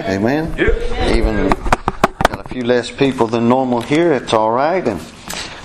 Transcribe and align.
right? 0.00 0.10
Amen. 0.10 0.54
Yep. 0.56 1.16
Even 1.16 1.48
got 2.28 2.44
a 2.44 2.48
few 2.48 2.64
less 2.64 2.90
people 2.90 3.26
than 3.26 3.48
normal 3.48 3.80
here. 3.80 4.12
It's 4.12 4.32
all 4.32 4.50
right, 4.50 4.86
and 4.86 5.00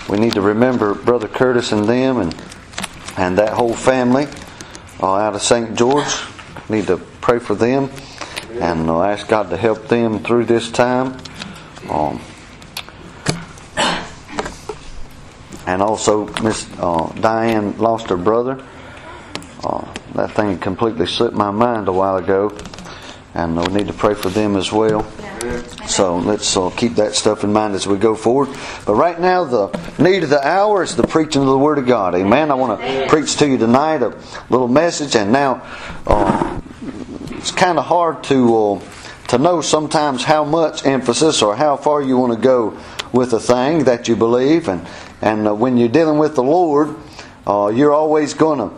we 0.09 0.17
need 0.17 0.33
to 0.33 0.42
remember 0.42 0.94
Brother 0.94 1.28
Curtis 1.28 1.71
and 1.71 1.88
them, 1.88 2.17
and 2.17 2.35
and 3.17 3.38
that 3.38 3.54
whole 3.54 3.73
family 3.73 4.27
uh, 5.01 5.15
out 5.15 5.35
of 5.35 5.41
St. 5.41 5.75
George. 5.77 6.23
Need 6.69 6.88
to 6.88 6.97
pray 6.97 7.39
for 7.39 7.55
them, 7.55 7.89
and 8.59 8.89
uh, 8.89 9.04
ask 9.04 9.27
God 9.27 9.49
to 9.49 9.57
help 9.57 9.88
them 9.88 10.20
through 10.23 10.45
this 10.45 10.71
time. 10.71 11.18
Um, 11.89 12.21
and 15.68 15.81
also, 15.81 16.27
Miss 16.41 16.68
uh, 16.79 17.11
Diane 17.20 17.77
lost 17.77 18.09
her 18.09 18.18
brother. 18.18 18.63
Uh, 19.63 19.93
that 20.15 20.31
thing 20.31 20.57
completely 20.59 21.07
slipped 21.07 21.36
my 21.36 21.52
mind 21.52 21.88
a 21.88 21.91
while 21.91 22.18
ago, 22.18 22.50
and 23.36 23.57
we 23.57 23.73
need 23.73 23.88
to 23.88 23.93
pray 23.93 24.13
for 24.13 24.29
them 24.29 24.55
as 24.55 24.71
well. 24.71 25.04
So 25.88 26.17
let's 26.17 26.55
uh, 26.55 26.70
keep 26.70 26.95
that 26.95 27.16
stuff 27.16 27.44
in 27.44 27.52
mind 27.52 27.75
as 27.75 27.85
we 27.85 27.98
go 27.98 28.16
forward. 28.16 28.49
But 28.85 28.95
right 28.95 29.20
now, 29.20 29.44
the 29.44 29.67
need 29.99 30.23
of 30.23 30.30
the 30.30 30.45
hour 30.45 30.84
is 30.84 30.95
the 30.95 31.05
preaching 31.05 31.41
of 31.41 31.48
the 31.48 31.58
Word 31.58 31.77
of 31.77 31.85
God. 31.85 32.16
Amen. 32.16 32.52
I 32.52 32.53
want 32.53 32.80
to 32.80 33.08
preach 33.08 33.35
to 33.38 33.48
you 33.48 33.58
tonight 33.58 34.02
a 34.02 34.17
little 34.49 34.70
message, 34.70 35.16
and 35.16 35.31
now 35.31 35.61
uh, 36.08 36.61
it's 37.31 37.52
kind 37.52 37.77
of 37.77 37.85
hard 37.85 38.23
to 38.25 38.58
uh, 38.58 38.81
to 39.27 39.38
know 39.38 39.61
sometimes 39.61 40.23
how 40.23 40.45
much 40.45 40.86
emphasis 40.86 41.41
or 41.41 41.55
how 41.55 41.75
far 41.75 42.02
you 42.02 42.17
want 42.17 42.34
to 42.34 42.39
go 42.39 42.80
with 43.11 43.34
a 43.34 43.39
thing 43.39 43.84
that 43.84 44.08
you 44.08 44.16
believe, 44.16 44.70
and 44.70 44.88
and 45.22 45.47
uh, 45.47 45.53
when 45.53 45.77
you're 45.77 45.89
dealing 45.89 46.17
with 46.20 46.36
the 46.36 46.44
Lord, 46.44 46.95
uh, 47.45 47.72
you're 47.73 47.94
always 47.94 48.34
going 48.34 48.59
to 48.59 48.75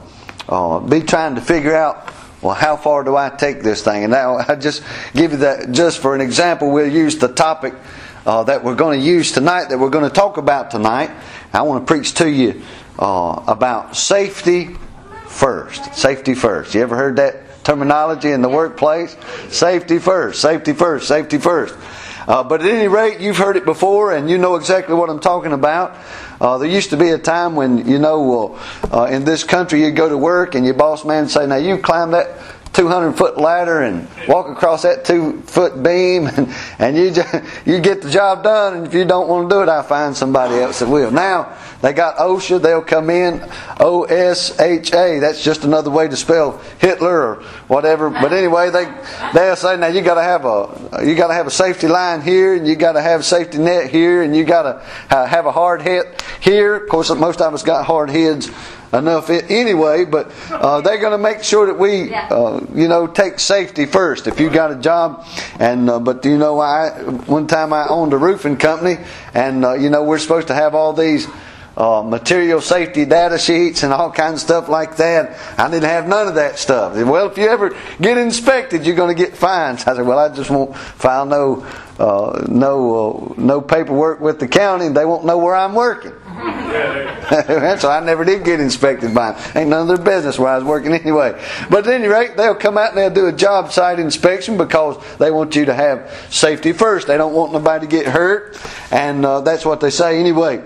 uh, 0.50 0.80
be 0.80 1.02
trying 1.02 1.36
to 1.36 1.42
figure 1.42 1.76
out 1.76 2.10
well, 2.46 2.54
how 2.54 2.78
far 2.78 3.04
do 3.04 3.16
I 3.16 3.30
take 3.30 3.64
this 3.64 3.84
thing? 3.84 4.04
And 4.04 4.12
now 4.12 4.38
I 4.38 4.56
just 4.56 4.84
give 5.14 5.32
you 5.32 5.38
that 5.38 5.72
just 5.72 6.00
for 6.00 6.14
an 6.14 6.22
example. 6.22 6.72
We'll 6.72 6.92
use 6.92 7.18
the 7.18 7.28
topic 7.28 7.74
uh, 8.24 8.44
that 8.44 8.64
we're 8.64 8.76
going 8.76 9.00
to 9.00 9.06
use 9.06 9.32
tonight, 9.32 9.70
that 9.70 9.80
we're 9.80 9.90
going 9.90 10.08
to 10.08 10.14
talk 10.14 10.38
about 10.38 10.70
tonight. 10.70 11.10
I 11.52 11.64
want 11.64 11.88
to 11.88 11.92
preach 11.92 12.14
to 12.16 12.30
you 12.30 12.62
uh, 13.00 13.44
about 13.48 13.96
safety 13.96 14.76
first. 15.28 15.96
Safety 15.96 16.36
first. 16.36 16.76
You 16.76 16.82
ever 16.82 16.96
heard 16.96 17.16
that 17.16 17.64
terminology 17.64 18.32
in 18.32 18.44
the 18.44 18.50
workplace? 18.50 19.18
Safety 19.50 19.98
first. 19.98 20.40
Safety 20.40 20.74
first. 20.74 21.08
Safety 21.08 21.40
first. 21.40 21.76
Uh, 22.28 22.44
but 22.44 22.62
at 22.62 22.68
any 22.68 22.88
rate, 22.88 23.20
you've 23.20 23.38
heard 23.38 23.56
it 23.56 23.66
before, 23.66 24.14
and 24.14 24.30
you 24.30 24.38
know 24.38 24.56
exactly 24.56 24.94
what 24.94 25.10
I'm 25.10 25.20
talking 25.20 25.52
about. 25.52 25.96
Uh, 26.40 26.58
there 26.58 26.70
used 26.70 26.90
to 26.90 26.98
be 26.98 27.10
a 27.10 27.18
time 27.18 27.56
when, 27.56 27.88
you 27.88 28.00
know, 28.00 28.60
uh, 28.92 29.06
in 29.06 29.24
this 29.24 29.44
country 29.44 29.82
you'd 29.82 29.96
go 29.96 30.10
to 30.10 30.18
work 30.18 30.56
and 30.56 30.66
your 30.66 30.74
boss 30.74 31.06
man 31.06 31.24
would 31.24 31.32
say, 31.32 31.48
now 31.48 31.56
you 31.56 31.78
climb 31.78 32.12
that 32.12 32.30
200 32.76 33.14
foot 33.14 33.38
ladder 33.38 33.84
and 33.84 34.06
walk 34.28 34.50
across 34.50 34.82
that 34.84 35.06
two 35.06 35.42
foot 35.44 35.82
beam 35.82 36.28
and, 36.38 36.54
and 36.78 36.98
you 36.98 37.10
just, 37.10 37.34
you 37.66 37.80
get 37.80 38.02
the 38.02 38.10
job 38.10 38.44
done 38.44 38.78
and 38.78 38.88
if 38.88 38.94
you 38.94 39.06
don't 39.06 39.30
want 39.30 39.50
to 39.50 39.56
do 39.56 39.62
it 39.62 39.70
I'll 39.70 39.84
find 39.84 40.16
somebody 40.16 40.56
else 40.56 40.80
that 40.80 40.90
will. 40.90 41.10
Now 41.10 41.58
they 41.82 41.94
got 41.94 42.18
OSHA, 42.18 42.62
they'll 42.62 42.82
come 42.82 43.10
in 43.10 43.48
O-S-H-A, 43.80 45.20
that's 45.20 45.44
just 45.44 45.64
another 45.64 45.92
way 45.92 46.08
to 46.08 46.16
spell 46.16 46.60
Hitler 46.80 47.22
or 47.22 47.36
whatever. 47.68 48.10
But 48.10 48.34
anyway, 48.34 48.72
they, 48.72 48.86
they'll 49.34 49.56
say 49.56 49.78
now 49.78 49.88
you 49.88 50.02
gotta 50.02 50.24
have 50.24 50.46
a, 50.46 51.06
you 51.06 51.16
gotta 51.16 51.34
have 51.34 51.48
a 51.48 51.52
safety 51.52 51.88
line 51.88 52.22
here 52.22 52.56
and 52.56 52.68
you 52.68 52.76
gotta 52.76 53.02
have 53.02 53.22
a 53.22 53.24
safety 53.24 53.58
net 53.58 53.90
here 53.90 54.24
and 54.24 54.36
you 54.36 54.44
gotta 54.44 54.84
uh, 55.10 55.26
have 55.26 55.46
a 55.46 55.52
hard 55.52 55.82
hit 55.82 56.24
here. 56.42 56.76
Of 56.76 56.90
course 56.90 57.10
most 57.12 57.40
of 57.40 57.54
us 57.54 57.64
got 57.64 57.86
hard 57.86 58.10
heads 58.10 58.50
enough 58.96 59.30
anyway, 59.30 60.06
but 60.06 60.32
uh, 60.50 60.82
they're 60.82 61.00
going 61.00 61.12
to 61.12 61.18
make 61.18 61.44
sure 61.44 61.68
that 61.68 61.78
we, 61.78 62.14
uh, 62.14 62.60
you 62.74 62.88
know, 62.88 63.08
take 63.08 63.40
safety 63.40 63.86
first. 63.86 64.28
If 64.28 64.40
you 64.40 64.50
got 64.50 64.72
a 64.72 64.76
job, 64.76 65.26
and 65.60 65.90
uh, 65.90 66.00
but 66.00 66.26
you 66.26 66.38
know, 66.38 66.60
I 66.60 66.90
one 67.28 67.48
time 67.48 67.74
I 67.74 67.88
owned 67.88 68.14
a 68.14 68.18
roofing 68.18 68.58
company, 68.58 68.98
and 69.34 69.66
uh, 69.66 69.74
you 69.74 69.90
know, 69.90 70.04
we're 70.04 70.20
supposed 70.20 70.48
to 70.48 70.54
have 70.56 70.76
all 70.76 70.94
these. 70.94 71.28
Uh, 71.78 72.02
material 72.02 72.62
safety 72.62 73.04
data 73.04 73.38
sheets 73.38 73.84
and 73.84 73.92
all 73.92 74.10
kinds 74.10 74.36
of 74.36 74.40
stuff 74.40 74.70
like 74.70 74.96
that. 74.96 75.38
I 75.60 75.70
didn't 75.70 75.90
have 75.90 76.08
none 76.08 76.30
of 76.30 76.36
that 76.36 76.58
stuff. 76.58 76.96
Well, 76.96 77.30
if 77.30 77.38
you 77.38 77.50
ever 77.50 77.76
get 78.00 78.18
inspected, 78.18 78.86
you're 78.86 78.96
going 78.96 79.14
to 79.14 79.22
get 79.22 79.36
fines. 79.36 79.86
I 79.86 79.94
said, 79.94 80.06
well, 80.06 80.18
I 80.18 80.34
just 80.34 80.50
won't 80.50 80.74
file 80.74 81.26
no 81.26 81.68
uh, 82.00 82.46
no 82.48 83.34
no 83.38 83.60
paperwork 83.60 84.22
with 84.22 84.40
the 84.40 84.48
county, 84.48 84.86
and 84.86 84.96
they 84.96 85.04
won't 85.04 85.26
know 85.26 85.38
where 85.38 85.54
I'm 85.54 85.76
working. 85.76 86.14
So 87.80 87.90
I 87.90 88.02
never 88.04 88.26
did 88.26 88.44
get 88.44 88.60
inspected 88.60 89.14
by 89.14 89.32
them. 89.32 89.52
Ain't 89.56 89.70
none 89.70 89.90
of 89.90 89.98
their 89.98 90.06
business 90.06 90.38
where 90.38 90.50
I 90.50 90.58
was 90.58 90.64
working 90.64 90.94
anyway. 90.94 91.40
But 91.70 91.88
at 91.88 91.94
any 91.94 92.08
rate, 92.08 92.36
they'll 92.36 92.56
come 92.56 92.78
out 92.78 92.90
and 92.90 92.98
they'll 92.98 93.10
do 93.10 93.28
a 93.28 93.38
job 93.38 93.72
site 93.72 94.00
inspection 94.00 94.58
because 94.58 95.02
they 95.18 95.32
want 95.32 95.56
you 95.56 95.66
to 95.66 95.74
have 95.74 96.28
safety 96.30 96.74
first. 96.74 97.08
They 97.08 97.18
don't 97.18 97.34
want 97.34 97.54
nobody 97.54 97.88
to 97.88 97.92
get 97.92 98.06
hurt, 98.06 98.60
and 98.92 99.26
uh, 99.26 99.42
that's 99.42 99.66
what 99.66 99.80
they 99.80 99.90
say 99.90 100.20
anyway. 100.20 100.64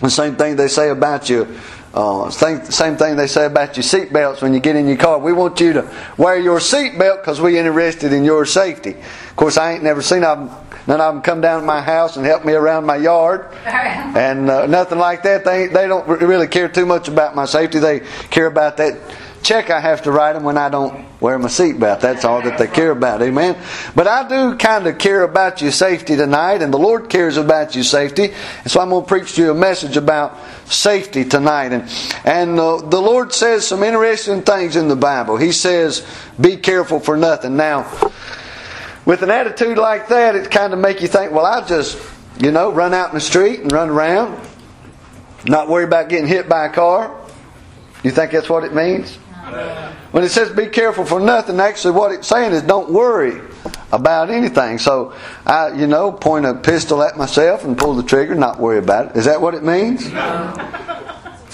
The 0.00 0.10
same 0.10 0.36
thing 0.36 0.56
they 0.56 0.68
say 0.68 0.90
about 0.90 1.28
you. 1.28 1.58
Uh, 1.92 2.28
same, 2.28 2.64
same 2.64 2.96
thing 2.96 3.16
they 3.16 3.28
say 3.28 3.46
about 3.46 3.76
your 3.76 3.84
seat 3.84 4.12
belts 4.12 4.42
when 4.42 4.52
you 4.52 4.58
get 4.58 4.74
in 4.74 4.88
your 4.88 4.96
car. 4.96 5.18
We 5.18 5.32
want 5.32 5.60
you 5.60 5.74
to 5.74 5.88
wear 6.18 6.36
your 6.36 6.58
seatbelt 6.58 7.20
because 7.20 7.40
we're 7.40 7.56
interested 7.56 8.12
in 8.12 8.24
your 8.24 8.44
safety. 8.46 8.90
Of 8.94 9.36
course, 9.36 9.56
I 9.56 9.74
ain't 9.74 9.84
never 9.84 10.02
seen 10.02 10.22
them 10.22 10.50
None 10.86 11.00
of 11.00 11.14
them 11.14 11.22
come 11.22 11.40
down 11.40 11.60
to 11.60 11.66
my 11.66 11.80
house 11.80 12.16
and 12.16 12.26
help 12.26 12.44
me 12.44 12.52
around 12.52 12.84
my 12.84 12.96
yard, 12.96 13.48
and 13.64 14.50
uh, 14.50 14.66
nothing 14.66 14.98
like 14.98 15.22
that. 15.22 15.44
They 15.44 15.66
they 15.66 15.86
don't 15.86 16.06
really 16.06 16.46
care 16.46 16.68
too 16.68 16.86
much 16.86 17.08
about 17.08 17.34
my 17.34 17.46
safety. 17.46 17.78
They 17.78 18.00
care 18.30 18.46
about 18.46 18.76
that 18.78 19.00
check 19.44 19.68
I 19.68 19.78
have 19.78 20.02
to 20.02 20.10
write 20.10 20.32
them 20.32 20.42
when 20.42 20.56
I 20.56 20.70
don't 20.70 21.04
wear 21.20 21.38
my 21.38 21.48
seatbelt. 21.48 22.00
That's 22.00 22.24
all 22.24 22.42
that 22.42 22.58
they 22.58 22.66
care 22.66 22.90
about. 22.90 23.22
Amen. 23.22 23.56
But 23.94 24.08
I 24.08 24.26
do 24.26 24.56
kind 24.56 24.86
of 24.86 24.98
care 24.98 25.22
about 25.22 25.60
your 25.60 25.70
safety 25.70 26.16
tonight, 26.16 26.62
and 26.62 26.72
the 26.72 26.78
Lord 26.78 27.10
cares 27.10 27.36
about 27.36 27.74
your 27.74 27.84
safety. 27.84 28.32
And 28.62 28.70
so 28.70 28.80
I'm 28.80 28.88
going 28.88 29.04
to 29.04 29.08
preach 29.08 29.34
to 29.34 29.42
you 29.42 29.50
a 29.50 29.54
message 29.54 29.96
about 29.96 30.38
safety 30.64 31.24
tonight. 31.24 31.72
And 31.72 31.88
and 32.24 32.58
uh, 32.58 32.78
the 32.78 33.00
Lord 33.00 33.32
says 33.32 33.66
some 33.66 33.82
interesting 33.82 34.42
things 34.42 34.76
in 34.76 34.88
the 34.88 34.96
Bible. 34.96 35.36
He 35.36 35.52
says, 35.52 36.06
"Be 36.40 36.56
careful 36.56 36.98
for 36.98 37.16
nothing." 37.16 37.56
Now 37.56 37.82
with 39.04 39.22
an 39.22 39.30
attitude 39.30 39.78
like 39.78 40.08
that, 40.08 40.34
it 40.34 40.50
kind 40.50 40.72
of 40.72 40.78
make 40.78 41.00
you 41.00 41.08
think, 41.08 41.32
well, 41.32 41.46
I'll 41.46 41.66
just, 41.66 41.98
you 42.38 42.50
know, 42.50 42.72
run 42.72 42.94
out 42.94 43.08
in 43.08 43.14
the 43.14 43.20
street 43.20 43.60
and 43.60 43.70
run 43.70 43.90
around, 43.90 44.40
not 45.46 45.68
worry 45.68 45.84
about 45.84 46.08
getting 46.08 46.26
hit 46.26 46.48
by 46.48 46.66
a 46.66 46.70
car. 46.70 47.14
You 48.02 48.10
think 48.10 48.32
that's 48.32 48.48
what 48.48 48.64
it 48.64 48.74
means? 48.74 49.16
When 50.10 50.24
it 50.24 50.30
says 50.30 50.50
be 50.50 50.66
careful 50.66 51.04
for 51.04 51.20
nothing, 51.20 51.60
actually 51.60 51.94
what 51.94 52.12
it's 52.12 52.26
saying 52.26 52.52
is 52.52 52.62
don't 52.62 52.92
worry 52.92 53.40
about 53.92 54.30
anything. 54.30 54.78
So 54.78 55.14
I, 55.46 55.72
you 55.72 55.86
know, 55.86 56.12
point 56.12 56.46
a 56.46 56.54
pistol 56.54 57.02
at 57.02 57.16
myself 57.16 57.64
and 57.64 57.76
pull 57.76 57.94
the 57.94 58.02
trigger, 58.02 58.34
not 58.34 58.58
worry 58.58 58.78
about 58.78 59.10
it. 59.10 59.16
Is 59.16 59.24
that 59.26 59.40
what 59.40 59.54
it 59.54 59.62
means? 59.62 60.10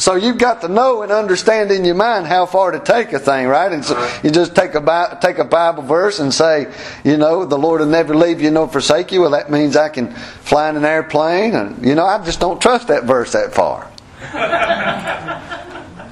So 0.01 0.15
you've 0.15 0.39
got 0.39 0.63
to 0.63 0.69
know 0.69 1.03
and 1.03 1.13
understand 1.13 1.71
in 1.71 1.85
your 1.85 1.95
mind 1.95 2.27
how 2.27 2.47
far 2.47 2.71
to 2.71 2.81
take 2.81 3.13
a 3.13 3.19
thing, 3.19 3.47
right? 3.47 3.71
And 3.71 3.85
so 3.85 4.21
you 4.25 4.31
just 4.31 4.57
take 4.57 4.75
a 4.75 5.19
take 5.21 5.37
a 5.37 5.45
Bible 5.45 5.83
verse 5.83 6.21
and 6.21 6.33
say, 6.33 6.73
you 7.05 7.19
know, 7.19 7.45
the 7.45 7.59
Lord 7.59 7.81
will 7.81 7.87
never 7.87 8.17
leave 8.17 8.41
you 8.41 8.51
nor 8.51 8.67
forsake 8.67 9.13
you. 9.13 9.21
Well, 9.21 9.33
that 9.33 9.51
means 9.51 9.77
I 9.77 9.91
can 9.91 10.11
fly 10.11 10.71
in 10.71 10.79
an 10.79 10.87
airplane, 10.87 11.55
and 11.55 11.85
you 11.85 11.95
know, 11.95 12.07
I 12.07 12.25
just 12.25 12.41
don't 12.41 12.63
trust 12.63 12.89
that 12.89 13.05
verse 13.05 13.33
that 13.33 13.53
far. 13.53 13.91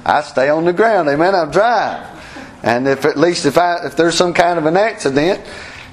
I 0.05 0.21
stay 0.21 0.49
on 0.49 0.65
the 0.65 0.73
ground, 0.73 1.09
amen. 1.09 1.33
I 1.33 1.45
drive, 1.51 2.05
and 2.61 2.87
if 2.87 3.05
at 3.05 3.17
least 3.17 3.47
if 3.47 3.57
I 3.57 3.87
if 3.87 3.97
there's 3.97 4.13
some 4.13 4.35
kind 4.35 4.59
of 4.59 4.67
an 4.67 4.77
accident, 4.77 5.39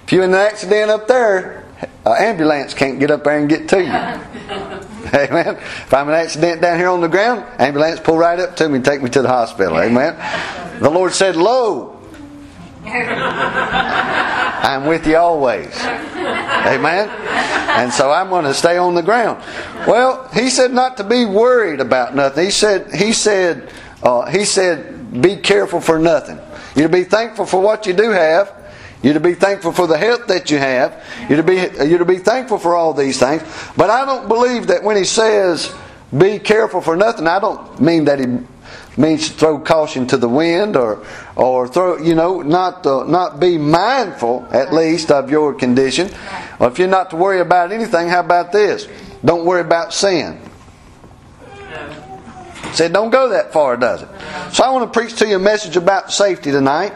if 0.05 0.13
you're 0.13 0.25
in 0.25 0.35
an 0.35 0.37
accident 0.41 0.91
up 0.91 1.09
there, 1.09 1.65
an 2.05 2.17
ambulance 2.19 2.75
can't 2.75 3.01
get 3.01 3.11
up 3.11 3.25
there 3.25 3.39
and 3.39 3.49
get 3.49 3.71
to 3.71 3.83
you. 3.83 4.83
Amen. 5.15 5.57
If 5.57 5.95
I'm 5.95 6.09
an 6.09 6.15
accident 6.15 6.61
down 6.61 6.79
here 6.79 6.89
on 6.89 7.01
the 7.01 7.09
ground, 7.09 7.45
ambulance 7.59 8.01
pull 8.01 8.19
right 8.19 8.39
up 8.39 8.57
to 8.57 8.69
me 8.69 8.77
and 8.77 8.85
take 8.85 9.03
me 9.03 9.11
to 9.11 9.23
the 9.23 9.29
hospital. 9.29 9.79
Amen. 9.79 10.17
The 10.81 10.91
Lord 10.91 11.13
said, 11.13 11.37
Lo, 11.37 12.01
I'm 12.87 14.87
with 14.87 15.07
you 15.07 15.17
always. 15.17 15.77
Amen. 15.85 17.09
And 17.09 17.93
so 17.93 18.11
I'm 18.11 18.31
going 18.31 18.45
to 18.45 18.55
stay 18.55 18.79
on 18.79 18.95
the 18.95 19.03
ground. 19.03 19.43
Well, 19.87 20.29
he 20.35 20.51
said 20.51 20.73
not 20.73 20.97
to 20.97 21.05
be 21.05 21.25
worried 21.25 21.81
about 21.81 22.15
nothing. 22.15 22.45
He 22.45 22.51
said, 22.51 22.95
he 22.95 23.13
said, 23.13 23.71
uh, 24.03 24.31
he 24.31 24.45
said, 24.45 25.23
be 25.23 25.37
careful 25.37 25.81
for 25.81 25.99
nothing. 25.99 26.41
You 26.75 26.89
be 26.89 27.05
thankful 27.05 27.47
for 27.47 27.61
what 27.61 27.87
you 27.87 27.93
do 27.93 28.11
have 28.11 28.66
you're 29.03 29.15
to 29.15 29.21
be 29.21 29.35
thankful 29.35 29.73
for 29.73 29.87
the 29.87 29.99
health 29.99 30.27
that 30.29 30.51
you 30.51 30.59
have. 30.59 31.05
You're 31.29 31.39
to 31.39 31.43
be 31.43 31.55
you're 31.89 31.99
to 31.99 32.05
be 32.05 32.19
thankful 32.19 32.59
for 32.59 32.75
all 32.75 32.93
these 32.93 33.19
things. 33.19 33.43
But 33.77 33.91
I 33.91 34.05
don't 34.05 34.29
believe 34.29 34.69
that 34.69 34.83
when 34.83 34.97
he 34.97 35.05
says 35.05 35.75
be 36.17 36.39
careful 36.39 36.81
for 36.81 36.97
nothing, 36.97 37.27
I 37.27 37.39
don't 37.39 37.81
mean 37.81 38.05
that 38.07 38.19
he 38.19 38.27
means 38.97 39.29
to 39.29 39.35
throw 39.35 39.59
caution 39.59 40.07
to 40.09 40.17
the 40.17 40.29
wind 40.29 40.77
or 40.77 41.05
or 41.37 41.69
throw 41.69 41.99
you 41.99 42.15
know 42.15 42.41
not 42.41 42.87
uh, 42.87 43.05
not 43.05 43.39
be 43.39 43.59
mindful 43.59 44.47
at 44.51 44.73
least 44.73 45.11
of 45.11 45.31
your 45.31 45.55
condition. 45.55 46.11
Or 46.59 46.69
if 46.69 46.79
you're 46.79 46.89
not 46.89 47.11
to 47.11 47.17
worry 47.17 47.41
about 47.41 47.73
anything, 47.73 48.09
how 48.09 48.21
about 48.21 48.53
this? 48.53 48.89
Don't 49.25 49.45
worry 49.45 49.61
about 49.61 49.93
sin. 49.93 50.41
Said 52.73 52.93
don't 52.93 53.11
go 53.11 53.31
that 53.31 53.53
far, 53.53 53.77
does 53.77 54.03
it? 54.03 54.09
So 54.53 54.65
I 54.65 54.71
want 54.71 54.93
to 54.93 54.99
preach 54.99 55.17
to 55.17 55.27
you 55.27 55.37
a 55.37 55.39
message 55.39 55.77
about 55.77 56.13
safety 56.13 56.51
tonight. 56.51 56.93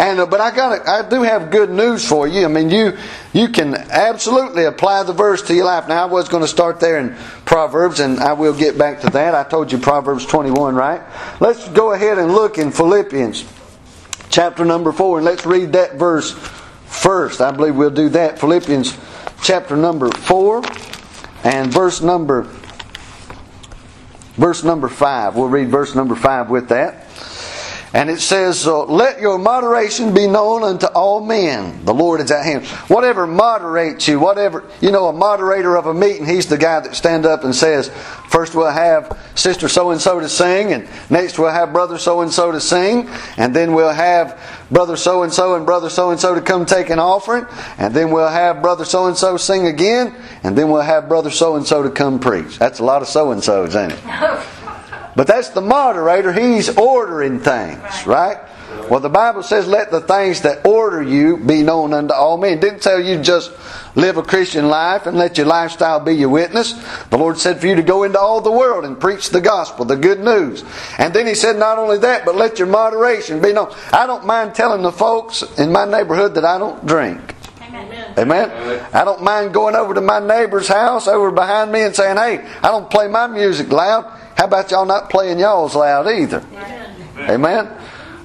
And 0.00 0.18
uh, 0.18 0.24
but 0.24 0.40
I 0.40 0.50
got 0.50 0.88
I 0.88 1.06
do 1.06 1.20
have 1.20 1.50
good 1.50 1.68
news 1.68 2.08
for 2.08 2.26
you. 2.26 2.46
I 2.46 2.48
mean, 2.48 2.70
you 2.70 2.96
you 3.34 3.50
can 3.50 3.74
absolutely 3.74 4.64
apply 4.64 5.02
the 5.02 5.12
verse 5.12 5.42
to 5.42 5.54
your 5.54 5.66
life. 5.66 5.88
Now, 5.88 6.04
I 6.04 6.06
was 6.06 6.30
going 6.30 6.42
to 6.42 6.48
start 6.48 6.80
there 6.80 6.98
in 6.98 7.14
Proverbs, 7.44 8.00
and 8.00 8.18
I 8.18 8.32
will 8.32 8.54
get 8.54 8.78
back 8.78 9.02
to 9.02 9.10
that. 9.10 9.34
I 9.34 9.44
told 9.44 9.70
you 9.70 9.76
Proverbs 9.76 10.24
21, 10.24 10.74
right? 10.74 11.02
Let's 11.38 11.68
go 11.68 11.92
ahead 11.92 12.16
and 12.16 12.32
look 12.32 12.56
in 12.56 12.72
Philippians 12.72 13.44
chapter 14.30 14.64
number 14.64 14.90
4, 14.90 15.18
and 15.18 15.26
let's 15.26 15.44
read 15.44 15.74
that 15.74 15.96
verse 15.96 16.32
first. 16.86 17.42
I 17.42 17.50
believe 17.50 17.76
we'll 17.76 17.90
do 17.90 18.08
that. 18.08 18.38
Philippians 18.38 18.96
chapter 19.42 19.76
number 19.76 20.10
4 20.10 20.62
and 21.44 21.70
verse 21.70 22.00
number 22.00 22.44
verse 24.36 24.64
number 24.64 24.88
5. 24.88 25.36
We'll 25.36 25.48
read 25.48 25.68
verse 25.68 25.94
number 25.94 26.14
5 26.14 26.48
with 26.48 26.70
that. 26.70 27.06
And 27.92 28.08
it 28.08 28.20
says, 28.20 28.68
uh, 28.68 28.84
Let 28.84 29.20
your 29.20 29.38
moderation 29.38 30.14
be 30.14 30.28
known 30.28 30.62
unto 30.62 30.86
all 30.86 31.24
men. 31.24 31.84
The 31.84 31.94
Lord 31.94 32.20
is 32.20 32.30
at 32.30 32.44
hand. 32.44 32.66
Whatever 32.88 33.26
moderates 33.26 34.06
you, 34.06 34.20
whatever, 34.20 34.64
you 34.80 34.92
know, 34.92 35.08
a 35.08 35.12
moderator 35.12 35.76
of 35.76 35.86
a 35.86 35.94
meeting, 35.94 36.24
he's 36.24 36.46
the 36.46 36.58
guy 36.58 36.80
that 36.80 36.94
stand 36.94 37.26
up 37.26 37.42
and 37.42 37.54
says, 37.54 37.88
First 38.28 38.54
we'll 38.54 38.70
have 38.70 39.18
Sister 39.34 39.68
so 39.68 39.90
and 39.90 40.00
so 40.00 40.20
to 40.20 40.28
sing, 40.28 40.72
and 40.72 40.88
next 41.10 41.36
we'll 41.36 41.50
have 41.50 41.72
Brother 41.72 41.98
so 41.98 42.20
and 42.20 42.32
so 42.32 42.52
to 42.52 42.60
sing, 42.60 43.08
and 43.36 43.54
then 43.56 43.74
we'll 43.74 43.92
have 43.92 44.40
Brother 44.70 44.96
so 44.96 45.24
and 45.24 45.32
so 45.32 45.56
and 45.56 45.66
Brother 45.66 45.90
so 45.90 46.10
and 46.10 46.20
so 46.20 46.36
to 46.36 46.40
come 46.40 46.64
take 46.64 46.90
an 46.90 47.00
offering, 47.00 47.44
and 47.76 47.92
then 47.92 48.12
we'll 48.12 48.28
have 48.28 48.62
Brother 48.62 48.84
so 48.84 49.06
and 49.06 49.16
so 49.16 49.36
sing 49.36 49.66
again, 49.66 50.14
and 50.44 50.56
then 50.56 50.70
we'll 50.70 50.80
have 50.80 51.08
Brother 51.08 51.30
so 51.30 51.56
and 51.56 51.66
so 51.66 51.82
to 51.82 51.90
come 51.90 52.20
preach. 52.20 52.56
That's 52.56 52.78
a 52.78 52.84
lot 52.84 53.02
of 53.02 53.08
so 53.08 53.32
and 53.32 53.42
so's, 53.42 53.74
ain't 53.74 53.92
it? 53.92 54.46
But 55.16 55.26
that's 55.26 55.50
the 55.50 55.60
moderator. 55.60 56.32
He's 56.32 56.76
ordering 56.76 57.40
things, 57.40 58.06
right? 58.06 58.38
Well, 58.88 59.00
the 59.00 59.08
Bible 59.08 59.42
says, 59.42 59.66
let 59.66 59.90
the 59.90 60.00
things 60.00 60.42
that 60.42 60.64
order 60.66 61.02
you 61.02 61.36
be 61.36 61.62
known 61.62 61.92
unto 61.92 62.14
all 62.14 62.36
men. 62.38 62.58
It 62.58 62.60
didn't 62.60 62.82
tell 62.82 63.00
you 63.00 63.20
just 63.20 63.52
live 63.96 64.16
a 64.16 64.22
Christian 64.22 64.68
life 64.68 65.06
and 65.06 65.16
let 65.16 65.38
your 65.38 65.46
lifestyle 65.46 66.00
be 66.00 66.12
your 66.12 66.28
witness. 66.28 66.72
The 67.08 67.18
Lord 67.18 67.38
said 67.38 67.60
for 67.60 67.66
you 67.66 67.74
to 67.76 67.82
go 67.82 68.04
into 68.04 68.18
all 68.18 68.40
the 68.40 68.52
world 68.52 68.84
and 68.84 68.98
preach 68.98 69.30
the 69.30 69.40
gospel, 69.40 69.84
the 69.84 69.96
good 69.96 70.20
news. 70.20 70.64
And 70.98 71.12
then 71.12 71.26
He 71.26 71.34
said, 71.34 71.56
not 71.56 71.78
only 71.78 71.98
that, 71.98 72.24
but 72.24 72.36
let 72.36 72.58
your 72.58 72.68
moderation 72.68 73.42
be 73.42 73.52
known. 73.52 73.72
I 73.92 74.06
don't 74.06 74.26
mind 74.26 74.54
telling 74.54 74.82
the 74.82 74.92
folks 74.92 75.42
in 75.58 75.72
my 75.72 75.84
neighborhood 75.84 76.34
that 76.34 76.44
I 76.44 76.58
don't 76.58 76.86
drink. 76.86 77.34
Amen. 77.60 78.14
Amen. 78.18 78.86
I 78.92 79.04
don't 79.04 79.22
mind 79.22 79.54
going 79.54 79.76
over 79.76 79.94
to 79.94 80.00
my 80.00 80.20
neighbor's 80.20 80.68
house 80.68 81.06
over 81.06 81.30
behind 81.30 81.70
me 81.70 81.82
and 81.82 81.94
saying, 81.94 82.16
hey, 82.16 82.44
I 82.62 82.68
don't 82.68 82.90
play 82.90 83.08
my 83.08 83.26
music 83.26 83.70
loud. 83.70 84.19
How 84.36 84.44
about 84.46 84.70
y'all 84.70 84.86
not 84.86 85.10
playing 85.10 85.38
y'all's 85.38 85.74
loud 85.74 86.08
either? 86.08 86.42
Amen. 87.18 87.68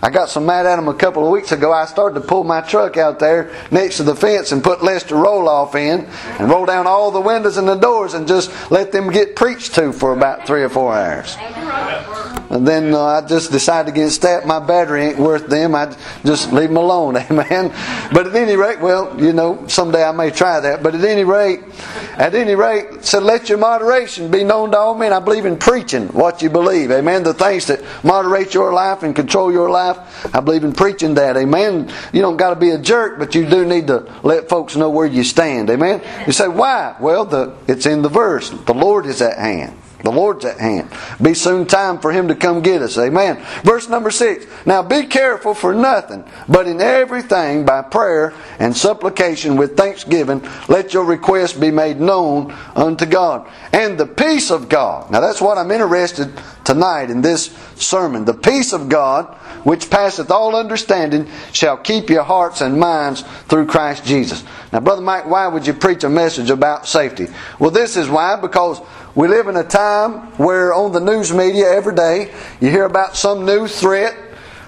I 0.02 0.10
got 0.10 0.30
so 0.30 0.40
mad 0.40 0.66
at 0.66 0.78
him 0.78 0.88
a 0.88 0.94
couple 0.94 1.26
of 1.26 1.32
weeks 1.32 1.52
ago. 1.52 1.72
I 1.72 1.86
started 1.86 2.22
to 2.22 2.28
pull 2.28 2.44
my 2.44 2.62
truck 2.62 2.98
out 2.98 3.20
there 3.20 3.52
next 3.72 3.98
to 3.98 4.04
the 4.04 4.16
fence 4.16 4.52
and 4.52 4.64
put 4.64 4.84
Lester 4.84 5.16
Roloff 5.16 5.76
in 5.76 6.06
and 6.40 6.50
roll 6.50 6.66
down 6.66 6.86
all 6.88 7.12
the 7.12 7.22
windows 7.22 7.58
and 7.58 7.68
the 7.68 7.76
doors 7.76 8.14
and 8.14 8.28
just 8.28 8.52
let 8.72 8.92
them 8.92 9.12
get 9.12 9.36
preached 9.36 9.74
to 9.76 9.92
for 9.92 10.14
about 10.14 10.46
three 10.46 10.64
or 10.64 10.70
four 10.70 10.94
hours. 10.94 11.36
And 12.50 12.68
then 12.68 12.94
uh, 12.94 13.04
I 13.04 13.22
just 13.22 13.52
decided 13.52 13.92
against 13.92 14.22
that. 14.22 14.46
My 14.46 14.60
battery 14.60 15.06
ain't 15.06 15.20
worth 15.20 15.48
them. 15.48 15.76
I 15.76 15.96
just 16.24 16.54
leave 16.54 16.70
them 16.70 16.78
alone. 16.78 17.18
Amen. 17.32 17.70
But 18.14 18.28
at 18.28 18.36
any 18.36 18.56
rate, 18.56 18.80
well, 18.80 19.20
you 19.20 19.34
know, 19.34 19.68
someday 19.68 20.04
I 20.04 20.12
may 20.12 20.30
try 20.30 20.60
that. 20.60 20.84
But 20.84 20.96
at 20.96 21.04
any 21.04 21.24
rate, 21.24 21.62
at 22.18 22.36
any 22.36 22.56
rate, 22.56 23.04
said, 23.04 23.24
let 23.24 23.50
your 23.50 23.58
moderation 23.58 24.30
be 24.30 24.44
known 24.44 24.72
to 24.72 24.78
all 24.78 24.96
men. 24.96 25.12
I 25.12 25.20
believe 25.20 25.46
in 25.46 25.58
preaching 25.58 26.08
what 26.10 26.42
you 26.42 26.50
believe. 26.50 26.92
Amen. 26.92 27.24
The 27.24 27.34
things 27.34 27.66
that 27.68 27.84
moderate 28.04 28.54
your 28.54 28.72
life 28.74 29.04
and 29.04 29.16
control 29.16 29.52
your 29.52 29.70
life. 29.70 29.95
I 30.34 30.40
believe 30.42 30.64
in 30.64 30.74
preaching 30.74 31.16
that. 31.16 31.38
Amen. 31.38 31.92
You 32.14 32.22
don't 32.22 32.38
got 32.38 32.52
to 32.52 32.56
be 32.56 32.72
a 32.72 32.78
jerk, 32.78 33.20
but 33.20 33.36
you 33.36 33.48
do 33.48 33.66
need 33.66 33.88
to 33.88 34.12
let 34.24 34.50
folks 34.50 34.76
know 34.76 34.90
where 34.90 35.06
you 35.06 35.24
stand. 35.24 35.70
Amen. 35.70 36.02
You 36.26 36.34
say, 36.34 36.48
why? 36.48 36.96
Well, 37.00 37.26
the, 37.26 37.56
it's 37.68 37.86
in 37.86 38.02
the 38.02 38.10
verse. 38.10 38.50
The 38.50 38.74
Lord 38.74 39.06
is 39.06 39.22
at 39.22 39.38
hand. 39.38 39.78
The 40.04 40.12
Lord's 40.12 40.46
at 40.46 40.60
hand. 40.60 40.90
Be 41.22 41.34
soon 41.34 41.66
time 41.66 42.00
for 42.00 42.12
Him 42.12 42.28
to 42.28 42.36
come 42.36 42.62
get 42.62 42.82
us. 42.82 42.98
Amen. 42.98 43.44
Verse 43.64 43.90
number 43.90 44.12
six. 44.12 44.46
Now 44.66 44.84
be 44.84 45.08
careful 45.08 45.54
for 45.54 45.74
nothing, 45.74 46.24
but 46.48 46.68
in 46.68 46.82
everything 46.82 47.66
by 47.66 47.82
prayer 47.82 48.34
and 48.60 48.76
supplication 48.76 49.56
with 49.56 49.78
thanksgiving, 49.78 50.48
let 50.68 50.94
your 50.94 51.06
requests 51.06 51.54
be 51.54 51.72
made 51.72 52.00
known 52.00 52.52
unto 52.76 53.06
God. 53.06 53.50
And 53.74 53.98
the 53.98 54.06
peace 54.06 54.52
of 54.52 54.70
God. 54.70 55.10
Now 55.12 55.22
that's 55.22 55.42
what 55.42 55.58
I'm 55.58 55.72
interested 55.72 56.32
tonight 56.66 57.10
in 57.10 57.22
this 57.22 57.56
sermon. 57.76 58.26
The 58.26 58.34
peace 58.34 58.74
of 58.74 58.90
God, 58.90 59.34
which 59.64 59.90
passeth 59.90 60.30
all 60.30 60.56
understanding, 60.56 61.30
shall 61.54 61.78
keep 61.78 62.10
your 62.10 62.24
hearts 62.24 62.62
and 62.62 62.80
minds 62.80 63.24
through 63.48 63.68
Christ 63.68 64.06
Jesus. 64.06 64.44
Now, 64.74 64.82
Brother 64.82 65.02
Mike, 65.02 65.28
why 65.28 65.48
would 65.48 65.66
you 65.66 65.74
preach 65.74 66.04
a 66.04 66.10
message 66.10 66.50
about 66.50 66.88
safety? 66.88 67.28
Well, 67.60 67.72
this 67.72 67.96
is 67.96 68.10
why, 68.10 68.36
because 68.36 68.82
we 69.16 69.30
live 69.30 69.48
in 69.48 69.56
a 69.56 69.64
time 69.64 70.28
where 70.38 70.74
on 70.74 70.92
the 70.92 71.00
news 71.00 71.32
media 71.32 71.72
every 71.72 71.96
day 71.96 72.34
you 72.60 72.70
hear 72.70 72.84
about 72.84 73.16
some 73.16 73.46
new 73.46 73.66
threat, 73.66 74.14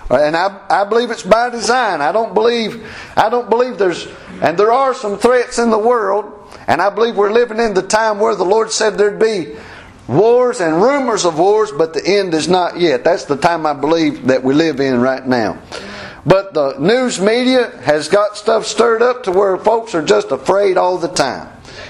uh, 0.09 0.15
and 0.23 0.37
I, 0.37 0.65
I 0.69 0.85
believe 0.85 1.11
it's 1.11 1.23
by 1.23 1.49
design. 1.49 1.99
I 1.99 2.13
don't 2.13 2.33
believe 2.33 2.89
I 3.17 3.29
don't 3.29 3.49
believe 3.49 3.77
there's 3.77 4.07
and 4.41 4.57
there 4.57 4.71
are 4.71 4.93
some 4.93 5.17
threats 5.17 5.59
in 5.59 5.69
the 5.69 5.77
world, 5.77 6.49
and 6.67 6.81
I 6.81 6.89
believe 6.89 7.17
we're 7.17 7.33
living 7.33 7.59
in 7.59 7.73
the 7.73 7.81
time 7.81 8.19
where 8.19 8.35
the 8.35 8.45
Lord 8.45 8.71
said 8.71 8.97
there'd 8.97 9.19
be 9.19 9.55
wars 10.07 10.61
and 10.61 10.81
rumors 10.81 11.25
of 11.25 11.37
wars, 11.37 11.71
but 11.71 11.93
the 11.93 12.07
end 12.07 12.33
is 12.33 12.47
not 12.47 12.79
yet. 12.79 13.03
That's 13.03 13.25
the 13.25 13.35
time 13.35 13.65
I 13.65 13.73
believe 13.73 14.27
that 14.27 14.43
we 14.43 14.53
live 14.53 14.79
in 14.79 15.01
right 15.01 15.25
now. 15.25 15.61
But 16.25 16.53
the 16.53 16.77
news 16.77 17.19
media 17.19 17.71
has 17.83 18.07
got 18.07 18.37
stuff 18.37 18.65
stirred 18.65 19.01
up 19.01 19.23
to 19.23 19.31
where 19.31 19.57
folks 19.57 19.93
are 19.95 20.01
just 20.01 20.31
afraid 20.31 20.77
all 20.77 20.97
the 20.97 21.07
time. 21.07 21.49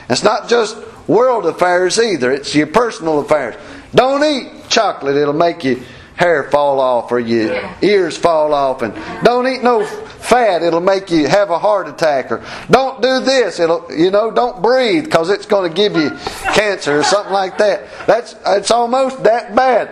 It's 0.09 0.23
not 0.23 0.47
just 0.47 0.77
world 1.07 1.45
affairs 1.45 1.99
either. 1.99 2.31
It's 2.31 2.53
your 2.53 2.67
personal 2.67 3.19
affairs. 3.19 3.55
Don't 3.95 4.23
eat 4.23 4.69
chocolate, 4.69 5.15
it'll 5.15 5.33
make 5.33 5.63
your 5.63 5.77
hair 6.17 6.49
fall 6.49 6.79
off 6.79 7.11
or 7.11 7.19
your 7.19 7.75
ears 7.81 8.17
fall 8.17 8.53
off. 8.53 8.81
And 8.81 8.93
don't 9.23 9.47
eat 9.47 9.63
no 9.63 9.85
fat, 9.85 10.61
it'll 10.61 10.81
make 10.81 11.09
you 11.09 11.27
have 11.27 11.51
a 11.51 11.59
heart 11.59 11.87
attack. 11.87 12.31
Or 12.31 12.43
don't 12.69 13.01
do 13.01 13.21
this, 13.21 13.59
it'll, 13.59 13.89
you 13.95 14.11
know, 14.11 14.29
don't 14.31 14.61
breathe 14.61 15.05
because 15.05 15.29
it's 15.29 15.45
going 15.45 15.71
to 15.71 15.75
give 15.75 15.95
you 15.95 16.09
cancer 16.53 16.99
or 16.99 17.03
something 17.03 17.31
like 17.31 17.57
that. 17.59 17.87
That's, 18.07 18.35
it's 18.45 18.71
almost 18.71 19.23
that 19.23 19.55
bad. 19.55 19.89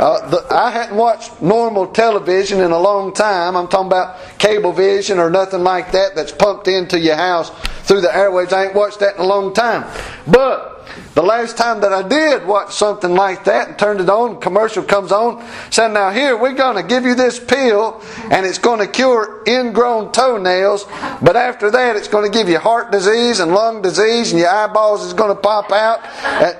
Uh, 0.00 0.28
the, 0.28 0.46
I 0.52 0.70
hadn't 0.70 0.96
watched 0.96 1.40
normal 1.40 1.86
television 1.88 2.60
in 2.60 2.72
a 2.72 2.78
long 2.78 3.12
time. 3.12 3.56
I'm 3.56 3.68
talking 3.68 3.86
about 3.86 4.38
cable 4.38 4.72
vision 4.72 5.18
or 5.18 5.30
nothing 5.30 5.62
like 5.62 5.92
that 5.92 6.16
that's 6.16 6.32
pumped 6.32 6.68
into 6.68 6.98
your 6.98 7.16
house 7.16 7.50
through 7.86 8.00
the 8.00 8.08
airwaves. 8.08 8.52
I 8.52 8.66
ain't 8.66 8.74
watched 8.74 9.00
that 9.00 9.16
in 9.16 9.20
a 9.20 9.26
long 9.26 9.54
time. 9.54 9.84
But 10.26 10.75
the 11.16 11.22
last 11.22 11.56
time 11.56 11.80
that 11.80 11.94
I 11.94 12.06
did 12.06 12.46
watch 12.46 12.74
something 12.74 13.10
like 13.10 13.44
that 13.44 13.68
and 13.68 13.78
turned 13.78 14.00
it 14.02 14.10
on, 14.10 14.38
commercial 14.38 14.82
comes 14.82 15.12
on, 15.12 15.42
said, 15.70 15.88
Now 15.88 16.10
here, 16.10 16.36
we're 16.36 16.52
going 16.52 16.76
to 16.76 16.86
give 16.86 17.06
you 17.06 17.14
this 17.14 17.40
pill 17.40 18.02
and 18.30 18.44
it's 18.44 18.58
going 18.58 18.80
to 18.80 18.86
cure 18.86 19.42
ingrown 19.46 20.12
toenails, 20.12 20.84
but 21.22 21.34
after 21.34 21.70
that, 21.70 21.96
it's 21.96 22.06
going 22.06 22.30
to 22.30 22.38
give 22.38 22.50
you 22.50 22.58
heart 22.58 22.92
disease 22.92 23.40
and 23.40 23.54
lung 23.54 23.80
disease 23.80 24.32
and 24.32 24.38
your 24.38 24.50
eyeballs 24.50 25.06
is 25.06 25.14
going 25.14 25.34
to 25.34 25.40
pop 25.40 25.72
out. 25.72 26.00
Uh, 26.22 26.52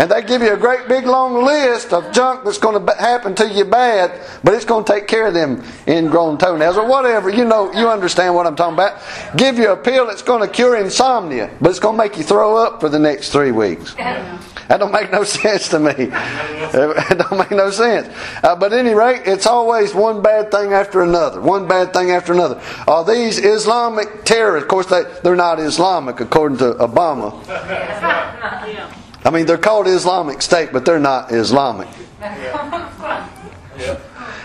And 0.00 0.10
they 0.10 0.22
give 0.22 0.40
you 0.40 0.54
a 0.54 0.56
great 0.56 0.88
big 0.88 1.04
long 1.04 1.44
list 1.44 1.92
of 1.92 2.10
junk 2.10 2.44
that's 2.44 2.56
going 2.56 2.86
to 2.86 2.94
happen 2.94 3.34
to 3.34 3.46
you 3.46 3.66
bad, 3.66 4.18
but 4.42 4.54
it's 4.54 4.64
going 4.64 4.82
to 4.82 4.90
take 4.90 5.06
care 5.06 5.26
of 5.26 5.34
them 5.34 5.62
ingrown 5.86 6.38
toenails 6.38 6.78
or 6.78 6.88
whatever. 6.88 7.28
You 7.28 7.44
know, 7.44 7.70
you 7.74 7.86
understand 7.86 8.34
what 8.34 8.46
I'm 8.46 8.56
talking 8.56 8.72
about. 8.72 8.98
Give 9.36 9.58
you 9.58 9.72
a 9.72 9.76
pill 9.76 10.06
that's 10.06 10.22
going 10.22 10.40
to 10.40 10.48
cure 10.48 10.78
insomnia, 10.78 11.54
but 11.60 11.68
it's 11.68 11.80
going 11.80 11.98
to 11.98 12.02
make 12.02 12.16
you 12.16 12.22
throw 12.22 12.56
up 12.56 12.80
for 12.80 12.88
the 12.88 12.98
next 12.98 13.30
three 13.30 13.52
weeks. 13.52 13.92
That 13.92 14.78
don't 14.78 14.90
make 14.90 15.12
no 15.12 15.22
sense 15.24 15.68
to 15.68 15.78
me. 15.78 15.92
It 15.98 17.18
don't 17.18 17.38
make 17.38 17.50
no 17.50 17.70
sense. 17.70 18.08
Uh, 18.42 18.56
but 18.56 18.72
at 18.72 18.78
any 18.78 18.94
rate, 18.94 19.22
it's 19.26 19.44
always 19.44 19.94
one 19.94 20.22
bad 20.22 20.50
thing 20.50 20.72
after 20.72 21.02
another. 21.02 21.42
One 21.42 21.68
bad 21.68 21.92
thing 21.92 22.10
after 22.10 22.32
another. 22.32 22.62
Are 22.88 23.04
these 23.04 23.36
Islamic 23.36 24.24
terrorists? 24.24 24.64
Of 24.64 24.70
course, 24.70 24.86
they, 24.86 25.02
they're 25.22 25.36
not 25.36 25.60
Islamic 25.60 26.20
according 26.20 26.56
to 26.58 26.72
Obama. 26.74 27.36
I 29.24 29.30
mean, 29.30 29.46
they're 29.46 29.58
called 29.58 29.86
Islamic 29.86 30.42
State, 30.42 30.70
but 30.72 30.84
they're 30.84 30.98
not 30.98 31.32
Islamic. 31.32 31.88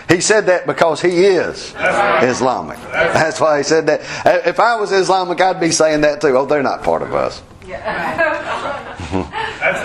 He 0.08 0.20
said 0.20 0.46
that 0.46 0.66
because 0.66 1.02
he 1.02 1.24
is 1.24 1.74
Islamic. 2.22 2.78
That's 2.92 3.40
why 3.40 3.58
he 3.58 3.64
said 3.64 3.86
that. 3.86 4.00
If 4.46 4.60
I 4.60 4.76
was 4.76 4.92
Islamic, 4.92 5.40
I'd 5.40 5.60
be 5.60 5.70
saying 5.70 6.02
that 6.02 6.20
too. 6.20 6.36
Oh, 6.36 6.46
they're 6.46 6.62
not 6.62 6.82
part 6.82 7.02
of 7.02 7.14
us. 7.14 7.42
That's 7.66 8.20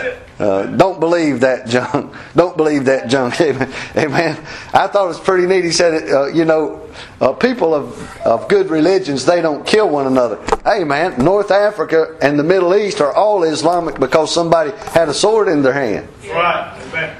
it. 0.05 0.17
Uh, 0.39 0.65
don't 0.65 0.99
believe 0.99 1.41
that 1.41 1.67
junk. 1.67 2.15
Don't 2.35 2.57
believe 2.57 2.85
that 2.85 3.09
junk. 3.09 3.39
Amen. 3.41 4.37
I 4.73 4.87
thought 4.87 5.05
it 5.05 5.07
was 5.07 5.19
pretty 5.19 5.45
neat. 5.45 5.63
He 5.63 5.71
said, 5.71 6.09
uh, 6.09 6.25
you 6.27 6.45
know, 6.45 6.80
uh, 7.19 7.33
people 7.33 7.73
of, 7.73 8.17
of 8.25 8.47
good 8.47 8.69
religions, 8.69 9.25
they 9.25 9.41
don't 9.41 9.65
kill 9.65 9.89
one 9.89 10.07
another. 10.07 10.39
Hey, 10.63 10.83
man, 10.83 11.23
North 11.23 11.51
Africa 11.51 12.17
and 12.21 12.37
the 12.37 12.43
Middle 12.43 12.75
East 12.75 13.01
are 13.01 13.13
all 13.13 13.43
Islamic 13.43 13.99
because 13.99 14.33
somebody 14.33 14.71
had 14.93 15.09
a 15.09 15.13
sword 15.13 15.47
in 15.47 15.61
their 15.61 15.73
hand. 15.73 16.07
Right. 16.27 16.79
Amen. 16.87 17.17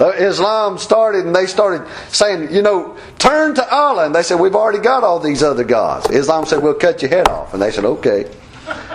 Uh, 0.00 0.10
Islam 0.10 0.78
started 0.78 1.26
and 1.26 1.34
they 1.34 1.46
started 1.46 1.86
saying, 2.08 2.54
you 2.54 2.62
know, 2.62 2.96
turn 3.18 3.54
to 3.56 3.74
Allah. 3.74 4.06
And 4.06 4.14
they 4.14 4.22
said, 4.22 4.38
we've 4.38 4.54
already 4.54 4.78
got 4.78 5.02
all 5.02 5.18
these 5.18 5.42
other 5.42 5.64
gods. 5.64 6.08
Islam 6.10 6.46
said, 6.46 6.62
we'll 6.62 6.74
cut 6.74 7.02
your 7.02 7.08
head 7.08 7.28
off. 7.28 7.52
And 7.52 7.60
they 7.60 7.72
said, 7.72 7.84
okay. 7.84 8.30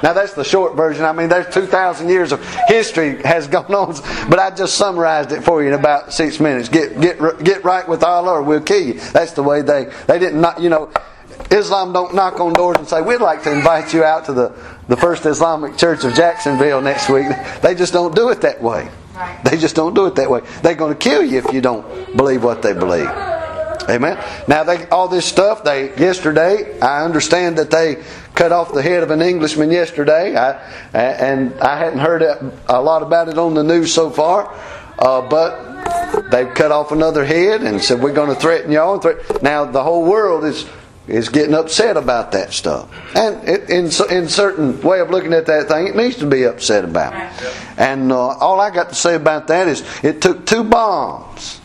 Now 0.02 0.14
that's 0.14 0.34
the 0.34 0.44
short 0.44 0.76
version. 0.76 1.06
I 1.06 1.14
mean, 1.14 1.30
there's 1.30 1.54
2,000 1.54 2.10
years 2.10 2.32
of 2.32 2.44
history 2.68 3.22
has 3.24 3.48
gone 3.48 3.74
on, 3.74 3.94
but 4.30 4.40
I 4.40 4.52
just 4.52 4.76
summarized 4.76 5.32
it 5.32 5.44
for 5.44 5.62
you 5.62 5.70
in 5.70 5.74
about 5.74 6.14
six 6.14 6.40
minutes. 6.40 6.70
Get 6.70 7.00
get 7.00 7.44
get 7.44 7.64
right 7.64 7.88
with 7.88 8.04
Allah, 8.04 8.34
or 8.34 8.44
we'll 8.44 8.62
kill 8.62 8.82
you. 8.82 8.94
That's 8.94 9.34
the 9.34 9.44
way 9.44 9.62
they 9.62 9.86
they 10.08 10.20
didn't 10.20 10.42
not 10.42 10.62
you 10.62 10.70
know. 10.70 10.92
Islam 11.50 11.94
don't 11.94 12.14
knock 12.16 12.40
on 12.40 12.54
doors 12.54 12.78
and 12.78 12.88
say 12.88 13.02
we'd 13.02 13.18
like 13.18 13.44
to 13.44 13.52
invite 13.52 13.94
you 13.94 14.04
out 14.04 14.26
to 14.26 14.34
the 14.34 14.50
the 14.88 14.98
First 14.98 15.26
Islamic 15.26 15.78
Church 15.78 16.04
of 16.04 16.14
Jacksonville 16.14 16.82
next 16.82 17.10
week. 17.10 17.28
They 17.62 17.76
just 17.76 17.94
don't 17.94 18.16
do 18.16 18.30
it 18.30 18.42
that 18.42 18.62
way. 18.62 18.90
They 19.44 19.58
just 19.58 19.76
don't 19.76 19.94
do 19.94 20.06
it 20.08 20.16
that 20.16 20.30
way. 20.30 20.42
They're 20.62 20.76
going 20.76 20.94
to 20.94 21.00
kill 21.00 21.24
you 21.24 21.38
if 21.38 21.54
you 21.54 21.62
don't 21.62 22.16
believe 22.18 22.44
what 22.44 22.62
they 22.62 22.74
believe. 22.74 23.10
Amen. 23.90 24.18
Now, 24.48 24.64
they, 24.64 24.88
all 24.90 25.08
this 25.08 25.26
stuff, 25.26 25.64
they 25.64 25.96
yesterday, 25.98 26.80
I 26.80 27.04
understand 27.04 27.58
that 27.58 27.70
they 27.70 28.04
cut 28.36 28.52
off 28.52 28.74
the 28.74 28.82
head 28.82 29.04
of 29.04 29.12
an 29.12 29.22
Englishman 29.22 29.72
yesterday, 29.72 30.36
I, 30.36 30.60
and 30.94 31.54
I 31.60 31.78
hadn't 31.78 32.00
heard 32.00 32.22
a 32.22 32.82
lot 32.82 33.04
about 33.04 33.30
it 33.30 33.38
on 33.38 33.54
the 33.54 33.64
news 33.64 33.94
so 33.94 34.10
far, 34.10 34.54
uh, 35.00 35.22
but 35.22 36.32
they've 36.32 36.54
cut 36.54 36.72
off 36.72 36.92
another 36.92 37.26
head 37.26 37.62
and 37.62 37.82
said 37.82 38.02
we're 38.02 38.14
going 38.14 38.30
to 38.30 38.40
threaten 38.40 38.72
y'all. 38.72 39.02
Now, 39.42 39.66
the 39.66 39.84
whole 39.84 40.06
world 40.06 40.46
is 40.46 40.68
is 41.06 41.28
getting 41.28 41.54
upset 41.54 41.98
about 41.98 42.32
that 42.32 42.54
stuff. 42.54 42.90
And 43.16 43.48
it, 43.48 43.70
in 43.70 43.86
in 44.10 44.30
certain 44.30 44.82
way 44.82 45.00
of 45.02 45.10
looking 45.10 45.34
at 45.34 45.46
that 45.48 45.68
thing, 45.68 45.88
it 45.88 45.96
needs 45.96 46.16
to 46.18 46.26
be 46.26 46.44
upset 46.44 46.86
about. 46.86 47.14
And 47.78 48.12
uh, 48.12 48.38
all 48.38 48.62
I 48.62 48.70
got 48.70 48.90
to 48.90 48.96
say 48.96 49.16
about 49.16 49.48
that 49.48 49.68
is 49.68 49.84
it 50.04 50.22
took 50.22 50.46
two 50.46 50.64
bombs 50.64 51.60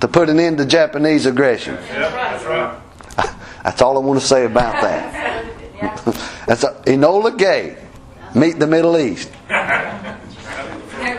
to 0.00 0.08
put 0.08 0.30
an 0.30 0.38
end 0.38 0.58
to 0.58 0.64
Japanese 0.64 1.26
aggression. 1.26 1.74
that's 1.74 2.44
right. 2.44 2.80
That's 3.64 3.82
all 3.82 3.98
I 3.98 4.00
want 4.00 4.20
to 4.20 4.26
say 4.26 4.46
about 4.46 4.80
that. 4.80 5.57
That's 6.46 6.64
a, 6.64 6.74
Enola 6.86 7.36
Gay. 7.36 7.76
Meet 8.34 8.58
the 8.58 8.66
Middle 8.66 8.98
East. 8.98 9.30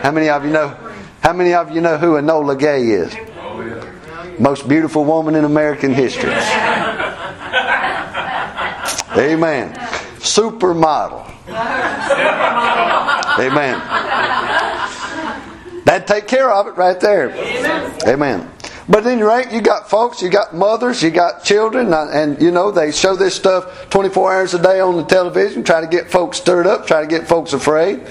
How 0.02 0.10
many 0.12 0.28
of 0.28 0.44
you 0.44 0.50
know? 0.50 0.76
How 1.22 1.32
many 1.32 1.54
of 1.54 1.74
you 1.74 1.80
know 1.80 1.96
who 1.96 2.12
Enola 2.14 2.58
Gay 2.58 2.82
is? 2.88 3.14
Most 4.38 4.68
beautiful 4.68 5.04
woman 5.04 5.34
in 5.34 5.44
American 5.44 5.92
history. 5.92 6.32
Amen. 9.16 9.74
Supermodel. 10.18 11.26
Amen. 13.38 13.80
That'd 15.84 16.06
take 16.06 16.28
care 16.28 16.50
of 16.50 16.66
it 16.68 16.76
right 16.76 17.00
there. 17.00 17.30
Amen. 18.06 18.50
But 18.90 19.06
any 19.06 19.22
rate, 19.22 19.52
you 19.52 19.60
got 19.60 19.88
folks, 19.88 20.20
you 20.20 20.28
got 20.30 20.52
mothers, 20.52 21.00
you 21.00 21.12
got 21.12 21.44
children, 21.44 21.94
and 21.94 22.42
you 22.42 22.50
know 22.50 22.72
they 22.72 22.90
show 22.90 23.14
this 23.14 23.36
stuff 23.36 23.88
24 23.88 24.32
hours 24.32 24.54
a 24.54 24.60
day 24.60 24.80
on 24.80 24.96
the 24.96 25.04
television, 25.04 25.62
try 25.62 25.80
to 25.80 25.86
get 25.86 26.10
folks 26.10 26.38
stirred 26.38 26.66
up, 26.66 26.88
try 26.88 27.02
to 27.02 27.06
get 27.06 27.28
folks 27.28 27.52
afraid. 27.52 28.04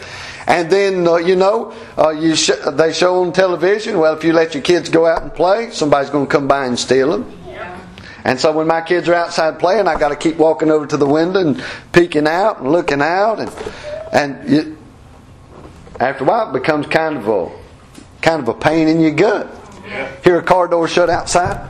And 0.48 0.70
then 0.70 1.06
uh, 1.06 1.18
you 1.18 1.36
know 1.36 1.74
uh, 1.98 2.12
you 2.12 2.34
sh- 2.34 2.52
they 2.72 2.94
show 2.94 3.22
on 3.22 3.34
television. 3.34 4.00
Well, 4.00 4.16
if 4.16 4.24
you 4.24 4.32
let 4.32 4.54
your 4.54 4.64
kids 4.64 4.88
go 4.88 5.06
out 5.06 5.22
and 5.22 5.34
play, 5.34 5.70
somebody's 5.72 6.10
going 6.10 6.28
to 6.28 6.32
come 6.32 6.48
by 6.48 6.66
and 6.66 6.80
steal 6.80 7.12
them. 7.12 7.30
And 8.24 8.40
so 8.40 8.54
when 8.54 8.66
my 8.66 8.80
kids 8.80 9.10
are 9.10 9.16
outside 9.16 9.60
playing, 9.60 9.86
I 9.86 10.00
got 10.00 10.10
to 10.10 10.16
keep 10.16 10.38
walking 10.38 10.72
over 10.72 10.88
to 10.88 10.96
the 10.96 11.06
window 11.06 11.42
and 11.42 11.64
peeking 11.92 12.26
out 12.26 12.62
and 12.62 12.72
looking 12.72 13.02
out, 13.02 13.42
and 13.42 13.52
and 14.14 14.50
you, 14.50 14.78
after 16.00 16.24
a 16.24 16.28
while, 16.28 16.50
it 16.50 16.54
becomes 16.54 16.88
kind 16.88 17.18
of 17.18 17.28
a 17.28 17.52
kind 18.22 18.42
of 18.42 18.48
a 18.48 18.54
pain 18.54 18.88
in 18.88 19.02
your 19.02 19.12
gut. 19.12 19.59
Yeah. 19.90 20.16
Hear 20.24 20.40
a 20.40 20.44
car 20.44 20.68
door 20.68 20.88
shut 20.88 21.10
outside. 21.10 21.70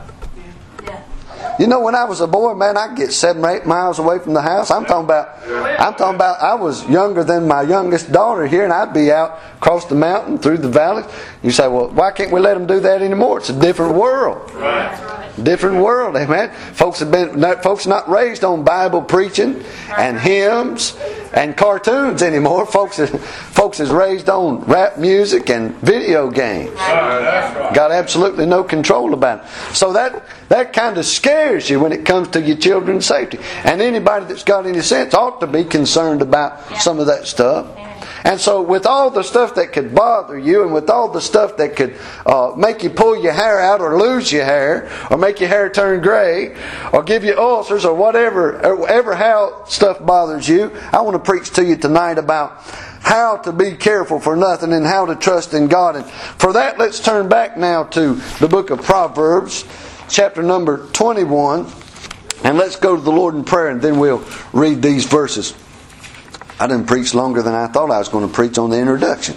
You 1.58 1.66
know, 1.66 1.80
when 1.80 1.94
I 1.94 2.04
was 2.04 2.22
a 2.22 2.26
boy, 2.26 2.54
man, 2.54 2.78
I'd 2.78 2.96
get 2.96 3.12
seven 3.12 3.44
or 3.44 3.50
eight 3.50 3.66
miles 3.66 3.98
away 3.98 4.18
from 4.18 4.32
the 4.32 4.40
house. 4.40 4.70
I'm 4.70 4.86
talking 4.86 5.04
about, 5.04 5.38
I'm 5.78 5.94
talking 5.94 6.14
about, 6.14 6.40
I 6.40 6.54
was 6.54 6.88
younger 6.88 7.22
than 7.22 7.46
my 7.46 7.60
youngest 7.60 8.10
daughter 8.12 8.46
here, 8.46 8.64
and 8.64 8.72
I'd 8.72 8.94
be 8.94 9.12
out 9.12 9.38
across 9.56 9.84
the 9.84 9.94
mountain, 9.94 10.38
through 10.38 10.58
the 10.58 10.70
valley. 10.70 11.02
You 11.42 11.50
say, 11.50 11.68
well, 11.68 11.90
why 11.90 12.12
can't 12.12 12.32
we 12.32 12.40
let 12.40 12.54
them 12.54 12.66
do 12.66 12.80
that 12.80 13.02
anymore? 13.02 13.40
It's 13.40 13.50
a 13.50 13.58
different 13.58 13.94
world. 13.94 14.50
Right. 14.54 15.29
Different 15.42 15.82
world, 15.82 16.16
amen. 16.16 16.50
Folks 16.74 17.00
have 17.00 17.10
been, 17.10 17.40
folks 17.62 17.86
not 17.86 18.08
raised 18.08 18.44
on 18.44 18.64
Bible 18.64 19.02
preaching 19.02 19.64
and 19.96 20.18
hymns 20.18 20.96
and 21.32 21.56
cartoons 21.56 22.22
anymore. 22.22 22.66
Folks, 22.66 22.98
is, 22.98 23.10
folks 23.10 23.80
is 23.80 23.90
raised 23.90 24.28
on 24.28 24.60
rap 24.64 24.98
music 24.98 25.48
and 25.50 25.74
video 25.76 26.30
games. 26.30 26.74
Got 26.74 27.90
absolutely 27.92 28.46
no 28.46 28.64
control 28.64 29.14
about 29.14 29.44
it. 29.44 29.74
So 29.74 29.92
that 29.92 30.24
that 30.48 30.72
kind 30.72 30.98
of 30.98 31.06
scares 31.06 31.70
you 31.70 31.80
when 31.80 31.92
it 31.92 32.04
comes 32.04 32.28
to 32.28 32.42
your 32.42 32.56
children's 32.56 33.06
safety. 33.06 33.38
And 33.64 33.80
anybody 33.80 34.26
that's 34.26 34.44
got 34.44 34.66
any 34.66 34.80
sense 34.80 35.14
ought 35.14 35.40
to 35.40 35.46
be 35.46 35.64
concerned 35.64 36.22
about 36.22 36.76
some 36.80 36.98
of 36.98 37.06
that 37.06 37.26
stuff. 37.26 37.66
And 38.24 38.40
so, 38.40 38.60
with 38.60 38.86
all 38.86 39.10
the 39.10 39.22
stuff 39.22 39.54
that 39.54 39.72
could 39.72 39.94
bother 39.94 40.38
you, 40.38 40.62
and 40.62 40.74
with 40.74 40.90
all 40.90 41.08
the 41.08 41.20
stuff 41.20 41.56
that 41.56 41.76
could 41.76 41.96
uh, 42.26 42.52
make 42.56 42.82
you 42.82 42.90
pull 42.90 43.20
your 43.20 43.32
hair 43.32 43.60
out, 43.60 43.80
or 43.80 43.98
lose 43.98 44.30
your 44.30 44.44
hair, 44.44 44.90
or 45.10 45.16
make 45.16 45.40
your 45.40 45.48
hair 45.48 45.70
turn 45.70 46.02
gray, 46.02 46.56
or 46.92 47.02
give 47.02 47.24
you 47.24 47.36
ulcers, 47.38 47.84
or 47.84 47.94
whatever, 47.94 48.64
or 48.64 48.76
whatever 48.76 49.14
how 49.14 49.64
stuff 49.64 50.04
bothers 50.04 50.48
you, 50.48 50.70
I 50.92 51.00
want 51.00 51.14
to 51.14 51.30
preach 51.30 51.50
to 51.52 51.64
you 51.64 51.76
tonight 51.76 52.18
about 52.18 52.62
how 53.00 53.38
to 53.38 53.52
be 53.52 53.72
careful 53.76 54.20
for 54.20 54.36
nothing 54.36 54.72
and 54.72 54.86
how 54.86 55.06
to 55.06 55.16
trust 55.16 55.54
in 55.54 55.68
God. 55.68 55.96
And 55.96 56.06
for 56.06 56.52
that, 56.52 56.78
let's 56.78 57.00
turn 57.00 57.28
back 57.28 57.56
now 57.56 57.84
to 57.84 58.14
the 58.38 58.48
book 58.48 58.70
of 58.70 58.82
Proverbs, 58.82 59.64
chapter 60.08 60.42
number 60.42 60.86
21, 60.88 61.66
and 62.44 62.58
let's 62.58 62.76
go 62.76 62.96
to 62.96 63.02
the 63.02 63.10
Lord 63.10 63.34
in 63.34 63.44
prayer, 63.44 63.68
and 63.68 63.80
then 63.80 63.98
we'll 63.98 64.24
read 64.52 64.82
these 64.82 65.06
verses. 65.06 65.54
I 66.60 66.66
didn't 66.66 66.86
preach 66.86 67.14
longer 67.14 67.42
than 67.42 67.54
I 67.54 67.66
thought 67.68 67.90
I 67.90 67.98
was 67.98 68.10
going 68.10 68.28
to 68.28 68.32
preach 68.32 68.58
on 68.58 68.68
the 68.68 68.78
introduction. 68.78 69.34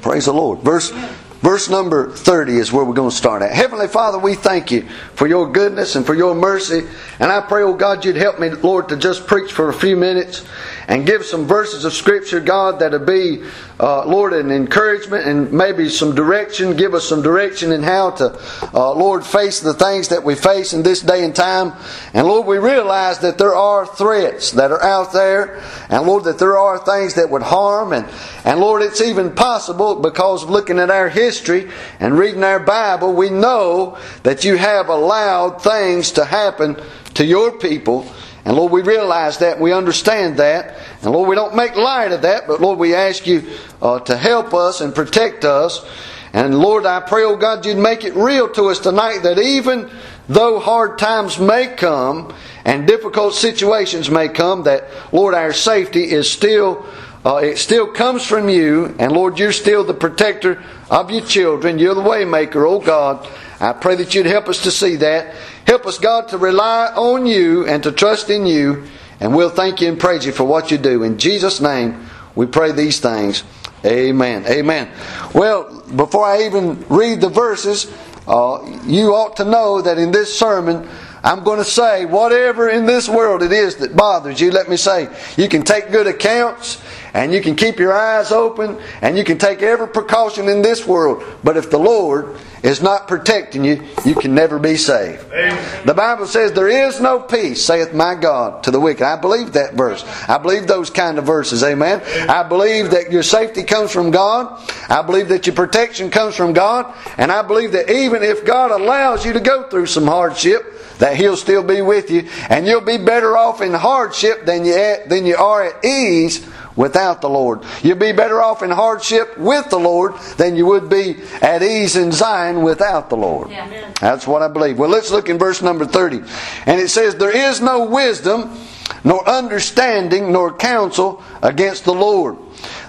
Praise 0.00 0.26
the 0.26 0.32
Lord. 0.32 0.60
Verse 0.60 0.92
Verse 1.40 1.68
number 1.68 2.10
30 2.10 2.56
is 2.56 2.72
where 2.72 2.84
we're 2.84 2.94
going 2.94 3.10
to 3.10 3.16
start 3.16 3.42
at. 3.42 3.52
Heavenly 3.52 3.88
Father, 3.88 4.18
we 4.18 4.34
thank 4.34 4.72
you 4.72 4.88
for 5.14 5.26
your 5.26 5.52
goodness 5.52 5.94
and 5.94 6.04
for 6.04 6.14
your 6.14 6.34
mercy. 6.34 6.88
And 7.20 7.30
I 7.30 7.40
pray, 7.40 7.62
oh 7.62 7.74
God, 7.74 8.04
you'd 8.04 8.16
help 8.16 8.40
me, 8.40 8.48
Lord, 8.50 8.88
to 8.88 8.96
just 8.96 9.26
preach 9.26 9.52
for 9.52 9.68
a 9.68 9.72
few 9.72 9.96
minutes 9.96 10.44
and 10.88 11.06
give 11.06 11.24
some 11.24 11.46
verses 11.46 11.84
of 11.84 11.92
Scripture, 11.92 12.40
God, 12.40 12.78
that'll 12.78 13.00
be, 13.00 13.42
uh, 13.80 14.06
Lord, 14.06 14.32
an 14.32 14.52
encouragement 14.52 15.26
and 15.26 15.52
maybe 15.52 15.88
some 15.88 16.14
direction. 16.14 16.76
Give 16.76 16.94
us 16.94 17.04
some 17.04 17.22
direction 17.22 17.72
in 17.72 17.82
how 17.82 18.10
to, 18.12 18.38
uh, 18.72 18.92
Lord, 18.92 19.24
face 19.24 19.60
the 19.60 19.74
things 19.74 20.08
that 20.08 20.22
we 20.22 20.36
face 20.36 20.72
in 20.72 20.82
this 20.82 21.00
day 21.00 21.24
and 21.24 21.34
time. 21.34 21.72
And 22.14 22.26
Lord, 22.26 22.46
we 22.46 22.58
realize 22.58 23.18
that 23.20 23.36
there 23.36 23.54
are 23.54 23.84
threats 23.84 24.52
that 24.52 24.70
are 24.70 24.82
out 24.82 25.12
there. 25.12 25.60
And 25.88 26.06
Lord, 26.06 26.24
that 26.24 26.38
there 26.38 26.56
are 26.56 26.78
things 26.78 27.14
that 27.14 27.30
would 27.30 27.42
harm. 27.42 27.92
And, 27.92 28.06
and 28.44 28.60
Lord, 28.60 28.82
it's 28.82 29.00
even 29.00 29.32
possible 29.32 29.96
because 29.96 30.44
of 30.44 30.50
looking 30.50 30.78
at 30.78 30.90
our 30.90 31.08
history 31.08 31.68
and 31.98 32.16
reading 32.16 32.44
our 32.44 32.60
Bible, 32.60 33.12
we 33.12 33.30
know 33.30 33.98
that 34.22 34.44
you 34.44 34.56
have 34.56 34.88
allowed 34.88 35.62
things 35.62 36.12
to 36.12 36.24
happen 36.24 36.76
to 37.14 37.24
your 37.24 37.50
people 37.50 38.06
and 38.46 38.56
Lord, 38.56 38.70
we 38.70 38.82
realize 38.82 39.38
that, 39.38 39.58
we 39.58 39.72
understand 39.72 40.36
that. 40.36 40.78
And 41.02 41.10
Lord, 41.10 41.28
we 41.28 41.34
don't 41.34 41.56
make 41.56 41.74
light 41.74 42.12
of 42.12 42.22
that, 42.22 42.46
but 42.46 42.60
Lord, 42.60 42.78
we 42.78 42.94
ask 42.94 43.26
you 43.26 43.42
uh, 43.82 43.98
to 43.98 44.16
help 44.16 44.54
us 44.54 44.80
and 44.80 44.94
protect 44.94 45.44
us. 45.44 45.84
And 46.32 46.56
Lord, 46.56 46.86
I 46.86 47.00
pray, 47.00 47.24
oh 47.24 47.36
God, 47.36 47.66
you'd 47.66 47.76
make 47.76 48.04
it 48.04 48.14
real 48.14 48.48
to 48.50 48.66
us 48.66 48.78
tonight 48.78 49.24
that 49.24 49.40
even 49.40 49.90
though 50.28 50.60
hard 50.60 50.96
times 50.96 51.40
may 51.40 51.74
come 51.74 52.32
and 52.64 52.86
difficult 52.86 53.34
situations 53.34 54.10
may 54.10 54.28
come, 54.28 54.62
that 54.62 54.84
Lord, 55.12 55.34
our 55.34 55.52
safety 55.52 56.04
is 56.04 56.30
still. 56.30 56.86
Uh, 57.24 57.38
it 57.38 57.58
still 57.58 57.88
comes 57.88 58.24
from 58.24 58.48
you, 58.48 58.94
and 59.00 59.10
Lord, 59.10 59.36
you're 59.36 59.50
still 59.50 59.82
the 59.82 59.92
protector 59.92 60.62
of 60.88 61.10
your 61.10 61.26
children. 61.26 61.76
You're 61.76 61.96
the 61.96 62.00
waymaker, 62.00 62.64
oh 62.64 62.78
God. 62.78 63.28
I 63.60 63.72
pray 63.72 63.94
that 63.96 64.14
you'd 64.14 64.26
help 64.26 64.48
us 64.48 64.62
to 64.64 64.70
see 64.70 64.96
that. 64.96 65.34
Help 65.66 65.86
us, 65.86 65.98
God, 65.98 66.28
to 66.28 66.38
rely 66.38 66.92
on 66.94 67.26
you 67.26 67.66
and 67.66 67.82
to 67.82 67.92
trust 67.92 68.30
in 68.30 68.46
you. 68.46 68.84
And 69.20 69.34
we'll 69.34 69.50
thank 69.50 69.80
you 69.80 69.88
and 69.88 69.98
praise 69.98 70.26
you 70.26 70.32
for 70.32 70.44
what 70.44 70.70
you 70.70 70.78
do. 70.78 71.02
In 71.02 71.18
Jesus' 71.18 71.60
name, 71.60 72.06
we 72.34 72.46
pray 72.46 72.72
these 72.72 73.00
things. 73.00 73.44
Amen. 73.84 74.44
Amen. 74.46 74.90
Well, 75.34 75.82
before 75.94 76.24
I 76.24 76.44
even 76.44 76.84
read 76.88 77.20
the 77.20 77.28
verses, 77.28 77.92
uh, 78.26 78.80
you 78.84 79.14
ought 79.14 79.36
to 79.36 79.44
know 79.44 79.80
that 79.80 79.98
in 79.98 80.10
this 80.10 80.36
sermon, 80.36 80.88
I'm 81.22 81.44
going 81.44 81.58
to 81.58 81.64
say 81.64 82.04
whatever 82.04 82.68
in 82.68 82.86
this 82.86 83.08
world 83.08 83.42
it 83.42 83.52
is 83.52 83.76
that 83.76 83.96
bothers 83.96 84.40
you, 84.40 84.50
let 84.50 84.68
me 84.68 84.76
say, 84.76 85.08
you 85.36 85.48
can 85.48 85.62
take 85.62 85.90
good 85.90 86.06
accounts 86.06 86.82
and 87.14 87.32
you 87.32 87.40
can 87.40 87.56
keep 87.56 87.78
your 87.78 87.92
eyes 87.92 88.32
open 88.32 88.78
and 89.02 89.16
you 89.16 89.24
can 89.24 89.38
take 89.38 89.62
every 89.62 89.88
precaution 89.88 90.48
in 90.48 90.62
this 90.62 90.86
world. 90.86 91.24
But 91.42 91.56
if 91.56 91.70
the 91.70 91.78
Lord 91.78 92.36
is 92.66 92.82
not 92.82 93.06
protecting 93.06 93.64
you, 93.64 93.82
you 94.04 94.14
can 94.14 94.34
never 94.34 94.58
be 94.58 94.76
saved. 94.76 95.24
Amen. 95.32 95.86
The 95.86 95.94
Bible 95.94 96.26
says, 96.26 96.52
There 96.52 96.68
is 96.68 97.00
no 97.00 97.20
peace, 97.20 97.64
saith 97.64 97.94
my 97.94 98.16
God, 98.16 98.64
to 98.64 98.72
the 98.72 98.80
wicked. 98.80 99.04
I 99.04 99.20
believe 99.20 99.52
that 99.52 99.74
verse. 99.74 100.04
I 100.28 100.38
believe 100.38 100.66
those 100.66 100.90
kind 100.90 101.18
of 101.18 101.24
verses. 101.24 101.62
Amen. 101.62 102.02
I 102.28 102.42
believe 102.42 102.90
that 102.90 103.12
your 103.12 103.22
safety 103.22 103.62
comes 103.62 103.92
from 103.92 104.10
God. 104.10 104.60
I 104.88 105.02
believe 105.02 105.28
that 105.28 105.46
your 105.46 105.54
protection 105.54 106.10
comes 106.10 106.34
from 106.34 106.52
God. 106.52 106.92
And 107.18 107.30
I 107.30 107.42
believe 107.42 107.72
that 107.72 107.88
even 107.88 108.24
if 108.24 108.44
God 108.44 108.72
allows 108.72 109.24
you 109.24 109.32
to 109.34 109.40
go 109.40 109.68
through 109.68 109.86
some 109.86 110.06
hardship, 110.06 110.72
that 110.98 111.16
He'll 111.16 111.36
still 111.36 111.62
be 111.62 111.82
with 111.82 112.10
you. 112.10 112.28
And 112.48 112.66
you'll 112.66 112.80
be 112.80 112.98
better 112.98 113.36
off 113.36 113.60
in 113.60 113.72
hardship 113.72 114.44
than 114.44 114.64
you, 114.64 114.96
than 115.06 115.24
you 115.24 115.36
are 115.36 115.64
at 115.64 115.84
ease 115.84 116.44
without 116.76 117.20
the 117.20 117.28
Lord. 117.28 117.62
You'd 117.82 117.98
be 117.98 118.12
better 118.12 118.40
off 118.40 118.62
in 118.62 118.70
hardship 118.70 119.36
with 119.38 119.68
the 119.70 119.78
Lord 119.78 120.16
than 120.36 120.56
you 120.56 120.66
would 120.66 120.88
be 120.88 121.16
at 121.42 121.62
ease 121.62 121.96
in 121.96 122.12
Zion 122.12 122.62
without 122.62 123.08
the 123.08 123.16
Lord. 123.16 123.50
Yeah. 123.50 123.92
That's 124.00 124.26
what 124.26 124.42
I 124.42 124.48
believe. 124.48 124.78
Well, 124.78 124.90
let's 124.90 125.10
look 125.10 125.28
in 125.28 125.38
verse 125.38 125.62
number 125.62 125.86
30. 125.86 126.22
And 126.66 126.80
it 126.80 126.90
says, 126.90 127.16
There 127.16 127.34
is 127.34 127.60
no 127.60 127.86
wisdom, 127.86 128.58
nor 129.02 129.26
understanding, 129.28 130.32
nor 130.32 130.54
counsel 130.54 131.22
against 131.42 131.84
the 131.84 131.94
Lord. 131.94 132.36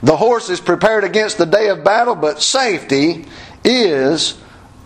The 0.03 0.17
horse 0.17 0.50
is 0.50 0.60
prepared 0.60 1.03
against 1.03 1.38
the 1.38 1.46
day 1.46 1.70
of 1.70 1.84
battle, 1.84 2.15
but 2.15 2.41
safety 2.41 3.25
is 3.63 4.38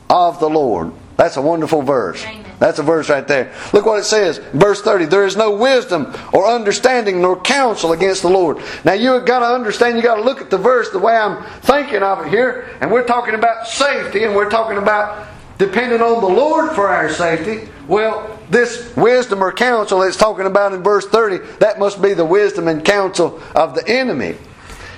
of 0.10 0.40
the 0.40 0.50
Lord. 0.50 0.94
That's 1.18 1.38
a 1.38 1.42
wonderful 1.42 1.82
verse. 1.82 2.24
Amen. 2.24 2.41
That's 2.62 2.78
a 2.78 2.84
verse 2.84 3.10
right 3.10 3.28
there. 3.28 3.52
Look 3.74 3.88
what 3.88 3.98
it 3.98 4.04
says, 4.04 4.38
verse 4.54 4.84
30. 4.84 5.06
There 5.06 5.26
is 5.26 5.36
no 5.36 5.50
wisdom 5.50 6.14
or 6.32 6.46
understanding 6.46 7.20
nor 7.20 7.42
counsel 7.42 7.92
against 7.92 8.22
the 8.22 8.30
Lord. 8.30 8.60
Now 8.86 8.94
you've 8.94 9.26
got 9.26 9.40
to 9.40 9.48
understand, 9.48 9.98
you 9.98 10.04
got 10.04 10.18
to 10.18 10.22
look 10.22 10.42
at 10.42 10.52
the 10.52 10.60
verse 10.60 10.92
the 10.92 11.00
way 11.00 11.18
I'm 11.18 11.44
thinking 11.62 12.04
of 12.04 12.24
it 12.24 12.30
here, 12.30 12.70
and 12.80 12.92
we're 12.92 13.08
talking 13.08 13.34
about 13.34 13.68
safety, 13.68 14.26
and 14.26 14.36
we're 14.36 14.52
talking 14.52 14.78
about 14.78 15.28
depending 15.58 16.02
on 16.02 16.22
the 16.22 16.30
Lord 16.30 16.74
for 16.74 16.88
our 16.88 17.10
safety. 17.10 17.68
Well, 17.88 18.40
this 18.52 18.96
wisdom 18.96 19.44
or 19.44 19.52
counsel 19.52 20.04
it's 20.04 20.16
talking 20.16 20.46
about 20.46 20.72
in 20.74 20.84
verse 20.84 21.08
30, 21.08 21.40
that 21.58 21.80
must 21.80 22.00
be 22.00 22.14
the 22.14 22.26
wisdom 22.26 22.68
and 22.68 22.86
counsel 22.86 23.42
of 23.56 23.74
the 23.74 23.88
enemy. 23.88 24.38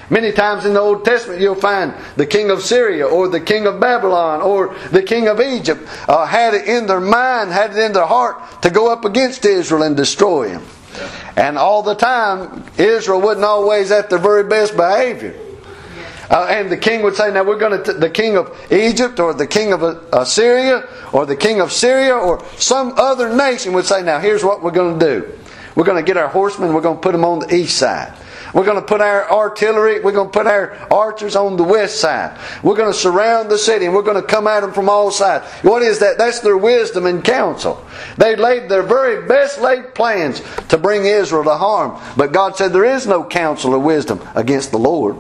Many 0.10 0.32
times 0.32 0.66
in 0.66 0.74
the 0.74 0.80
Old 0.80 1.06
Testament, 1.06 1.40
you'll 1.40 1.56
find 1.56 1.94
the 2.18 2.26
king 2.26 2.50
of 2.50 2.62
Syria 2.62 3.06
or 3.06 3.28
the 3.28 3.40
king 3.40 3.66
of 3.66 3.80
Babylon 3.80 4.42
or 4.42 4.76
the 4.92 5.02
king 5.02 5.28
of 5.28 5.40
Egypt 5.40 5.88
uh, 6.10 6.26
had 6.26 6.54
it 6.54 6.68
in 6.68 6.88
their 6.88 7.00
mind, 7.00 7.52
had 7.52 7.72
it 7.72 7.78
in 7.78 7.94
their 7.94 8.06
heart 8.06 8.62
to 8.64 8.70
go 8.70 8.92
up 8.92 9.06
against 9.06 9.46
Israel 9.46 9.84
and 9.84 9.96
destroy 9.96 10.50
him. 10.50 10.64
And 11.36 11.58
all 11.58 11.82
the 11.82 11.96
time, 11.96 12.64
Israel 12.78 13.22
wasn't 13.22 13.46
always 13.46 13.92
at 13.92 14.10
their 14.10 14.20
very 14.20 14.44
best 14.44 14.76
behavior. 14.76 15.40
Uh, 16.30 16.48
and 16.50 16.72
the 16.72 16.78
king 16.78 17.04
would 17.04 17.16
say, 17.16 17.32
"Now 17.32 17.44
we're 17.44 17.58
going 17.58 17.84
to 17.84 17.94
the 17.94 18.10
king 18.10 18.38
of 18.38 18.50
Egypt, 18.72 19.20
or 19.20 19.34
the 19.34 19.48
king 19.48 19.74
of 19.74 19.84
uh, 19.84 20.00
Assyria, 20.14 20.88
or 21.12 21.26
the 21.26 21.36
king 21.36 21.60
of 21.60 21.72
Syria, 21.72 22.16
or 22.16 22.44
some 22.58 22.94
other 22.98 23.36
nation 23.36 23.74
would 23.74 23.86
say, 23.86 24.02
"Now 24.02 24.20
here's 24.20 24.44
what 24.44 24.64
we're 24.64 24.72
going 24.72 25.00
to 25.00 25.06
do. 25.06 25.40
We're 25.76 25.84
going 25.84 26.04
to 26.04 26.06
get 26.06 26.18
our 26.18 26.30
horsemen. 26.30 26.74
We're 26.74 26.82
going 26.82 26.98
to 26.98 27.02
put 27.02 27.12
them 27.12 27.26
on 27.26 27.40
the 27.40 27.54
east 27.54 27.78
side. 27.78 28.14
We're 28.54 28.66
going 28.66 28.80
to 28.80 28.86
put 28.86 29.02
our 29.02 29.30
artillery. 29.32 30.00
We're 30.00 30.12
going 30.12 30.30
to 30.30 30.34
put 30.34 30.48
our 30.48 30.74
archers 30.92 31.36
on 31.36 31.58
the 31.58 31.64
west 31.64 32.00
side. 32.00 32.40
We're 32.62 32.76
going 32.76 32.92
to 32.92 32.98
surround 32.98 33.50
the 33.50 33.58
city, 33.58 33.86
and 33.86 33.94
we're 33.94 34.04
going 34.04 34.22
to 34.22 34.28
come 34.28 34.48
at 34.48 34.62
them 34.62 34.74
from 34.74 34.90
all 34.90 35.12
sides. 35.12 35.46
What 35.64 35.82
is 35.82 36.00
that? 36.00 36.18
That's 36.18 36.40
their 36.40 36.58
wisdom 36.58 37.06
and 37.06 37.24
counsel. 37.24 37.84
They 38.18 38.36
laid 38.36 38.70
their 38.70 38.84
very 38.84 39.28
best 39.28 39.60
laid 39.60 39.96
plans 39.96 40.42
to 40.70 40.78
bring 40.78 41.06
Israel 41.06 41.44
to 41.46 41.56
harm. 41.56 42.00
But 42.16 42.32
God 42.32 42.56
said 42.56 42.74
there 42.74 42.86
is 42.86 43.08
no 43.08 43.24
counsel 43.24 43.74
or 43.74 43.80
wisdom 43.80 44.22
against 44.36 44.72
the 44.72 44.80
Lord. 44.80 45.18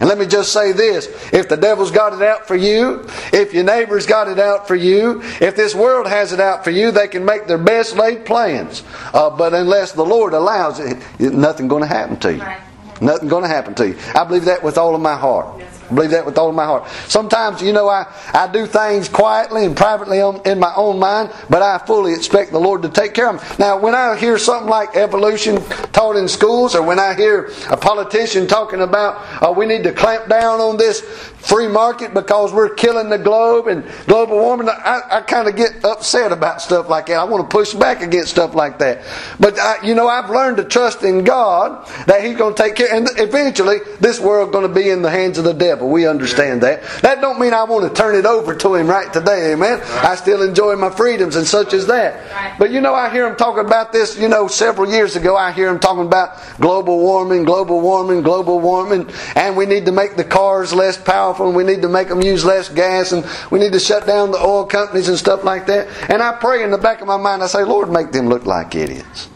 And 0.00 0.08
let 0.08 0.18
me 0.18 0.26
just 0.26 0.52
say 0.52 0.72
this 0.72 1.06
if 1.32 1.48
the 1.48 1.56
devil's 1.58 1.90
got 1.90 2.14
it 2.14 2.22
out 2.22 2.48
for 2.48 2.56
you, 2.56 3.06
if 3.32 3.52
your 3.52 3.64
neighbor's 3.64 4.06
got 4.06 4.28
it 4.28 4.38
out 4.38 4.66
for 4.66 4.74
you, 4.74 5.20
if 5.40 5.56
this 5.56 5.74
world 5.74 6.06
has 6.08 6.32
it 6.32 6.40
out 6.40 6.64
for 6.64 6.70
you, 6.70 6.90
they 6.90 7.06
can 7.06 7.24
make 7.24 7.46
their 7.46 7.58
best 7.58 7.96
laid 7.96 8.24
plans. 8.24 8.82
Uh, 9.12 9.28
but 9.28 9.52
unless 9.52 9.92
the 9.92 10.04
Lord 10.04 10.32
allows 10.32 10.80
it, 10.80 10.98
nothing's 11.20 11.68
going 11.68 11.82
to 11.82 11.88
happen 11.88 12.18
to 12.20 12.32
you. 12.32 12.40
Right. 12.40 12.60
Nothing 13.00 13.28
going 13.28 13.42
to 13.42 13.48
happen 13.48 13.74
to 13.74 13.88
you. 13.88 13.98
I 14.14 14.24
believe 14.24 14.44
that 14.44 14.62
with 14.62 14.76
all 14.76 14.94
of 14.94 15.00
my 15.00 15.16
heart. 15.16 15.62
I 15.90 15.94
believe 15.94 16.10
that 16.10 16.24
with 16.24 16.38
all 16.38 16.48
of 16.48 16.54
my 16.54 16.66
heart. 16.66 16.88
Sometimes, 17.08 17.60
you 17.60 17.72
know, 17.72 17.88
I, 17.88 18.06
I 18.32 18.46
do 18.52 18.66
things 18.66 19.08
quietly 19.08 19.64
and 19.64 19.76
privately 19.76 20.20
on, 20.20 20.40
in 20.44 20.60
my 20.60 20.72
own 20.76 21.00
mind, 21.00 21.32
but 21.48 21.62
I 21.62 21.78
fully 21.78 22.12
expect 22.12 22.52
the 22.52 22.60
Lord 22.60 22.82
to 22.82 22.88
take 22.88 23.12
care 23.12 23.28
of 23.28 23.40
them. 23.40 23.56
Now, 23.58 23.78
when 23.78 23.94
I 23.94 24.16
hear 24.16 24.38
something 24.38 24.68
like 24.68 24.94
evolution 24.94 25.60
taught 25.92 26.16
in 26.16 26.28
schools, 26.28 26.76
or 26.76 26.82
when 26.82 27.00
I 27.00 27.14
hear 27.14 27.50
a 27.70 27.76
politician 27.76 28.46
talking 28.46 28.82
about 28.82 29.42
uh, 29.42 29.52
we 29.52 29.66
need 29.66 29.82
to 29.84 29.92
clamp 29.92 30.28
down 30.28 30.60
on 30.60 30.76
this 30.76 31.00
free 31.40 31.68
market 31.68 32.14
because 32.14 32.52
we're 32.52 32.74
killing 32.74 33.08
the 33.08 33.18
globe 33.18 33.66
and 33.66 33.84
global 34.06 34.38
warming, 34.38 34.68
I, 34.68 35.00
I 35.10 35.20
kind 35.22 35.48
of 35.48 35.56
get 35.56 35.84
upset 35.84 36.32
about 36.32 36.62
stuff 36.62 36.88
like 36.88 37.06
that. 37.06 37.18
I 37.18 37.24
want 37.24 37.48
to 37.48 37.56
push 37.56 37.74
back 37.74 38.02
against 38.02 38.30
stuff 38.30 38.54
like 38.54 38.78
that. 38.78 39.04
But, 39.38 39.58
I, 39.58 39.82
you 39.82 39.94
know, 39.94 40.08
I've 40.08 40.30
learned 40.30 40.58
to 40.58 40.64
trust 40.64 41.02
in 41.02 41.24
God 41.24 41.86
that 42.06 42.24
He's 42.24 42.36
going 42.36 42.54
to 42.54 42.62
take 42.62 42.76
care, 42.76 42.92
and 42.92 43.08
eventually 43.16 43.78
this 44.00 44.20
world's 44.20 44.52
going 44.52 44.68
to 44.68 44.74
be 44.74 44.90
in 44.90 45.02
the 45.02 45.10
hands 45.10 45.38
of 45.38 45.44
the 45.44 45.52
devil. 45.54 45.88
We 45.88 46.06
understand 46.06 46.62
that. 46.62 46.82
That 47.02 47.20
don't 47.20 47.40
mean 47.40 47.54
I 47.54 47.64
want 47.64 47.88
to 47.88 47.94
turn 47.94 48.14
it 48.14 48.26
over 48.26 48.54
to 48.54 48.74
him 48.74 48.86
right 48.86 49.12
today, 49.12 49.52
amen. 49.52 49.80
I 50.02 50.14
still 50.16 50.42
enjoy 50.42 50.76
my 50.76 50.90
freedoms 50.90 51.36
and 51.36 51.46
such 51.46 51.72
as 51.72 51.86
that. 51.86 52.58
But 52.58 52.70
you 52.70 52.80
know, 52.80 52.94
I 52.94 53.10
hear 53.10 53.26
him 53.26 53.36
talking 53.36 53.64
about 53.64 53.92
this. 53.92 54.18
You 54.18 54.28
know, 54.28 54.48
several 54.48 54.90
years 54.90 55.16
ago, 55.16 55.36
I 55.36 55.52
hear 55.52 55.68
him 55.68 55.78
talking 55.78 56.06
about 56.06 56.38
global 56.60 56.98
warming, 56.98 57.44
global 57.44 57.80
warming, 57.80 58.22
global 58.22 58.60
warming, 58.60 59.10
and 59.36 59.56
we 59.56 59.66
need 59.66 59.86
to 59.86 59.92
make 59.92 60.16
the 60.16 60.24
cars 60.24 60.72
less 60.72 60.96
powerful, 60.96 61.29
we 61.38 61.64
need 61.64 61.82
to 61.82 61.88
make 61.88 62.08
them 62.08 62.22
use 62.22 62.44
less 62.44 62.68
gas, 62.68 63.12
and 63.12 63.24
we 63.50 63.58
need 63.58 63.72
to 63.72 63.80
shut 63.80 64.06
down 64.06 64.30
the 64.30 64.38
oil 64.38 64.64
companies 64.64 65.08
and 65.08 65.18
stuff 65.18 65.44
like 65.44 65.66
that. 65.66 65.88
And 66.10 66.22
I 66.22 66.32
pray 66.36 66.64
in 66.64 66.70
the 66.70 66.78
back 66.78 67.00
of 67.00 67.06
my 67.06 67.16
mind, 67.16 67.42
I 67.42 67.46
say, 67.46 67.62
Lord, 67.62 67.90
make 67.90 68.12
them 68.12 68.28
look 68.28 68.46
like 68.46 68.74
idiots. 68.74 69.28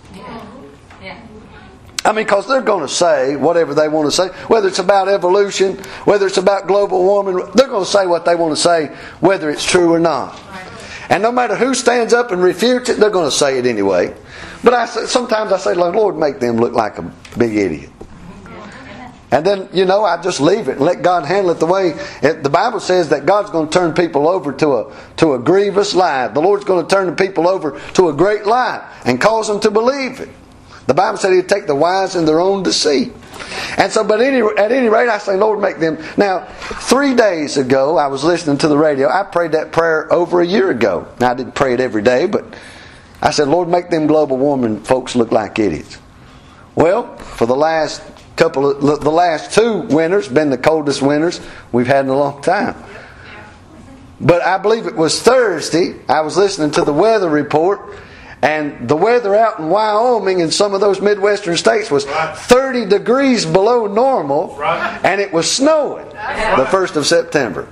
I 2.06 2.12
mean, 2.12 2.26
because 2.26 2.46
they're 2.46 2.60
going 2.60 2.86
to 2.86 2.92
say 2.92 3.34
whatever 3.34 3.72
they 3.72 3.88
want 3.88 4.06
to 4.08 4.12
say, 4.12 4.28
whether 4.48 4.68
it's 4.68 4.78
about 4.78 5.08
evolution, 5.08 5.78
whether 6.04 6.26
it's 6.26 6.36
about 6.36 6.66
global 6.66 7.02
warming, 7.02 7.36
they're 7.54 7.68
going 7.68 7.84
to 7.84 7.90
say 7.90 8.06
what 8.06 8.26
they 8.26 8.34
want 8.34 8.54
to 8.54 8.60
say, 8.60 8.88
whether 9.20 9.48
it's 9.48 9.64
true 9.64 9.90
or 9.94 9.98
not. 9.98 10.38
And 11.08 11.22
no 11.22 11.32
matter 11.32 11.56
who 11.56 11.74
stands 11.74 12.12
up 12.12 12.30
and 12.30 12.42
refutes 12.42 12.90
it, 12.90 12.98
they're 12.98 13.08
going 13.08 13.30
to 13.30 13.34
say 13.34 13.58
it 13.58 13.64
anyway. 13.64 14.14
But 14.62 14.74
I 14.74 14.86
sometimes 14.86 15.52
I 15.52 15.58
say, 15.58 15.74
Lord, 15.74 16.18
make 16.18 16.40
them 16.40 16.56
look 16.56 16.74
like 16.74 16.98
a 16.98 17.02
big 17.38 17.56
idiot. 17.56 17.90
And 19.34 19.44
then, 19.44 19.68
you 19.72 19.84
know, 19.84 20.04
I 20.04 20.22
just 20.22 20.40
leave 20.40 20.68
it 20.68 20.76
and 20.76 20.80
let 20.82 21.02
God 21.02 21.24
handle 21.24 21.50
it 21.50 21.58
the 21.58 21.66
way 21.66 21.94
it, 22.22 22.44
the 22.44 22.48
Bible 22.48 22.78
says 22.78 23.08
that 23.08 23.26
God's 23.26 23.50
going 23.50 23.66
to 23.66 23.72
turn 23.72 23.92
people 23.92 24.28
over 24.28 24.52
to 24.52 24.74
a, 24.74 24.96
to 25.16 25.34
a 25.34 25.40
grievous 25.40 25.92
lie. 25.92 26.28
The 26.28 26.38
Lord's 26.38 26.64
going 26.64 26.86
to 26.86 26.94
turn 26.94 27.06
the 27.06 27.16
people 27.16 27.48
over 27.48 27.80
to 27.94 28.10
a 28.10 28.12
great 28.12 28.46
lie 28.46 28.88
and 29.04 29.20
cause 29.20 29.48
them 29.48 29.58
to 29.62 29.72
believe 29.72 30.20
it. 30.20 30.28
The 30.86 30.94
Bible 30.94 31.18
said 31.18 31.32
He'd 31.32 31.48
take 31.48 31.66
the 31.66 31.74
wise 31.74 32.14
in 32.14 32.26
their 32.26 32.38
own 32.38 32.62
deceit. 32.62 33.12
And 33.76 33.90
so, 33.90 34.04
but 34.04 34.20
any, 34.20 34.38
at 34.56 34.70
any 34.70 34.88
rate, 34.88 35.08
I 35.08 35.18
say, 35.18 35.36
Lord, 35.36 35.60
make 35.60 35.80
them. 35.80 35.98
Now, 36.16 36.44
three 36.82 37.16
days 37.16 37.56
ago, 37.56 37.96
I 37.96 38.06
was 38.06 38.22
listening 38.22 38.58
to 38.58 38.68
the 38.68 38.78
radio. 38.78 39.08
I 39.08 39.24
prayed 39.24 39.50
that 39.50 39.72
prayer 39.72 40.12
over 40.12 40.42
a 40.42 40.46
year 40.46 40.70
ago. 40.70 41.08
Now, 41.18 41.32
I 41.32 41.34
didn't 41.34 41.56
pray 41.56 41.74
it 41.74 41.80
every 41.80 42.02
day, 42.02 42.26
but 42.26 42.44
I 43.20 43.32
said, 43.32 43.48
Lord, 43.48 43.66
make 43.68 43.90
them 43.90 44.06
global 44.06 44.36
warming 44.36 44.84
folks 44.84 45.16
look 45.16 45.32
like 45.32 45.58
idiots. 45.58 45.98
Well, 46.76 47.16
for 47.16 47.46
the 47.46 47.56
last 47.56 48.00
couple 48.36 48.68
of 48.68 49.00
the 49.00 49.10
last 49.10 49.52
two 49.52 49.80
winters, 49.80 50.28
been 50.28 50.50
the 50.50 50.58
coldest 50.58 51.02
winters 51.02 51.40
we've 51.72 51.86
had 51.86 52.04
in 52.04 52.10
a 52.10 52.16
long 52.16 52.42
time. 52.42 52.76
But 54.20 54.42
I 54.42 54.58
believe 54.58 54.86
it 54.86 54.96
was 54.96 55.20
Thursday. 55.22 55.94
I 56.08 56.20
was 56.22 56.36
listening 56.36 56.70
to 56.72 56.84
the 56.84 56.92
weather 56.92 57.28
report, 57.28 57.96
and 58.42 58.88
the 58.88 58.96
weather 58.96 59.34
out 59.34 59.58
in 59.58 59.68
Wyoming 59.68 60.42
and 60.42 60.52
some 60.52 60.74
of 60.74 60.80
those 60.80 61.00
Midwestern 61.00 61.56
states 61.56 61.90
was 61.90 62.04
30 62.04 62.86
degrees 62.86 63.44
below 63.44 63.86
normal, 63.86 64.62
and 64.62 65.20
it 65.20 65.32
was 65.32 65.50
snowing 65.50 66.08
the 66.08 66.66
1st 66.70 66.96
of 66.96 67.06
September. 67.06 67.68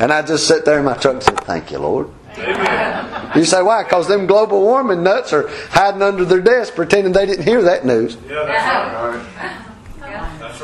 And 0.00 0.12
I 0.12 0.22
just 0.22 0.46
sat 0.46 0.64
there 0.64 0.78
in 0.78 0.84
my 0.84 0.94
truck 0.94 1.14
and 1.14 1.22
said, 1.22 1.40
Thank 1.40 1.70
you, 1.70 1.78
Lord. 1.78 2.10
Amen. 2.36 3.32
You 3.36 3.44
say, 3.44 3.62
Why? 3.62 3.82
Because 3.82 4.08
them 4.08 4.26
global 4.26 4.60
warming 4.62 5.02
nuts 5.02 5.32
are 5.32 5.48
hiding 5.70 6.02
under 6.02 6.24
their 6.24 6.40
desk 6.40 6.74
pretending 6.74 7.12
they 7.12 7.26
didn't 7.26 7.44
hear 7.44 7.62
that 7.62 7.84
news. 7.84 8.16
Yeah, 8.26 8.44
that's 8.44 8.94
right. 8.94 9.26
That's 9.36 9.67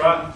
right. 0.05 0.35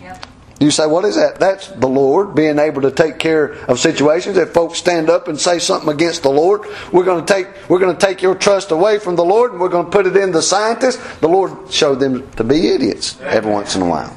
Yep. 0.00 0.26
You 0.58 0.70
say, 0.70 0.86
what 0.86 1.04
is 1.04 1.16
that? 1.16 1.38
That's 1.38 1.68
the 1.68 1.86
Lord 1.86 2.34
being 2.34 2.58
able 2.58 2.82
to 2.82 2.90
take 2.90 3.18
care 3.18 3.52
of 3.66 3.78
situations. 3.78 4.36
If 4.36 4.52
folks 4.54 4.78
stand 4.78 5.10
up 5.10 5.28
and 5.28 5.38
say 5.38 5.58
something 5.58 5.90
against 5.90 6.22
the 6.22 6.30
Lord, 6.30 6.62
we're 6.92 7.04
going 7.04 7.24
to 7.24 7.32
take 7.32 7.48
we're 7.68 7.78
going 7.78 7.96
to 7.96 8.06
take 8.06 8.22
your 8.22 8.34
trust 8.34 8.70
away 8.70 8.98
from 8.98 9.16
the 9.16 9.24
Lord 9.24 9.52
and 9.52 9.60
we're 9.60 9.68
going 9.68 9.84
to 9.84 9.90
put 9.90 10.06
it 10.06 10.16
in 10.16 10.32
the 10.32 10.42
scientists. 10.42 11.18
The 11.18 11.28
Lord 11.28 11.70
showed 11.70 12.00
them 12.00 12.30
to 12.32 12.44
be 12.44 12.68
idiots 12.68 13.20
every 13.20 13.52
once 13.52 13.76
in 13.76 13.82
a 13.82 13.88
while. 13.88 14.16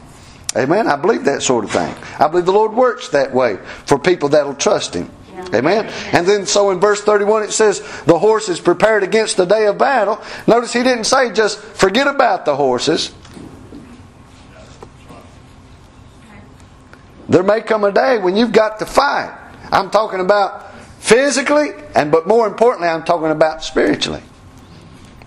Amen. 0.56 0.88
I 0.88 0.96
believe 0.96 1.26
that 1.26 1.44
sort 1.44 1.66
of 1.66 1.72
thing. 1.72 1.94
I 2.20 2.28
believe 2.28 2.46
the 2.46 2.54
Lord 2.54 2.74
works 2.74 3.10
that 3.10 3.34
way 3.34 3.58
for 3.86 4.00
people 4.00 4.30
that'll 4.30 4.56
trust 4.56 4.94
Him. 4.94 5.12
Amen. 5.54 5.86
And 6.12 6.28
then 6.28 6.46
so 6.46 6.72
in 6.72 6.80
verse 6.80 7.02
31 7.02 7.44
it 7.44 7.52
says, 7.52 7.80
the 8.06 8.18
horse 8.18 8.50
is 8.50 8.60
prepared 8.60 9.04
against 9.04 9.38
the 9.38 9.46
day 9.46 9.66
of 9.68 9.78
battle. 9.78 10.22
Notice 10.48 10.74
he 10.74 10.84
didn't 10.84 11.06
say 11.06 11.32
just 11.32 11.60
forget 11.60 12.08
about 12.08 12.46
the 12.46 12.56
horses. 12.56 13.14
There 17.30 17.44
may 17.44 17.62
come 17.62 17.84
a 17.84 17.92
day 17.92 18.18
when 18.18 18.36
you've 18.36 18.52
got 18.52 18.80
to 18.80 18.86
fight. 18.86 19.32
I'm 19.72 19.92
talking 19.92 20.20
about 20.20 20.76
physically, 21.00 21.70
and 21.96 22.12
but 22.12 22.28
more 22.28 22.48
importantly, 22.48 22.90
I'm 22.90 23.04
talking 23.04 23.30
about 23.30 23.64
spiritually. 23.64 24.24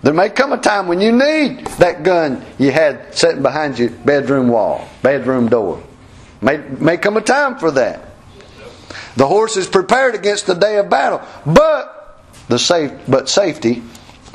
There 0.01 0.13
may 0.13 0.29
come 0.29 0.51
a 0.51 0.57
time 0.57 0.87
when 0.87 0.99
you 0.99 1.13
need 1.13 1.65
that 1.79 2.03
gun 2.03 2.45
you 2.59 2.71
had 2.71 3.15
sitting 3.15 3.41
behind 3.41 3.79
your 3.79 3.89
bedroom 3.89 4.49
wall, 4.49 4.87
bedroom 5.01 5.47
door. 5.47 5.81
May, 6.41 6.57
may 6.57 6.97
come 6.97 7.15
a 7.15 7.21
time 7.21 7.57
for 7.57 7.71
that. 7.71 8.09
The 9.15 9.25
horse 9.25 9.55
is 9.55 9.65
prepared 9.65 10.13
against 10.13 10.45
the 10.45 10.55
day 10.55 10.77
of 10.77 10.89
battle, 10.89 11.21
but 11.45 12.21
the 12.49 12.59
safe, 12.59 12.91
but 13.07 13.29
safety 13.29 13.81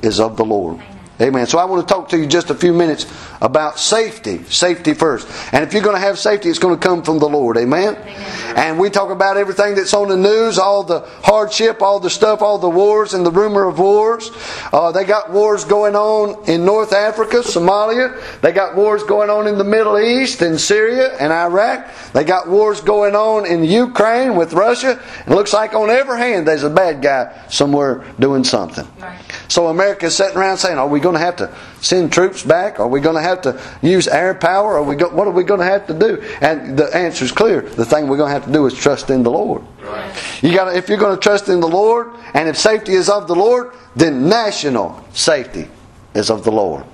is 0.03 0.21
of 0.21 0.39
the 0.39 0.45
Lord. 0.45 0.83
Amen. 1.21 1.49
So 1.49 1.59
I 1.59 1.65
want 1.65 1.87
to 1.87 1.93
talk 1.93 2.11
to 2.11 2.19
you 2.19 2.27
just 2.27 2.51
a 2.51 2.55
few 2.55 2.73
minutes 2.73 3.07
about 3.41 3.81
safety. 3.81 4.45
Safety 4.45 4.95
first. 4.95 5.27
And 5.53 5.65
if 5.65 5.73
you're 5.73 5.83
going 5.83 5.97
to 5.97 6.01
have 6.01 6.17
safety, 6.17 6.49
it's 6.49 6.61
going 6.61 6.79
to 6.79 6.87
come 6.87 7.03
from 7.03 7.19
the 7.19 7.29
Lord. 7.29 7.57
Amen. 7.57 7.97
Amen. 7.97 8.57
And 8.57 8.79
we 8.79 8.89
talk 8.89 9.11
about 9.11 9.37
everything 9.37 9.75
that's 9.75 9.95
on 9.95 10.09
the 10.09 10.17
news, 10.17 10.59
all 10.59 10.85
the 10.85 11.01
hardship, 11.23 11.83
all 11.83 11.99
the 11.99 12.11
stuff, 12.11 12.41
all 12.41 12.59
the 12.59 12.69
wars 12.69 13.15
and 13.15 13.27
the 13.27 13.33
rumor 13.33 13.65
of 13.65 13.81
wars. 13.81 14.31
Uh, 14.73 14.93
they 14.93 15.05
got 15.05 15.33
wars 15.33 15.65
going 15.65 15.97
on 15.97 16.49
in 16.49 16.65
North 16.65 16.93
Africa, 16.93 17.39
Somalia. 17.39 18.41
They 18.41 18.53
got 18.53 18.77
wars 18.77 19.03
going 19.03 19.29
on 19.29 19.49
in 19.49 19.59
the 19.59 19.65
Middle 19.65 19.99
East, 19.99 20.41
in 20.43 20.57
Syria 20.57 21.17
and 21.19 21.33
Iraq. 21.33 21.93
They 22.13 22.23
got 22.23 22.49
wars 22.49 22.81
going 22.81 23.17
on 23.17 23.45
in 23.45 23.65
Ukraine 23.65 24.37
with 24.37 24.53
Russia. 24.53 25.03
It 25.27 25.31
looks 25.31 25.53
like 25.53 25.75
on 25.75 25.91
every 25.91 26.19
hand 26.19 26.47
there's 26.47 26.63
a 26.63 26.71
bad 26.71 27.03
guy 27.03 27.47
somewhere 27.49 28.05
doing 28.21 28.45
something. 28.45 28.87
Right. 29.01 29.19
So 29.49 29.69
America's 29.69 30.15
sitting 30.15 30.37
around 30.37 30.59
saying, 30.59 30.79
"Are 30.79 30.87
we 30.87 31.01
going 31.01 31.15
to 31.15 31.21
have 31.21 31.37
to 31.37 31.55
send 31.81 32.13
troops 32.13 32.43
back? 32.43 32.79
Are 32.79 32.87
we 32.87 33.01
going 33.01 33.17
to 33.17 33.23
have 33.23 33.41
to 33.43 33.61
use 33.81 34.07
air 34.07 34.35
power? 34.35 34.77
Are 34.77 34.83
we 34.83 34.95
go, 34.95 35.09
what 35.09 35.27
are 35.27 35.33
we 35.33 35.43
going 35.43 35.61
to 35.61 35.67
have 35.67 35.87
to 35.87 35.95
do?" 35.95 36.23
And 36.43 36.79
the 36.79 36.95
answer 36.95 37.25
is 37.25 37.33
clear. 37.33 37.63
The 37.63 37.85
thing 37.85 38.09
we're 38.09 38.19
going 38.19 38.29
to 38.29 38.35
have 38.35 38.45
to 38.45 38.53
do 38.53 38.67
is 38.67 38.75
trust 38.75 39.09
in 39.09 39.23
the 39.23 39.31
Lord. 39.31 39.63
Right. 39.83 40.43
You 40.43 40.55
got 40.55 40.77
if 40.77 40.91
you're 40.91 40.99
going 40.99 41.17
to 41.17 41.23
trust 41.23 41.49
in 41.49 41.61
the 41.61 41.69
Lord, 41.69 42.13
and 42.35 42.49
if 42.49 42.59
safety 42.59 42.93
is 42.93 43.09
of 43.09 43.27
the 43.27 43.35
Lord, 43.35 43.73
then 43.97 44.29
national 44.29 45.03
safety 45.15 45.69
is 46.15 46.31
of 46.31 46.45
the 46.45 46.53
Lord. 46.53 46.85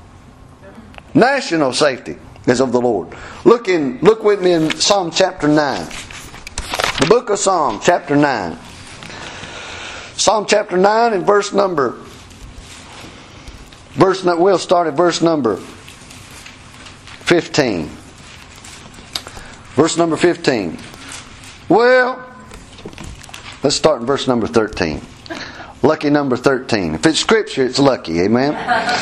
National 1.13 1.73
safety 1.73 2.17
is 2.47 2.61
of 2.61 2.71
the 2.71 2.81
Lord. 2.81 3.09
Look 3.45 3.67
in 3.67 3.99
look 4.01 4.23
with 4.23 4.41
me 4.41 4.53
in 4.53 4.71
Psalm 4.77 5.11
chapter 5.11 5.49
9. 5.49 5.87
The 7.01 7.07
book 7.09 7.31
of 7.31 7.39
Psalm 7.41 7.81
chapter 7.83 8.15
9. 8.15 8.57
Psalm 10.17 10.47
chapter 10.47 10.77
9 10.77 11.13
and 11.13 11.27
verse 11.27 11.53
number 11.53 11.99
Verse, 13.95 14.25
we'll 14.25 14.59
start 14.59 14.89
at 14.89 14.95
verse 14.95 15.23
number 15.23 15.57
15. 15.57 17.89
Verse 19.75 19.97
number 19.97 20.17
15. 20.17 20.79
Well, 21.69 22.29
let's 23.63 23.77
start 23.77 24.01
in 24.01 24.07
verse 24.07 24.27
number 24.27 24.49
13. 24.49 25.01
Lucky 25.83 26.11
number 26.11 26.37
13. 26.37 26.97
If 26.97 27.07
it's 27.07 27.21
scripture, 27.21 27.65
it's 27.65 27.79
lucky. 27.79 28.21
Amen. 28.21 28.55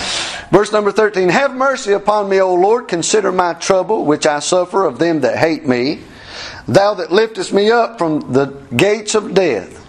Verse 0.50 0.70
number 0.70 0.92
13 0.92 1.30
Have 1.30 1.54
mercy 1.54 1.92
upon 1.92 2.28
me, 2.28 2.40
O 2.40 2.54
Lord. 2.54 2.88
Consider 2.88 3.32
my 3.32 3.54
trouble, 3.54 4.04
which 4.04 4.26
I 4.26 4.40
suffer 4.40 4.84
of 4.84 4.98
them 4.98 5.20
that 5.20 5.38
hate 5.38 5.66
me. 5.66 6.00
Thou 6.68 6.94
that 6.94 7.10
liftest 7.10 7.52
me 7.52 7.70
up 7.70 7.98
from 7.98 8.32
the 8.32 8.46
gates 8.76 9.14
of 9.14 9.32
death 9.32 9.81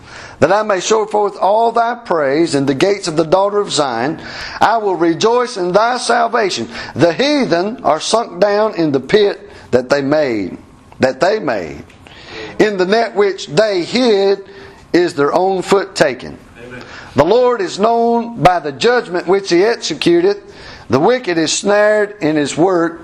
that 0.43 0.51
I 0.51 0.61
may 0.61 0.81
show 0.81 1.05
forth 1.05 1.37
all 1.39 1.71
thy 1.71 1.95
praise 1.95 2.53
in 2.53 2.65
the 2.65 2.75
gates 2.75 3.07
of 3.07 3.15
the 3.15 3.23
daughter 3.23 3.61
of 3.61 3.71
Zion. 3.71 4.21
I 4.59 4.75
will 4.75 4.97
rejoice 4.97 5.55
in 5.55 5.71
thy 5.71 5.97
salvation. 5.97 6.67
The 6.95 7.13
heathen 7.13 7.81
are 7.85 8.01
sunk 8.01 8.41
down 8.41 8.75
in 8.75 8.91
the 8.91 8.99
pit 8.99 9.39
that 9.71 9.87
they 9.87 10.01
made, 10.01 10.57
that 10.99 11.21
they 11.21 11.39
made. 11.39 11.85
In 12.59 12.75
the 12.75 12.85
net 12.85 13.15
which 13.15 13.47
they 13.47 13.85
hid 13.85 14.45
is 14.91 15.13
their 15.13 15.33
own 15.33 15.61
foot 15.61 15.95
taken. 15.95 16.37
The 17.15 17.23
Lord 17.23 17.61
is 17.61 17.79
known 17.79 18.43
by 18.43 18.59
the 18.59 18.73
judgment 18.73 19.27
which 19.27 19.49
he 19.49 19.59
executeth. 19.59 20.43
The 20.89 20.99
wicked 20.99 21.37
is 21.37 21.53
snared 21.53 22.21
in 22.21 22.35
his 22.35 22.57
work, 22.57 22.99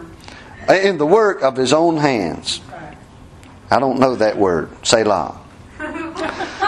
uh, 0.67 0.73
in 0.73 0.97
the 0.97 1.05
work 1.05 1.41
of 1.41 1.55
his 1.55 1.71
own 1.71 1.95
hands. 1.95 2.59
I 3.71 3.79
don't 3.79 4.01
know 4.01 4.17
that 4.17 4.37
word. 4.37 4.71
Selah. 4.85 5.39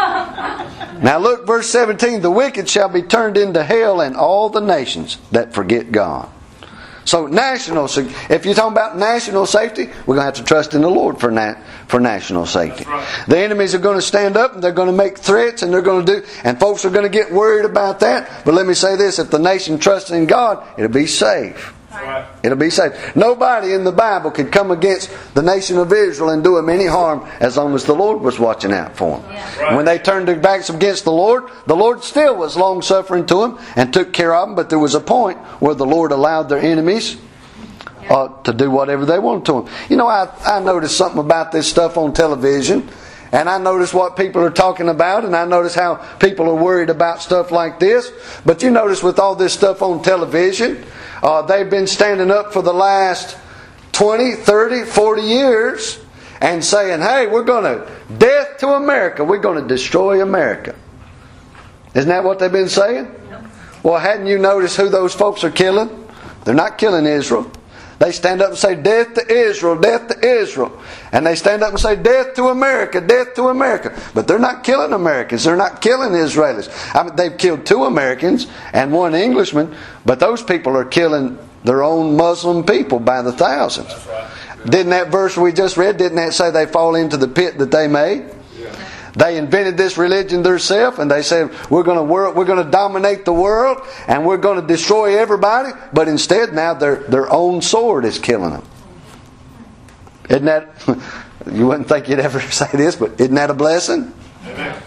Now 1.02 1.18
look, 1.18 1.48
verse 1.48 1.70
17 1.70 2.22
the 2.22 2.32
wicked 2.32 2.70
shall 2.70 2.90
be 2.90 3.02
turned 3.02 3.38
into 3.38 3.64
hell, 3.64 4.02
and 4.02 4.16
all 4.16 4.50
the 4.50 4.62
nations 4.62 5.18
that 5.32 5.54
forget 5.54 5.92
God. 5.92 6.30
So, 7.04 7.26
national, 7.26 7.86
if 8.30 8.46
you're 8.46 8.54
talking 8.54 8.74
about 8.74 8.98
national 8.98 9.48
safety, 9.48 9.88
we're 10.06 10.16
going 10.16 10.20
to 10.20 10.24
have 10.24 10.34
to 10.36 10.44
trust 10.44 10.76
in 10.76 10.82
the 10.82 10.90
Lord 10.90 11.20
for, 11.20 11.32
nat, 11.32 11.56
for 11.88 12.00
national 12.00 12.46
safety. 12.46 12.86
Right. 12.86 13.26
The 13.28 13.40
enemies 13.40 13.74
are 13.74 13.80
going 13.80 13.98
to 13.98 14.04
stand 14.04 14.38
up 14.38 14.54
and 14.54 14.64
they're 14.64 14.72
going 14.72 14.88
to 14.88 14.96
make 14.96 15.18
threats 15.18 15.64
and 15.64 15.74
they're 15.74 15.82
going 15.82 16.06
to 16.06 16.22
do, 16.22 16.28
and 16.44 16.60
folks 16.60 16.86
are 16.86 16.92
going 16.92 17.04
to 17.04 17.10
get 17.10 17.32
worried 17.32 17.66
about 17.66 18.02
that. 18.02 18.46
But 18.46 18.54
let 18.54 18.68
me 18.68 18.76
say 18.76 18.96
this 18.96 19.18
if 19.18 19.32
the 19.32 19.40
nation 19.40 19.80
trusts 19.80 20.12
in 20.12 20.28
God, 20.28 20.66
it'll 20.78 20.92
be 20.92 21.08
safe. 21.08 21.74
Right. 21.92 22.26
It'll 22.44 22.58
be 22.58 22.70
safe. 22.70 23.16
Nobody 23.16 23.74
in 23.74 23.84
the 23.84 23.92
Bible 23.92 24.32
could 24.32 24.52
come 24.52 24.72
against 24.72 25.12
the 25.34 25.42
nation 25.42 25.78
of 25.78 25.92
Israel 25.92 26.30
and 26.30 26.44
do 26.44 26.56
them 26.56 26.70
any 26.70 26.86
harm 26.86 27.28
as 27.40 27.58
long 27.58 27.76
as 27.76 27.86
the 27.86 27.94
Lord 27.94 28.22
was 28.22 28.40
watching 28.40 28.72
out 28.72 28.96
for 28.96 29.20
them. 29.20 29.32
Yeah. 29.32 29.62
Right. 29.62 29.76
When 29.76 29.86
they 29.86 30.00
turned 30.00 30.28
their 30.28 30.40
backs 30.40 30.70
against 30.70 31.04
the 31.04 31.12
Lord, 31.12 31.50
the 31.68 31.76
Lord 31.76 32.04
still 32.04 32.36
was 32.38 32.56
long 32.56 32.82
suffering 32.82 33.26
to 33.28 33.42
them 33.42 33.60
and 33.76 33.94
took 33.94 34.14
care 34.14 34.34
of 34.34 34.48
them, 34.48 34.56
but 34.56 34.70
there 34.70 34.80
was 34.80 34.96
a 34.96 35.02
point 35.02 35.38
where 35.60 35.76
the 35.76 35.86
Lord 35.86 36.12
allowed 36.12 36.44
their 36.44 36.60
enemies 36.60 37.18
uh, 38.10 38.30
to 38.44 38.54
do 38.54 38.72
whatever 38.72 39.06
they 39.06 39.20
wanted 39.20 39.46
to 39.46 39.52
them. 39.62 39.74
You 39.90 39.98
know, 39.98 40.08
I, 40.08 40.30
I 40.46 40.60
noticed 40.60 40.98
something 40.98 41.20
about 41.20 41.52
this 41.52 41.70
stuff 41.70 41.98
on 41.98 42.14
television. 42.14 42.90
And 43.34 43.48
I 43.48 43.58
notice 43.60 43.94
what 43.94 44.18
people 44.18 44.44
are 44.44 44.50
talking 44.50 44.90
about, 44.90 45.24
and 45.24 45.34
I 45.36 45.46
notice 45.46 45.74
how 45.74 45.96
people 46.20 46.50
are 46.50 46.56
worried 46.56 46.90
about 46.90 47.22
stuff 47.22 47.50
like 47.50 47.80
this. 47.80 48.12
But 48.46 48.62
you 48.62 48.72
notice 48.72 49.02
with 49.02 49.20
all 49.20 49.36
this 49.36 49.54
stuff 49.54 49.82
on 49.82 50.04
television, 50.04 50.84
uh, 51.22 51.42
they've 51.44 51.70
been 51.70 51.88
standing 51.88 52.32
up 52.32 52.54
for 52.54 52.62
the 52.62 52.74
last 52.74 53.38
20, 53.92 54.34
30, 54.36 54.86
40 54.86 55.22
years 55.22 56.00
and 56.40 56.64
saying, 56.64 57.02
hey, 57.02 57.28
we're 57.28 57.44
going 57.44 57.64
to, 57.64 57.92
death 58.18 58.58
to 58.60 58.70
America, 58.70 59.24
we're 59.24 59.40
going 59.40 59.62
to 59.62 59.68
destroy 59.68 60.22
America. 60.22 60.76
Isn't 61.94 62.10
that 62.10 62.24
what 62.24 62.40
they've 62.40 62.52
been 62.52 62.70
saying? 62.70 63.16
Well, 63.84 64.00
hadn't 64.00 64.28
you 64.28 64.38
noticed 64.38 64.78
who 64.78 64.90
those 64.90 65.14
folks 65.14 65.44
are 65.44 65.52
killing? 65.52 66.08
They're 66.44 66.56
not 66.56 66.78
killing 66.78 67.06
Israel. 67.06 67.52
They 68.02 68.12
stand 68.12 68.42
up 68.42 68.50
and 68.50 68.58
say, 68.58 68.74
Death 68.74 69.14
to 69.14 69.32
Israel, 69.32 69.80
death 69.80 70.08
to 70.08 70.26
Israel. 70.26 70.82
And 71.12 71.24
they 71.24 71.36
stand 71.36 71.62
up 71.62 71.70
and 71.70 71.80
say, 71.80 71.96
Death 71.96 72.34
to 72.34 72.48
America, 72.48 73.00
death 73.00 73.36
to 73.36 73.50
America. 73.50 73.96
But 74.16 74.28
they're 74.28 74.40
not 74.40 74.64
killing 74.64 74.92
Americans. 74.92 75.44
They're 75.44 75.56
not 75.56 75.82
killing 75.82 76.14
Israelis. 76.14 76.68
I 76.96 77.04
mean, 77.04 77.16
they've 77.16 77.38
killed 77.38 77.64
two 77.64 77.84
Americans 77.84 78.48
and 78.74 78.92
one 78.92 79.14
Englishman, 79.14 79.76
but 80.04 80.20
those 80.20 80.42
people 80.42 80.76
are 80.76 80.84
killing 80.84 81.38
their 81.64 81.84
own 81.84 82.18
Muslim 82.18 82.64
people 82.64 83.00
by 83.00 83.22
the 83.22 83.34
thousands. 83.34 83.94
Right. 84.08 84.32
Didn't 84.66 84.90
that 84.90 85.10
verse 85.10 85.38
we 85.38 85.52
just 85.52 85.78
read, 85.78 85.98
didn't 85.98 86.16
that 86.16 86.34
say 86.34 86.50
they 86.50 86.66
fall 86.66 86.96
into 86.96 87.18
the 87.18 87.28
pit 87.28 87.60
that 87.60 87.70
they 87.70 87.88
made? 87.88 88.32
They 89.14 89.38
invented 89.38 89.78
this 89.78 89.98
religion 89.98 90.44
themselves, 90.44 91.00
and 91.00 91.12
they 91.12 91.22
said 91.22 91.52
we're 91.70 91.84
going 91.84 91.98
to 91.98 92.04
work, 92.04 92.36
we're 92.36 92.46
going 92.46 92.64
to 92.64 92.72
dominate 92.72 93.26
the 93.26 93.34
world, 93.34 93.86
and 94.08 94.26
we're 94.26 94.38
going 94.38 94.62
to 94.62 94.66
destroy 94.66 95.18
everybody. 95.18 95.72
But 95.94 96.08
instead, 96.08 96.54
now 96.54 96.74
their 96.74 96.96
their 96.96 97.32
own 97.32 97.62
sword 97.62 98.06
is 98.06 98.20
killing 98.20 98.52
them. 98.52 98.64
Isn't 100.30 100.46
that? 100.46 100.70
You 101.52 101.66
wouldn't 101.66 101.90
think 101.90 102.08
you'd 102.08 102.20
ever 102.20 102.40
say 102.52 102.70
this, 102.72 102.96
but 102.96 103.20
isn't 103.20 103.34
that 103.34 103.50
a 103.50 103.56
blessing? 103.56 104.14
Amen. 104.46 104.80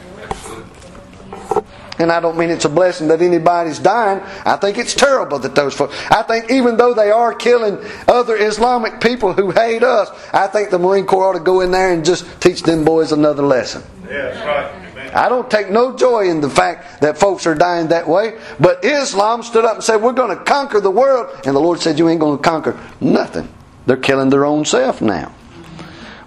And 1.98 2.11
I 2.11 2.20
don't 2.20 2.37
mean 2.37 2.50
it's 2.50 2.64
a 2.64 2.68
blessing 2.68 3.09
that 3.09 3.22
anybody's 3.22 3.78
dying. 3.78 4.20
I 4.44 4.57
think 4.57 4.78
it's 4.78 4.94
terrible 4.94 5.38
that 5.40 5.54
those 5.54 5.74
folks. 5.74 5.94
I 6.11 6.22
think 6.22 6.50
even 6.50 6.76
though 6.76 6.92
they 6.94 7.11
are 7.11 7.33
killing 7.35 7.78
other 8.09 8.37
Islamic 8.37 9.00
people 9.00 9.33
who 9.33 9.50
hate 9.50 9.83
us, 9.83 10.11
I 10.33 10.48
think 10.48 10.70
the 10.70 10.78
Marine 10.78 11.07
Corps 11.07 11.30
ought 11.30 11.38
to 11.38 11.44
go 11.44 11.61
in 11.61 11.70
there 11.70 11.92
and 11.92 12.04
just 12.04 12.26
teach 12.40 12.62
them 12.62 12.85
boys 12.85 13.12
another 13.12 13.42
lesson. 13.42 13.83
Yeah, 14.09 14.30
that's 14.30 14.46
right. 14.46 14.85
I 15.14 15.28
don't 15.28 15.48
take 15.48 15.70
no 15.70 15.96
joy 15.96 16.28
in 16.28 16.40
the 16.40 16.50
fact 16.50 17.00
that 17.00 17.18
folks 17.18 17.46
are 17.46 17.54
dying 17.54 17.88
that 17.88 18.09
way. 18.09 18.37
But 18.59 18.85
Islam 18.85 19.44
stood 19.44 19.64
up 19.64 19.76
and 19.76 19.85
said, 19.85 19.96
We're 20.02 20.12
going 20.12 20.37
to 20.37 20.44
conquer 20.44 20.80
the 20.80 20.90
world. 20.90 21.30
And 21.46 21.54
the 21.54 21.61
Lord 21.61 21.80
said, 21.80 21.98
You 21.98 22.09
ain't 22.09 22.20
going 22.20 22.38
to 22.38 22.42
conquer 22.42 22.78
nothing. 23.00 23.48
They're 23.87 23.96
killing 23.96 24.30
their 24.30 24.44
own 24.44 24.64
self 24.64 25.00
now. 25.00 25.33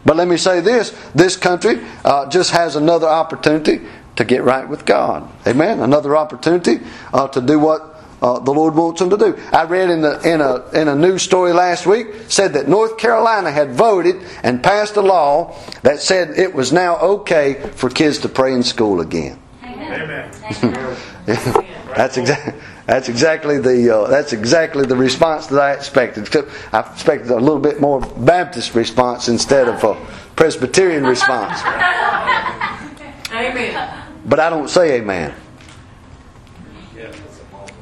But 0.05 0.15
let 0.15 0.29
me 0.29 0.37
say 0.37 0.61
this 0.61 0.91
this 1.13 1.35
country 1.35 1.81
uh, 2.05 2.29
just 2.29 2.51
has 2.51 2.77
another 2.77 3.07
opportunity 3.07 3.81
to 4.17 4.25
get 4.25 4.43
right 4.43 4.67
with 4.67 4.85
God. 4.85 5.29
Amen. 5.47 5.79
Another 5.79 6.17
opportunity 6.17 6.79
uh, 7.13 7.27
to 7.29 7.41
do 7.41 7.59
what 7.59 7.97
uh, 8.21 8.39
the 8.39 8.51
Lord 8.51 8.75
wants 8.75 8.99
them 8.99 9.09
to 9.11 9.17
do. 9.17 9.37
I 9.51 9.63
read 9.63 9.89
in, 9.89 10.01
the, 10.01 10.19
in, 10.27 10.41
a, 10.41 10.67
in 10.69 10.87
a 10.87 10.95
news 10.95 11.21
story 11.21 11.53
last 11.53 11.85
week 11.85 12.07
said 12.27 12.53
that 12.53 12.67
North 12.67 12.97
Carolina 12.97 13.51
had 13.51 13.71
voted 13.71 14.15
and 14.43 14.63
passed 14.63 14.97
a 14.97 15.01
law 15.01 15.55
that 15.83 15.99
said 15.99 16.37
it 16.37 16.53
was 16.53 16.73
now 16.73 16.97
okay 16.97 17.69
for 17.75 17.89
kids 17.89 18.19
to 18.19 18.29
pray 18.29 18.53
in 18.53 18.63
school 18.63 19.01
again. 19.01 19.39
Amen. 19.63 20.31
that's 21.25 22.17
exactly. 22.17 22.53
That's 22.87 23.09
exactly 23.09 23.59
the 23.59 23.93
uh, 23.93 24.07
that's 24.07 24.31
exactly 24.31 24.85
the 24.85 24.95
response 24.95 25.47
that 25.47 25.59
I 25.59 25.73
expected. 25.73 26.33
I 26.71 26.79
expected 26.79 27.29
a 27.31 27.35
little 27.35 27.59
bit 27.59 27.81
more 27.81 27.99
Baptist 27.99 28.75
response 28.75 29.27
instead 29.27 29.67
of 29.67 29.83
a 29.83 29.95
Presbyterian 30.37 31.03
response. 31.03 31.59
But 34.27 34.39
I 34.39 34.49
don't 34.49 34.69
say 34.69 34.97
amen. 34.97 35.33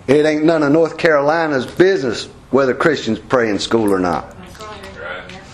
It 0.07 0.25
ain't 0.25 0.43
none 0.43 0.61
of 0.61 0.71
North 0.71 0.97
Carolina's 0.97 1.65
business 1.65 2.25
whether 2.51 2.75
Christians 2.75 3.17
pray 3.17 3.49
in 3.49 3.57
school 3.57 3.91
or 3.91 3.99
not. 3.99 4.35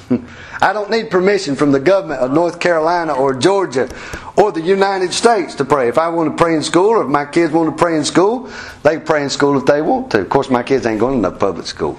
I 0.62 0.74
don't 0.74 0.92
need 0.92 1.10
permission 1.10 1.56
from 1.56 1.72
the 1.72 1.80
government 1.80 2.20
of 2.20 2.32
North 2.34 2.60
Carolina 2.60 3.14
or 3.14 3.34
Georgia 3.34 3.90
or 4.38 4.52
the 4.52 4.62
United 4.62 5.14
States 5.14 5.56
to 5.56 5.66
pray. 5.66 5.88
If 5.88 5.98
I 5.98 6.10
want 6.10 6.38
to 6.38 6.44
pray 6.44 6.54
in 6.54 6.62
school 6.62 6.90
or 6.90 7.04
if 7.04 7.08
my 7.08 7.26
kids 7.26 7.54
want 7.54 7.76
to 7.76 7.82
pray 7.82 7.96
in 7.98 8.04
school, 8.04 8.52
they 8.84 9.00
pray 9.00 9.24
in 9.24 9.30
school 9.30 9.58
if 9.58 9.66
they 9.66 9.82
want 9.82 10.12
to. 10.12 10.20
Of 10.20 10.30
course, 10.30 10.50
my 10.50 10.64
kids 10.64 10.86
ain't 10.86 11.00
going 11.00 11.22
to 11.22 11.30
no 11.30 11.36
public 11.36 11.66
school. 11.66 11.98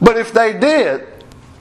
But 0.00 0.18
if 0.18 0.32
they 0.32 0.52
did, 0.52 1.08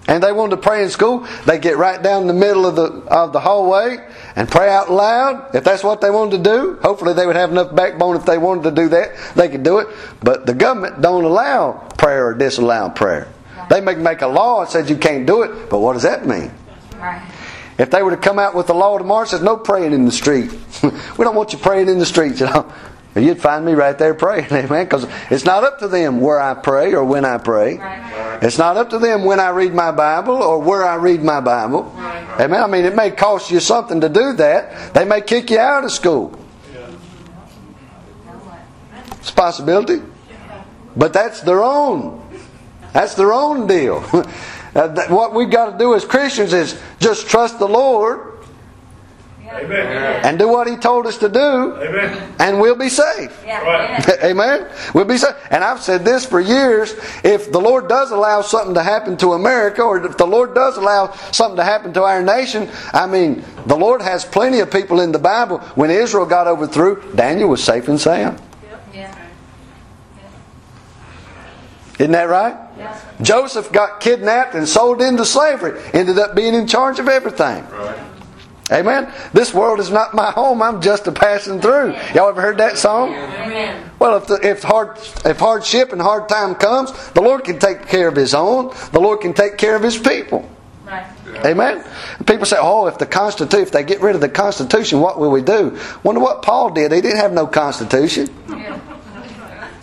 and 0.07 0.21
they 0.21 0.31
wanted 0.31 0.57
to 0.57 0.61
pray 0.61 0.83
in 0.83 0.89
school, 0.89 1.25
they 1.45 1.59
get 1.59 1.77
right 1.77 2.01
down 2.01 2.27
the 2.27 2.33
middle 2.33 2.65
of 2.65 2.75
the 2.75 2.83
of 3.07 3.31
the 3.31 3.39
hallway 3.39 3.97
and 4.35 4.49
pray 4.49 4.69
out 4.69 4.91
loud. 4.91 5.55
If 5.55 5.63
that's 5.63 5.83
what 5.83 6.01
they 6.01 6.09
wanted 6.09 6.43
to 6.43 6.49
do, 6.49 6.79
hopefully 6.81 7.13
they 7.13 7.25
would 7.25 7.35
have 7.35 7.51
enough 7.51 7.73
backbone 7.73 8.17
if 8.17 8.25
they 8.25 8.37
wanted 8.37 8.63
to 8.63 8.71
do 8.71 8.89
that, 8.89 9.15
they 9.35 9.47
could 9.47 9.63
do 9.63 9.79
it. 9.79 9.87
But 10.21 10.45
the 10.45 10.53
government 10.53 11.01
don't 11.01 11.23
allow 11.23 11.89
prayer 11.97 12.27
or 12.27 12.33
disallow 12.33 12.89
prayer. 12.89 13.27
They 13.69 13.79
make 13.79 13.97
make 13.97 14.21
a 14.21 14.27
law 14.27 14.61
that 14.61 14.71
says 14.71 14.89
you 14.89 14.97
can't 14.97 15.25
do 15.25 15.43
it, 15.43 15.69
but 15.69 15.79
what 15.79 15.93
does 15.93 16.03
that 16.03 16.27
mean? 16.27 16.51
Right. 16.97 17.21
If 17.77 17.89
they 17.89 18.03
were 18.03 18.11
to 18.11 18.17
come 18.17 18.37
out 18.37 18.53
with 18.53 18.69
a 18.69 18.73
law 18.73 18.97
tomorrow 18.97 19.23
that 19.23 19.31
says 19.31 19.41
no 19.41 19.57
praying 19.57 19.93
in 19.93 20.05
the 20.05 20.11
street, 20.11 20.51
we 20.83 21.23
don't 21.23 21.35
want 21.35 21.53
you 21.53 21.59
praying 21.59 21.87
in 21.87 21.97
the 21.97 22.05
streets, 22.05 22.39
you 22.39 22.45
know. 22.47 22.71
You'd 23.15 23.41
find 23.41 23.63
me 23.63 23.73
right 23.73 23.97
there 23.97 24.13
praying, 24.13 24.45
amen. 24.51 24.85
Because 24.85 25.05
it's 25.29 25.45
not 25.45 25.63
up 25.63 25.79
to 25.79 25.87
them 25.87 26.19
where 26.19 26.39
I 26.39 26.55
pray 26.55 26.93
or 26.93 27.03
when 27.03 27.25
I 27.25 27.37
pray. 27.37 27.77
Right. 27.77 28.39
It's 28.41 28.57
not 28.57 28.75
up 28.75 28.89
to 28.89 28.99
them 28.99 29.23
when 29.23 29.39
I 29.39 29.49
read 29.49 29.73
my 29.73 29.91
Bible 29.91 30.35
or 30.35 30.59
where 30.59 30.83
I 30.83 30.95
read 30.95 31.23
my 31.23 31.39
Bible. 31.39 31.93
Amen. 31.97 32.63
I 32.63 32.67
mean, 32.67 32.85
it 32.85 32.95
may 32.95 33.11
cost 33.11 33.51
you 33.51 33.59
something 33.59 34.01
to 34.01 34.09
do 34.09 34.33
that. 34.33 34.93
They 34.93 35.05
may 35.05 35.21
kick 35.21 35.51
you 35.51 35.59
out 35.59 35.83
of 35.83 35.91
school. 35.91 36.39
It's 39.19 39.29
a 39.29 39.33
possibility. 39.33 40.01
But 40.95 41.13
that's 41.13 41.41
their 41.41 41.63
own. 41.63 42.21
That's 42.93 43.15
their 43.15 43.33
own 43.33 43.67
deal. 43.67 44.03
Uh, 44.75 45.05
what 45.09 45.35
we've 45.35 45.51
got 45.51 45.71
to 45.71 45.77
do 45.77 45.93
as 45.93 46.03
Christians 46.03 46.51
is 46.51 46.81
just 46.99 47.27
trust 47.27 47.59
the 47.59 47.67
Lord 47.67 48.32
Amen. 49.53 50.25
and 50.25 50.39
do 50.39 50.47
what 50.47 50.67
He 50.67 50.75
told 50.75 51.05
us 51.05 51.17
to 51.19 51.29
do, 51.29 51.75
Amen. 51.75 52.33
and 52.39 52.59
we'll 52.59 52.75
be 52.75 52.89
safe. 52.89 53.41
Yeah. 53.45 53.61
Right. 53.61 54.19
Amen. 54.23 54.69
We'll 54.93 55.05
be 55.05 55.17
safe. 55.17 55.35
And 55.51 55.63
I've 55.63 55.81
said 55.81 56.03
this 56.03 56.25
for 56.25 56.39
years. 56.39 56.93
If 57.23 57.51
the 57.51 57.59
Lord 57.59 57.87
does 57.87 58.11
allow 58.11 58.41
something 58.41 58.73
to 58.75 58.83
happen 58.83 59.17
to 59.17 59.33
America, 59.33 59.81
or 59.81 60.03
if 60.05 60.17
the 60.17 60.27
Lord 60.27 60.55
does 60.55 60.77
allow 60.77 61.11
something 61.31 61.57
to 61.57 61.63
happen 61.63 61.93
to 61.93 62.03
our 62.03 62.21
nation, 62.21 62.69
I 62.93 63.07
mean, 63.07 63.43
the 63.65 63.77
Lord 63.77 64.01
has 64.01 64.25
plenty 64.25 64.59
of 64.59 64.71
people 64.71 64.99
in 65.01 65.11
the 65.11 65.19
Bible. 65.19 65.59
When 65.75 65.91
Israel 65.91 66.25
got 66.25 66.47
overthrew, 66.47 67.03
Daniel 67.15 67.49
was 67.49 67.63
safe 67.63 67.87
and 67.87 67.99
sound. 67.99 68.41
Yeah. 68.93 69.13
Isn't 71.99 72.11
that 72.11 72.27
right? 72.27 72.57
Yeah. 72.77 72.99
Joseph 73.21 73.71
got 73.71 73.99
kidnapped 73.99 74.55
and 74.55 74.67
sold 74.67 75.01
into 75.01 75.25
slavery. 75.25 75.79
Ended 75.93 76.17
up 76.17 76.35
being 76.35 76.55
in 76.55 76.67
charge 76.67 76.99
of 76.99 77.07
everything. 77.07 77.65
Right. 77.69 78.12
Amen. 78.71 79.11
This 79.33 79.53
world 79.53 79.79
is 79.79 79.89
not 79.89 80.13
my 80.13 80.31
home. 80.31 80.61
I'm 80.61 80.81
just 80.81 81.07
a 81.07 81.11
passing 81.11 81.59
through. 81.59 81.93
Y'all 82.15 82.29
ever 82.29 82.41
heard 82.41 82.57
that 82.59 82.77
song? 82.77 83.13
Amen. 83.13 83.89
Well, 83.99 84.17
if, 84.17 84.27
the, 84.27 84.39
if 84.41 84.63
hard 84.63 84.97
if 85.25 85.37
hardship 85.37 85.91
and 85.91 86.01
hard 86.01 86.29
time 86.29 86.55
comes, 86.55 86.91
the 87.09 87.21
Lord 87.21 87.43
can 87.43 87.59
take 87.59 87.87
care 87.87 88.07
of 88.07 88.15
His 88.15 88.33
own. 88.33 88.73
The 88.91 88.99
Lord 88.99 89.21
can 89.21 89.33
take 89.33 89.57
care 89.57 89.75
of 89.75 89.83
His 89.83 89.97
people. 89.97 90.49
Right. 90.85 91.05
Amen. 91.45 91.83
People 92.25 92.45
say, 92.45 92.57
"Oh, 92.59 92.87
if 92.87 92.97
the 92.97 93.05
Constitution, 93.05 93.63
if 93.63 93.71
they 93.71 93.83
get 93.83 94.01
rid 94.01 94.15
of 94.15 94.21
the 94.21 94.29
Constitution, 94.29 94.99
what 95.01 95.19
will 95.19 95.31
we 95.31 95.41
do?" 95.41 95.77
Wonder 96.03 96.21
what 96.21 96.41
Paul 96.41 96.69
did. 96.69 96.91
He 96.91 97.01
didn't 97.01 97.17
have 97.17 97.33
no 97.33 97.47
Constitution. 97.47 98.29
Yeah. 98.49 98.79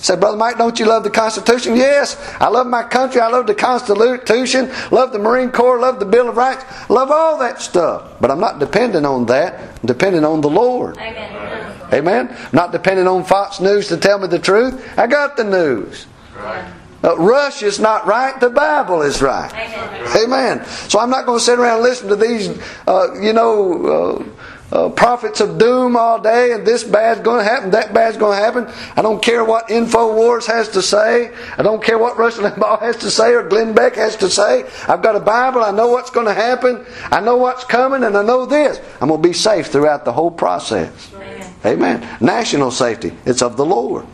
Said, 0.01 0.19
Brother 0.19 0.39
Mike, 0.39 0.57
don't 0.57 0.79
you 0.79 0.87
love 0.87 1.05
the 1.05 1.11
Constitution? 1.11 1.77
Yes, 1.77 2.17
I 2.41 2.49
love 2.49 2.67
my 2.67 2.83
country. 2.83 3.21
I 3.21 3.29
love 3.29 3.47
the 3.47 3.55
Constitution. 3.55 4.71
Love 4.91 5.13
the 5.13 5.19
Marine 5.19 5.51
Corps. 5.51 5.79
Love 5.79 6.01
the 6.01 6.07
Bill 6.07 6.31
of 6.31 6.37
Rights. 6.39 6.65
Love 6.89 7.11
all 7.11 7.39
that 7.39 7.61
stuff. 7.61 8.19
But 8.19 8.31
I'm 8.31 8.41
not 8.41 8.59
dependent 8.59 9.05
on 9.05 9.27
that. 9.27 9.61
I'm 9.61 9.87
dependent 9.87 10.25
on 10.25 10.41
the 10.41 10.49
Lord. 10.49 10.97
Amen. 10.97 11.77
Amen. 11.93 12.29
I'm 12.31 12.51
not 12.53 12.73
dependent 12.73 13.09
on 13.09 13.25
Fox 13.25 13.61
News 13.61 13.89
to 13.89 13.99
tell 13.99 14.19
me 14.19 14.27
the 14.27 14.39
truth. 14.39 14.99
I 14.99 15.07
got 15.07 15.37
the 15.37 15.45
news. 15.45 16.07
Right. 16.35 16.73
Uh, 17.03 17.17
Russia's 17.19 17.79
not 17.79 18.07
right. 18.07 18.39
The 18.41 18.51
Bible 18.51 19.03
is 19.03 19.21
right. 19.21 19.53
Amen. 19.53 20.25
Amen. 20.25 20.65
So 20.89 20.99
I'm 20.99 21.11
not 21.11 21.27
going 21.27 21.39
to 21.39 21.45
sit 21.45 21.59
around 21.59 21.77
and 21.77 21.83
listen 21.83 22.09
to 22.09 22.17
these, 22.17 22.49
uh, 22.87 23.21
you 23.21 23.33
know, 23.33 23.87
uh, 23.87 24.25
uh, 24.73 24.89
prophets 24.91 25.41
of 25.41 25.59
doom 25.59 25.97
all 25.97 26.21
day, 26.21 26.53
and 26.53 26.67
this 26.67 26.85
bad's 26.85 27.21
going 27.21 27.45
to 27.45 27.51
happen, 27.51 27.71
that 27.71 27.93
bad's 27.93 28.17
going 28.17 28.39
to 28.39 28.45
happen. 28.45 28.67
I 28.97 29.03
don't 29.03 29.23
care 29.23 29.45
what 29.45 29.69
Infowars 29.69 30.47
has 30.47 30.69
to 30.71 30.83
say. 30.83 31.35
I 31.59 31.63
don't 31.63 31.83
care 31.83 31.99
what 31.99 32.17
Rush 32.17 32.35
Limbaugh 32.37 32.81
has 32.81 32.97
to 32.99 33.11
say 33.11 33.35
or 33.35 33.49
Glenn 33.49 33.75
Beck 33.75 33.97
has 33.97 34.17
to 34.17 34.31
say. 34.31 34.65
I've 34.89 35.03
got 35.03 35.17
a 35.17 35.21
Bible. 35.21 35.63
I 35.63 35.71
know 35.71 35.89
what's 35.89 36.11
going 36.11 36.27
to 36.27 36.35
happen. 36.35 36.85
I 37.11 37.21
know 37.21 37.37
what's 37.37 37.65
coming, 37.65 38.05
and 38.05 38.17
I 38.17 38.23
know 38.23 38.47
this. 38.47 38.81
I'm 39.01 39.09
going 39.09 39.21
to 39.21 39.29
be 39.29 39.35
safe 39.35 39.69
throughout 39.69 40.05
the 40.05 40.13
whole 40.13 40.31
process. 40.31 41.13
Amen. 41.15 41.55
Amen. 41.65 42.19
National 42.21 42.71
safety. 42.71 43.13
It's 43.27 43.43
of 43.43 43.57
the 43.57 43.67
Lord. 43.67 44.07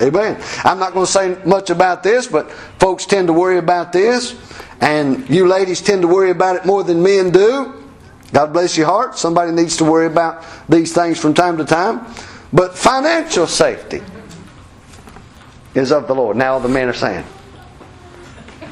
Amen. 0.00 0.40
I'm 0.64 0.78
not 0.78 0.94
going 0.94 1.06
to 1.06 1.12
say 1.12 1.36
much 1.44 1.70
about 1.70 2.02
this, 2.02 2.26
but 2.26 2.50
folks 2.78 3.06
tend 3.06 3.28
to 3.28 3.32
worry 3.32 3.58
about 3.58 3.92
this, 3.92 4.36
and 4.80 5.28
you 5.28 5.46
ladies 5.46 5.80
tend 5.80 6.02
to 6.02 6.08
worry 6.08 6.30
about 6.30 6.56
it 6.56 6.64
more 6.64 6.82
than 6.82 7.02
men 7.02 7.30
do. 7.30 7.81
God 8.32 8.52
bless 8.52 8.76
your 8.76 8.86
heart. 8.86 9.18
Somebody 9.18 9.52
needs 9.52 9.76
to 9.78 9.84
worry 9.84 10.06
about 10.06 10.44
these 10.68 10.92
things 10.92 11.20
from 11.20 11.34
time 11.34 11.58
to 11.58 11.64
time. 11.64 12.06
But 12.52 12.76
financial 12.76 13.46
safety 13.46 14.02
is 15.74 15.92
of 15.92 16.06
the 16.06 16.14
Lord. 16.14 16.36
Now 16.36 16.58
the 16.58 16.68
men 16.68 16.88
are 16.88 16.94
saying. 16.94 17.24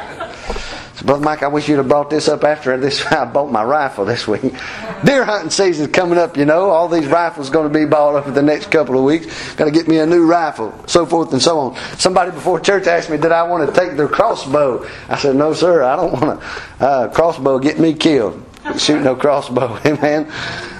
So, 0.94 1.06
Brother 1.06 1.24
Mike, 1.24 1.42
I 1.42 1.48
wish 1.48 1.68
you'd 1.68 1.78
have 1.78 1.88
brought 1.88 2.10
this 2.10 2.28
up 2.28 2.44
after 2.44 2.76
this. 2.76 3.04
I 3.10 3.24
bought 3.24 3.50
my 3.50 3.64
rifle 3.64 4.04
this 4.04 4.28
week. 4.28 4.42
Deer 5.04 5.24
hunting 5.24 5.50
season's 5.50 5.90
coming 5.90 6.18
up, 6.18 6.36
you 6.36 6.44
know. 6.44 6.70
All 6.70 6.86
these 6.86 7.06
rifles 7.06 7.50
going 7.50 7.72
to 7.72 7.76
be 7.76 7.86
bought 7.86 8.14
up 8.14 8.28
in 8.28 8.34
the 8.34 8.42
next 8.42 8.70
couple 8.70 8.98
of 8.98 9.04
weeks. 9.04 9.54
Got 9.54 9.64
to 9.64 9.70
get 9.70 9.88
me 9.88 9.98
a 9.98 10.06
new 10.06 10.26
rifle, 10.26 10.72
so 10.86 11.06
forth 11.06 11.32
and 11.32 11.42
so 11.42 11.58
on. 11.58 11.76
Somebody 11.98 12.30
before 12.30 12.60
church 12.60 12.86
asked 12.86 13.10
me, 13.10 13.16
did 13.16 13.32
I 13.32 13.42
want 13.42 13.68
to 13.68 13.80
take 13.80 13.96
their 13.96 14.06
crossbow? 14.06 14.86
I 15.08 15.18
said, 15.18 15.34
no, 15.34 15.54
sir. 15.54 15.82
I 15.82 15.96
don't 15.96 16.12
want 16.12 16.40
to. 16.40 16.84
Uh, 16.84 17.08
crossbow 17.08 17.58
get 17.58 17.80
me 17.80 17.94
killed. 17.94 18.44
Shoot 18.78 19.02
no 19.02 19.16
crossbow, 19.16 19.78
amen. 19.86 20.30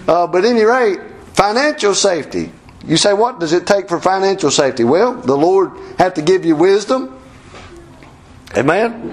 Uh, 0.07 0.27
but 0.27 0.45
at 0.45 0.51
any 0.51 0.62
rate, 0.62 1.01
financial 1.35 1.95
safety. 1.95 2.53
You 2.87 2.97
say, 2.97 3.12
what 3.12 3.38
does 3.38 3.53
it 3.53 3.66
take 3.66 3.88
for 3.88 4.01
financial 4.01 4.51
safety? 4.51 4.85
Well, 4.85 5.14
the 5.14 5.37
Lord 5.37 5.73
have 5.99 6.14
to 6.14 6.23
give 6.23 6.45
you 6.45 6.57
wisdom. 6.57 7.18
Amen? 8.57 9.11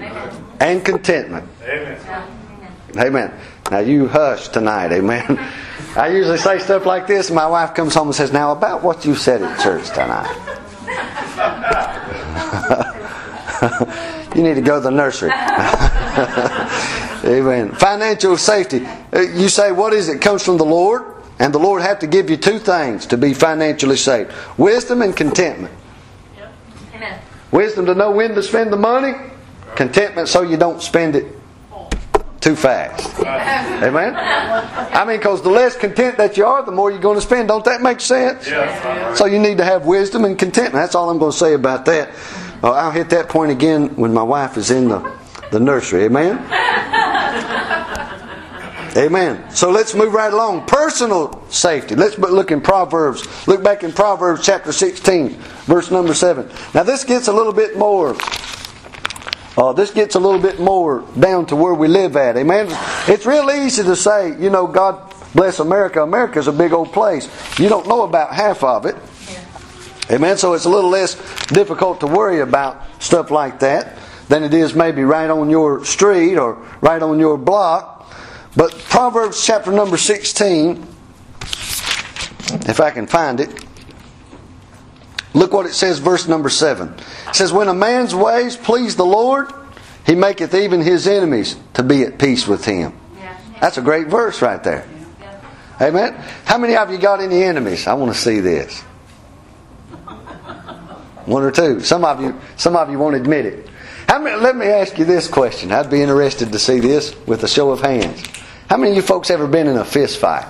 And 0.58 0.84
contentment. 0.84 1.48
Amen. 1.62 2.32
Amen. 2.96 3.32
Now 3.70 3.78
you 3.78 4.08
hush 4.08 4.48
tonight, 4.48 4.90
amen. 4.92 5.38
I 5.96 6.08
usually 6.08 6.38
say 6.38 6.58
stuff 6.58 6.86
like 6.86 7.06
this, 7.06 7.28
and 7.28 7.36
my 7.36 7.46
wife 7.46 7.74
comes 7.74 7.94
home 7.94 8.08
and 8.08 8.14
says, 8.14 8.32
Now 8.32 8.52
about 8.52 8.82
what 8.82 9.04
you 9.04 9.14
said 9.14 9.42
at 9.42 9.60
church 9.60 9.88
tonight. 9.90 10.56
you 14.34 14.42
need 14.42 14.54
to 14.54 14.62
go 14.62 14.76
to 14.76 14.80
the 14.80 14.90
nursery. 14.90 15.30
Amen. 17.24 17.72
Financial 17.72 18.36
safety. 18.36 18.84
Uh, 19.12 19.20
You 19.20 19.48
say, 19.48 19.72
What 19.72 19.92
is 19.92 20.08
it? 20.08 20.16
it? 20.16 20.20
Comes 20.22 20.44
from 20.44 20.56
the 20.58 20.64
Lord. 20.64 21.02
And 21.38 21.54
the 21.54 21.58
Lord 21.58 21.80
had 21.80 22.00
to 22.00 22.06
give 22.06 22.28
you 22.28 22.36
two 22.36 22.58
things 22.58 23.06
to 23.06 23.16
be 23.16 23.32
financially 23.32 23.96
safe 23.96 24.28
wisdom 24.58 25.00
and 25.00 25.16
contentment. 25.16 25.72
Amen. 26.94 27.18
Wisdom 27.50 27.86
to 27.86 27.94
know 27.94 28.10
when 28.10 28.34
to 28.34 28.42
spend 28.42 28.70
the 28.70 28.76
money, 28.76 29.14
contentment 29.74 30.28
so 30.28 30.42
you 30.42 30.58
don't 30.58 30.82
spend 30.82 31.16
it 31.16 31.24
too 32.42 32.54
fast. 32.56 33.18
Amen? 33.20 34.14
I 34.16 35.04
mean, 35.06 35.16
because 35.16 35.40
the 35.42 35.48
less 35.50 35.76
content 35.76 36.18
that 36.18 36.36
you 36.36 36.44
are, 36.44 36.62
the 36.62 36.72
more 36.72 36.90
you're 36.90 37.00
going 37.00 37.16
to 37.16 37.22
spend. 37.22 37.48
Don't 37.48 37.64
that 37.64 37.80
make 37.80 38.00
sense? 38.00 38.46
Yeah. 38.46 39.14
So 39.14 39.24
you 39.24 39.38
need 39.38 39.56
to 39.58 39.64
have 39.64 39.86
wisdom 39.86 40.24
and 40.26 40.38
contentment. 40.38 40.74
That's 40.74 40.94
all 40.94 41.08
I'm 41.08 41.18
going 41.18 41.32
to 41.32 41.38
say 41.38 41.54
about 41.54 41.86
that. 41.86 42.10
Uh, 42.62 42.72
I'll 42.72 42.90
hit 42.90 43.08
that 43.10 43.28
point 43.30 43.50
again 43.50 43.96
when 43.96 44.12
my 44.12 44.22
wife 44.22 44.58
is 44.58 44.70
in 44.70 44.88
the, 44.88 45.10
the 45.50 45.60
nursery. 45.60 46.04
Amen? 46.04 46.36
Amen. 48.96 49.48
So 49.50 49.70
let's 49.70 49.94
move 49.94 50.12
right 50.12 50.32
along. 50.32 50.66
Personal 50.66 51.46
safety. 51.48 51.94
Let's 51.94 52.18
look 52.18 52.50
in 52.50 52.60
Proverbs. 52.60 53.24
Look 53.46 53.62
back 53.62 53.84
in 53.84 53.92
Proverbs 53.92 54.44
chapter 54.44 54.72
16, 54.72 55.30
verse 55.66 55.92
number 55.92 56.12
7. 56.12 56.50
Now 56.74 56.82
this 56.82 57.04
gets 57.04 57.28
a 57.28 57.32
little 57.32 57.52
bit 57.52 57.78
more. 57.78 58.16
Uh, 59.56 59.72
this 59.72 59.92
gets 59.92 60.16
a 60.16 60.18
little 60.18 60.40
bit 60.40 60.58
more 60.58 61.04
down 61.18 61.46
to 61.46 61.56
where 61.56 61.74
we 61.74 61.86
live 61.86 62.16
at. 62.16 62.36
Amen. 62.36 62.66
It's 63.06 63.26
real 63.26 63.50
easy 63.50 63.84
to 63.84 63.94
say, 63.94 64.36
you 64.40 64.50
know, 64.50 64.66
God 64.66 65.14
bless 65.34 65.60
America. 65.60 66.02
America's 66.02 66.48
a 66.48 66.52
big 66.52 66.72
old 66.72 66.92
place. 66.92 67.28
You 67.60 67.68
don't 67.68 67.86
know 67.86 68.02
about 68.02 68.34
half 68.34 68.64
of 68.64 68.86
it. 68.86 68.96
Amen. 70.10 70.36
So 70.36 70.54
it's 70.54 70.64
a 70.64 70.70
little 70.70 70.90
less 70.90 71.14
difficult 71.48 72.00
to 72.00 72.08
worry 72.08 72.40
about 72.40 72.84
stuff 73.00 73.30
like 73.30 73.60
that 73.60 73.99
than 74.30 74.44
it 74.44 74.54
is 74.54 74.74
maybe 74.76 75.02
right 75.02 75.28
on 75.28 75.50
your 75.50 75.84
street 75.84 76.36
or 76.36 76.54
right 76.80 77.02
on 77.02 77.18
your 77.18 77.36
block. 77.36 78.14
But 78.56 78.70
Proverbs 78.88 79.44
chapter 79.44 79.72
number 79.72 79.96
16, 79.96 80.86
if 82.68 82.78
I 82.78 82.92
can 82.92 83.08
find 83.08 83.40
it, 83.40 83.64
look 85.34 85.52
what 85.52 85.66
it 85.66 85.72
says, 85.72 85.98
verse 85.98 86.28
number 86.28 86.48
7. 86.48 86.94
It 87.28 87.34
says, 87.34 87.52
When 87.52 87.66
a 87.66 87.74
man's 87.74 88.14
ways 88.14 88.56
please 88.56 88.94
the 88.94 89.04
Lord, 89.04 89.50
he 90.06 90.14
maketh 90.14 90.54
even 90.54 90.80
his 90.80 91.08
enemies 91.08 91.56
to 91.74 91.82
be 91.82 92.04
at 92.04 92.20
peace 92.20 92.46
with 92.46 92.64
him. 92.64 92.92
That's 93.60 93.78
a 93.78 93.82
great 93.82 94.06
verse 94.06 94.40
right 94.40 94.62
there. 94.62 94.88
Amen. 95.80 96.14
How 96.44 96.56
many 96.56 96.76
of 96.76 96.88
you 96.92 96.98
got 96.98 97.20
any 97.20 97.42
enemies? 97.42 97.88
I 97.88 97.94
want 97.94 98.14
to 98.14 98.18
see 98.18 98.38
this. 98.38 98.80
One 101.26 101.42
or 101.42 101.50
two. 101.50 101.80
Some 101.80 102.04
of 102.04 102.20
you, 102.20 102.40
some 102.56 102.76
of 102.76 102.90
you 102.90 102.98
won't 102.98 103.16
admit 103.16 103.46
it. 103.46 103.69
Many, 104.18 104.36
let 104.40 104.56
me 104.56 104.66
ask 104.66 104.98
you 104.98 105.04
this 105.04 105.28
question. 105.28 105.70
I'd 105.70 105.88
be 105.88 106.02
interested 106.02 106.50
to 106.52 106.58
see 106.58 106.80
this 106.80 107.14
with 107.26 107.44
a 107.44 107.48
show 107.48 107.70
of 107.70 107.80
hands. 107.80 108.22
How 108.68 108.76
many 108.76 108.90
of 108.90 108.96
you 108.96 109.02
folks 109.02 109.30
ever 109.30 109.46
been 109.46 109.68
in 109.68 109.76
a 109.76 109.84
fist 109.84 110.18
fight? 110.18 110.46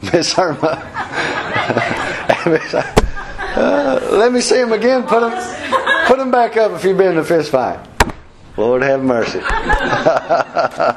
Miss 0.12 0.38
Irma. 0.38 0.58
uh, 3.56 4.08
let 4.12 4.32
me 4.32 4.40
see 4.40 4.56
them 4.56 4.72
again. 4.72 5.02
Put 5.02 5.20
them, 5.20 6.06
put 6.06 6.18
them 6.18 6.30
back 6.30 6.56
up 6.56 6.72
if 6.72 6.84
you've 6.84 6.96
been 6.96 7.12
in 7.12 7.18
a 7.18 7.24
fist 7.24 7.50
fight. 7.50 7.86
Lord 8.56 8.82
have 8.82 9.02
mercy. 9.02 9.40
uh, 9.44 10.94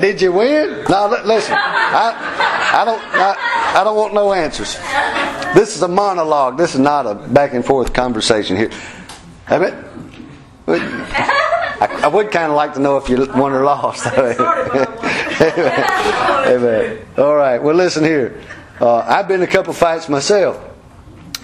did 0.00 0.20
you 0.20 0.32
win? 0.32 0.84
No, 0.88 1.08
li- 1.08 1.22
listen. 1.24 1.54
I, 1.56 2.72
I 2.74 2.84
don't. 2.84 3.02
I, 3.02 3.80
I 3.80 3.84
don't 3.84 3.96
want 3.96 4.14
no 4.14 4.32
answers. 4.32 4.76
This 5.54 5.76
is 5.76 5.82
a 5.82 5.88
monologue. 5.88 6.56
This 6.58 6.74
is 6.74 6.80
not 6.80 7.06
a 7.06 7.14
back 7.14 7.54
and 7.54 7.64
forth 7.64 7.92
conversation 7.92 8.56
here. 8.56 8.70
Have 9.48 9.62
it? 9.62 9.74
I, 10.66 12.00
I 12.04 12.06
would 12.08 12.30
kind 12.30 12.50
of 12.50 12.56
like 12.56 12.74
to 12.74 12.80
know 12.80 12.98
if 12.98 13.08
you 13.08 13.16
won 13.34 13.52
or 13.52 13.64
lost. 13.64 14.06
Amen. 16.46 16.98
All 17.16 17.34
right. 17.34 17.56
Well, 17.62 17.74
listen 17.74 18.04
here. 18.04 18.42
Uh, 18.78 18.98
I've 18.98 19.26
been 19.26 19.42
in 19.42 19.48
a 19.48 19.50
couple 19.50 19.72
fights 19.72 20.08
myself. 20.10 20.62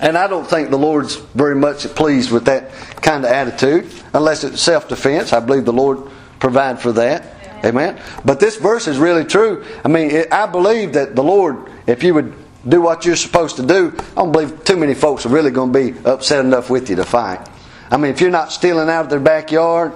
And 0.03 0.19
I 0.19 0.27
don't 0.27 0.47
think 0.47 0.69
the 0.69 0.77
Lord's 0.77 1.17
very 1.17 1.55
much 1.55 1.87
pleased 1.95 2.31
with 2.31 2.45
that 2.45 2.73
kind 3.01 3.25
of 3.25 3.31
attitude, 3.31 3.91
unless 4.13 4.45
it's 4.45 4.61
self 4.61 4.89
defense. 4.89 5.33
I 5.33 5.41
believe 5.41 5.65
the 5.65 5.73
Lord 5.73 6.11
provide 6.41 6.81
for 6.81 6.93
that. 6.93 7.65
Amen. 7.65 7.99
But 8.23 8.39
this 8.39 8.57
verse 8.57 8.87
is 8.87 8.99
really 8.99 9.25
true. 9.25 9.65
I 9.83 9.89
mean, 9.89 10.11
it, 10.11 10.31
I 10.31 10.45
believe 10.45 10.93
that 10.93 11.17
the 11.17 11.23
Lord, 11.23 11.71
if 11.87 12.03
you 12.03 12.13
would 12.13 12.35
do 12.69 12.83
what 12.83 13.07
you're 13.07 13.17
supposed 13.17 13.57
to 13.57 13.67
do, 13.67 13.95
I 13.99 14.15
don't 14.17 14.33
believe 14.33 14.65
too 14.65 14.77
many 14.77 14.93
folks 14.93 15.25
are 15.25 15.31
really 15.31 15.51
going 15.51 15.73
to 15.73 15.93
be 15.93 15.99
upset 16.07 16.45
enough 16.45 16.69
with 16.69 16.91
you 16.91 16.97
to 16.97 17.05
fight. 17.05 17.49
I 17.91 17.97
mean, 17.97 18.11
if 18.11 18.21
you're 18.21 18.31
not 18.31 18.53
stealing 18.53 18.89
out 18.89 19.05
of 19.05 19.11
their 19.11 19.21
backyard 19.21 19.93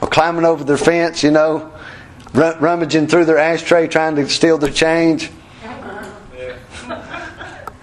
or 0.00 0.08
climbing 0.08 0.44
over 0.44 0.64
their 0.64 0.76
fence, 0.76 1.22
you 1.22 1.30
know, 1.30 1.72
rum- 2.34 2.58
rummaging 2.60 3.06
through 3.06 3.24
their 3.24 3.38
ashtray 3.38 3.88
trying 3.88 4.16
to 4.16 4.28
steal 4.28 4.58
their 4.58 4.72
change. 4.72 5.30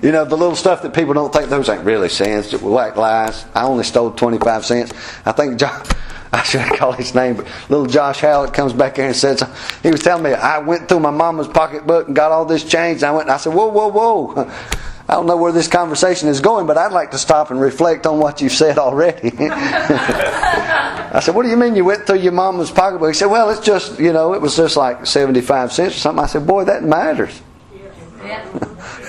You 0.02 0.12
know, 0.12 0.24
the 0.24 0.38
little 0.38 0.56
stuff 0.56 0.84
that 0.84 0.94
people 0.94 1.16
don't 1.16 1.34
think 1.34 1.50
those 1.50 1.68
ain't 1.68 1.84
really 1.84 2.10
cents, 2.10 2.54
white 2.54 2.96
lies. 2.96 3.44
I 3.56 3.64
only 3.64 3.84
stole 3.84 4.12
25 4.12 4.64
cents. 4.64 4.92
I 5.26 5.32
think 5.32 5.58
John, 5.58 5.84
I 6.34 6.44
should 6.44 6.62
call 6.78 6.92
his 6.92 7.16
name, 7.16 7.38
but 7.38 7.48
little 7.70 7.88
Josh 7.88 8.20
Hallett 8.20 8.54
comes 8.54 8.72
back 8.72 8.98
here 8.98 9.08
and 9.08 9.16
says, 9.16 9.42
he 9.82 9.90
was 9.90 10.02
telling 10.02 10.22
me, 10.22 10.34
I 10.34 10.60
went 10.60 10.90
through 10.90 11.00
my 11.00 11.10
mama's 11.10 11.48
pocketbook 11.48 12.06
and 12.06 12.16
got 12.16 12.32
all 12.32 12.46
this 12.46 12.64
change. 12.64 12.98
And 12.98 13.06
I 13.06 13.12
went, 13.14 13.24
and 13.24 13.32
I 13.32 13.38
said, 13.38 13.54
whoa, 13.54 13.70
whoa, 13.70 13.88
whoa. 13.88 14.52
I 15.08 15.14
don't 15.14 15.28
know 15.28 15.38
where 15.38 15.52
this 15.52 15.68
conversation 15.68 16.30
is 16.30 16.42
going, 16.42 16.66
but 16.66 16.78
I'd 16.78 16.92
like 16.92 17.12
to 17.12 17.20
stop 17.20 17.52
and 17.52 17.62
reflect 17.62 18.08
on 18.08 18.20
what 18.20 18.42
you've 18.42 18.52
said 18.52 18.80
already. 18.80 19.32
I 19.40 21.20
said, 21.22 21.36
What 21.36 21.44
do 21.44 21.50
you 21.50 21.58
mean 21.58 21.76
you 21.76 21.86
went 21.86 22.08
through 22.08 22.20
your 22.20 22.32
mama's 22.32 22.72
pocketbook? 22.72 23.10
He 23.10 23.14
said, 23.14 23.28
Well, 23.28 23.52
it's 23.52 23.60
just, 23.60 24.00
you 24.00 24.12
know, 24.12 24.34
it 24.34 24.42
was 24.42 24.56
just 24.56 24.76
like 24.76 25.06
75 25.06 25.72
cents 25.72 25.96
or 25.96 26.00
something. 26.00 26.24
I 26.24 26.28
said, 26.28 26.48
Boy, 26.48 26.66
that 26.66 26.84
matters. 26.84 27.42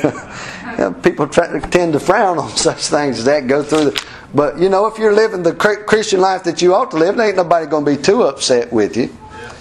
You 0.77 0.85
know, 0.85 0.93
people 0.93 1.27
try, 1.27 1.59
tend 1.59 1.95
to 1.95 2.01
frown 2.01 2.39
on 2.39 2.51
such 2.51 2.89
things 2.89 3.21
as 3.21 3.25
that, 3.25 3.47
go 3.47 3.63
through 3.63 3.91
the. 3.91 4.07
But, 4.35 4.59
you 4.59 4.69
know, 4.69 4.87
if 4.87 4.99
you're 4.99 5.15
living 5.15 5.43
the 5.43 5.55
Christian 5.55 6.21
life 6.21 6.45
that 6.45 6.61
you 6.61 6.75
ought 6.75 6.91
to 6.91 6.99
live, 6.99 7.17
there 7.17 7.29
ain't 7.29 7.37
nobody 7.37 7.67
going 7.67 7.87
to 7.87 7.97
be 7.97 8.03
too 8.03 8.25
upset 8.25 8.71
with 8.71 8.95
you. 8.95 9.17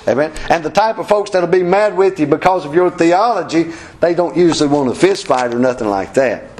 Amen. 0.07 0.31
And 0.49 0.63
the 0.63 0.69
type 0.69 0.99
of 0.99 1.07
folks 1.07 1.31
that'll 1.31 1.49
be 1.49 1.63
mad 1.63 1.97
with 1.97 2.19
you 2.19 2.27
because 2.27 2.65
of 2.65 2.75
your 2.75 2.91
theology, 2.91 3.71
they 3.99 4.13
don't 4.13 4.37
usually 4.37 4.69
want 4.69 4.89
a 4.89 4.95
fist 4.95 5.27
fight 5.27 5.53
or 5.53 5.59
nothing 5.59 5.87
like 5.87 6.13
that. 6.13 6.51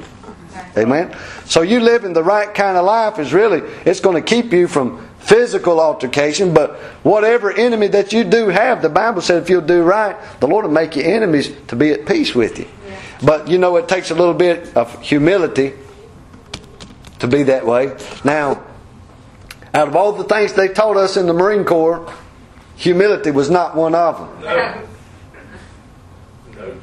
Amen. 0.76 1.16
So 1.46 1.62
you 1.62 1.80
living 1.80 2.12
the 2.12 2.22
right 2.22 2.52
kind 2.52 2.76
of 2.76 2.84
life 2.84 3.18
is 3.18 3.32
really 3.32 3.60
it's 3.84 4.00
going 4.00 4.22
to 4.22 4.22
keep 4.22 4.52
you 4.52 4.68
from 4.68 5.08
physical 5.20 5.80
altercation, 5.80 6.52
but 6.52 6.76
whatever 7.02 7.50
enemy 7.50 7.88
that 7.88 8.12
you 8.12 8.24
do 8.24 8.48
have, 8.48 8.82
the 8.82 8.88
Bible 8.88 9.22
said 9.22 9.42
if 9.42 9.50
you'll 9.50 9.60
do 9.60 9.82
right, 9.82 10.16
the 10.40 10.46
Lord 10.46 10.64
will 10.64 10.72
make 10.72 10.94
your 10.94 11.06
enemies 11.06 11.52
to 11.68 11.76
be 11.76 11.92
at 11.92 12.06
peace 12.06 12.34
with 12.34 12.58
you. 12.58 12.68
But 13.22 13.48
you 13.48 13.58
know 13.58 13.76
it 13.76 13.88
takes 13.88 14.10
a 14.10 14.14
little 14.14 14.34
bit 14.34 14.76
of 14.76 15.00
humility 15.00 15.72
to 17.18 17.26
be 17.26 17.44
that 17.44 17.64
way. 17.66 17.96
Now, 18.24 18.62
out 19.72 19.88
of 19.88 19.96
all 19.96 20.12
the 20.12 20.24
things 20.24 20.52
they 20.52 20.68
taught 20.68 20.96
us 20.96 21.16
in 21.16 21.26
the 21.26 21.32
Marine 21.32 21.64
Corps, 21.64 22.12
humility 22.76 23.30
was 23.30 23.50
not 23.50 23.74
one 23.74 23.94
of 23.94 24.18
them. 24.18 24.88
No. 26.56 26.64
No. 26.64 26.74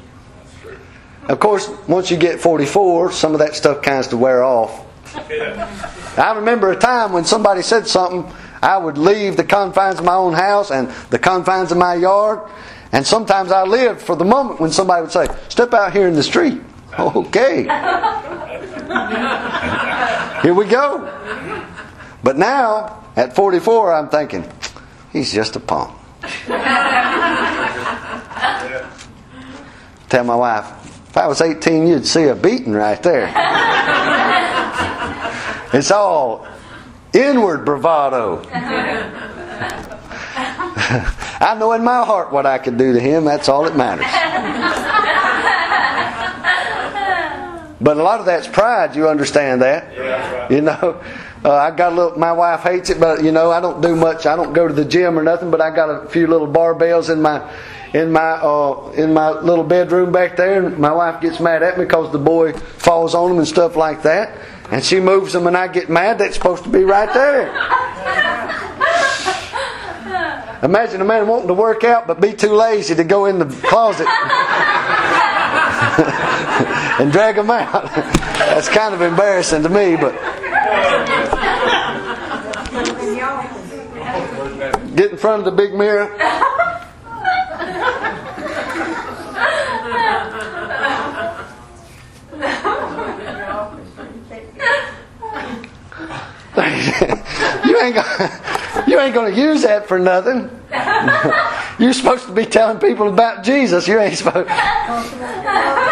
Of 1.28 1.40
course, 1.40 1.68
once 1.88 2.10
you 2.10 2.16
get 2.16 2.38
44, 2.38 3.10
some 3.12 3.32
of 3.32 3.38
that 3.38 3.54
stuff 3.56 3.82
kinds 3.82 4.08
to 4.08 4.16
wear 4.16 4.44
off. 4.44 4.86
Yeah. 5.28 5.68
I 6.16 6.34
remember 6.36 6.70
a 6.70 6.76
time 6.76 7.12
when 7.12 7.24
somebody 7.24 7.62
said 7.62 7.86
something, 7.88 8.30
I 8.62 8.76
would 8.78 8.98
leave 8.98 9.36
the 9.36 9.44
confines 9.44 9.98
of 9.98 10.04
my 10.04 10.14
own 10.14 10.34
house 10.34 10.70
and 10.70 10.88
the 11.10 11.18
confines 11.18 11.72
of 11.72 11.78
my 11.78 11.94
yard, 11.94 12.40
and 12.92 13.04
sometimes 13.06 13.50
I 13.50 13.64
lived 13.64 14.00
for 14.00 14.14
the 14.16 14.24
moment 14.24 14.60
when 14.60 14.70
somebody 14.70 15.02
would 15.02 15.12
say, 15.12 15.26
Step 15.48 15.74
out 15.74 15.92
here 15.92 16.06
in 16.06 16.14
the 16.14 16.22
street. 16.22 16.60
Okay. 16.98 17.64
Here 20.42 20.54
we 20.54 20.66
go. 20.66 21.10
But 22.22 22.36
now, 22.38 23.02
at 23.16 23.34
44, 23.34 23.92
I'm 23.94 24.08
thinking, 24.08 24.44
He's 25.14 25.32
just 25.32 25.56
a 25.56 25.60
punk. 25.60 25.96
Tell 30.08 30.24
my 30.24 30.34
wife, 30.34 31.08
if 31.08 31.16
I 31.16 31.28
was 31.28 31.40
18, 31.40 31.86
you'd 31.86 32.04
see 32.04 32.24
a 32.24 32.34
beating 32.34 32.72
right 32.72 33.00
there. 33.02 33.32
It's 35.72 35.92
all 35.92 36.46
inward 37.12 37.64
bravado. 37.64 38.42
I 41.40 41.56
know 41.58 41.72
in 41.72 41.84
my 41.84 42.04
heart 42.04 42.32
what 42.32 42.44
I 42.44 42.58
could 42.58 42.76
do 42.76 42.92
to 42.92 43.00
him. 43.00 43.24
That's 43.24 43.48
all 43.48 43.62
that 43.64 43.76
matters. 43.76 44.06
But 47.80 47.98
a 47.98 48.02
lot 48.02 48.18
of 48.18 48.26
that's 48.26 48.48
pride. 48.48 48.96
You 48.96 49.08
understand 49.08 49.62
that? 49.62 49.94
Yeah, 49.94 50.32
right. 50.32 50.50
You 50.50 50.60
know, 50.62 51.02
uh, 51.44 51.54
I 51.54 51.70
got 51.70 51.92
a 51.92 51.94
little. 51.94 52.18
My 52.18 52.32
wife 52.32 52.60
hates 52.60 52.88
it, 52.88 52.98
but 52.98 53.22
you 53.22 53.30
know, 53.30 53.50
I 53.50 53.60
don't 53.60 53.82
do 53.82 53.94
much. 53.94 54.24
I 54.24 54.34
don't 54.34 54.54
go 54.54 54.66
to 54.66 54.72
the 54.72 54.84
gym 54.84 55.18
or 55.18 55.22
nothing. 55.22 55.50
But 55.50 55.60
I 55.60 55.74
got 55.74 55.90
a 55.90 56.08
few 56.08 56.26
little 56.26 56.48
barbells 56.48 57.12
in 57.12 57.20
my 57.20 57.52
in 57.92 58.10
my 58.10 58.40
uh, 58.40 58.92
in 58.96 59.12
my 59.12 59.30
little 59.30 59.64
bedroom 59.64 60.10
back 60.10 60.36
there, 60.36 60.64
and 60.64 60.78
my 60.78 60.92
wife 60.92 61.20
gets 61.20 61.40
mad 61.40 61.62
at 61.62 61.76
me 61.76 61.84
because 61.84 62.10
the 62.12 62.18
boy 62.18 62.54
falls 62.54 63.14
on 63.14 63.28
them 63.28 63.38
and 63.38 63.46
stuff 63.46 63.76
like 63.76 64.02
that. 64.04 64.38
And 64.70 64.82
she 64.82 65.00
moves 65.00 65.34
them, 65.34 65.46
and 65.46 65.54
I 65.54 65.68
get 65.68 65.90
mad. 65.90 66.18
That's 66.18 66.36
supposed 66.36 66.64
to 66.64 66.70
be 66.70 66.82
right 66.82 67.12
there. 67.12 67.52
Imagine 70.62 71.02
a 71.02 71.04
man 71.04 71.28
wanting 71.28 71.48
to 71.48 71.54
work 71.54 71.84
out 71.84 72.06
but 72.06 72.22
be 72.22 72.32
too 72.32 72.54
lazy 72.54 72.94
to 72.94 73.04
go 73.04 73.26
in 73.26 73.38
the 73.38 73.44
closet 73.44 74.08
and 76.98 77.12
drag 77.12 77.36
them 77.36 77.50
out. 77.50 77.92
That's 77.94 78.70
kind 78.70 78.94
of 78.94 79.02
embarrassing 79.02 79.62
to 79.62 79.68
me, 79.68 79.96
but 79.96 80.14
get 84.94 85.10
in 85.10 85.16
front 85.16 85.40
of 85.40 85.44
the 85.44 85.50
big 85.50 85.74
mirror. 85.74 86.10
you 97.66 97.80
ain't 97.80 97.96
gonna, 97.96 98.84
you 98.86 99.00
ain't 99.00 99.14
gonna 99.14 99.34
use 99.34 99.62
that 99.62 99.86
for 99.88 99.98
nothing. 99.98 100.48
You're 101.78 101.92
supposed 101.92 102.26
to 102.26 102.32
be 102.32 102.46
telling 102.46 102.78
people 102.78 103.08
about 103.08 103.42
Jesus. 103.42 103.88
You 103.88 103.98
ain't 103.98 104.16
supposed. 104.16 104.48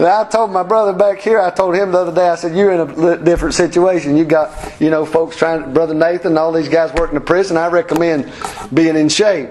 And 0.00 0.08
I 0.08 0.24
told 0.24 0.50
my 0.50 0.62
brother 0.62 0.94
back 0.94 1.20
here. 1.20 1.38
I 1.38 1.50
told 1.50 1.74
him 1.74 1.92
the 1.92 1.98
other 1.98 2.14
day. 2.14 2.30
I 2.30 2.34
said, 2.34 2.56
"You're 2.56 2.72
in 2.72 2.80
a 2.80 3.18
different 3.18 3.54
situation. 3.54 4.16
You 4.16 4.24
got, 4.24 4.50
you 4.80 4.88
know, 4.88 5.04
folks 5.04 5.36
trying. 5.36 5.74
Brother 5.74 5.92
Nathan, 5.92 6.28
and 6.28 6.38
all 6.38 6.52
these 6.52 6.70
guys 6.70 6.90
working 6.94 7.16
the 7.16 7.20
prison. 7.20 7.58
I 7.58 7.66
recommend 7.66 8.32
being 8.72 8.96
in 8.96 9.10
shape. 9.10 9.50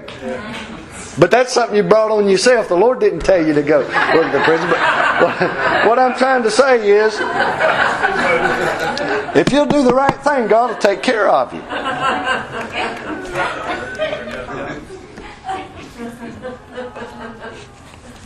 But 1.19 1.29
that's 1.29 1.53
something 1.53 1.77
you 1.77 1.83
brought 1.83 2.09
on 2.09 2.27
yourself. 2.27 2.67
The 2.67 2.75
Lord 2.75 2.99
didn't 2.99 3.19
tell 3.19 3.45
you 3.45 3.53
to 3.53 3.61
go 3.61 3.81
work 3.81 4.31
the 4.31 4.41
prison. 4.43 4.67
But 4.71 5.39
what 5.87 5.99
I'm 5.99 6.17
trying 6.17 6.41
to 6.41 6.49
say 6.49 6.89
is, 6.97 7.13
if 9.35 9.51
you'll 9.53 9.67
do 9.67 9.83
the 9.83 9.93
right 9.93 10.19
thing, 10.23 10.47
God 10.47 10.71
will 10.71 10.77
take 10.77 11.03
care 11.03 11.29
of 11.29 11.53
you. 11.53 11.61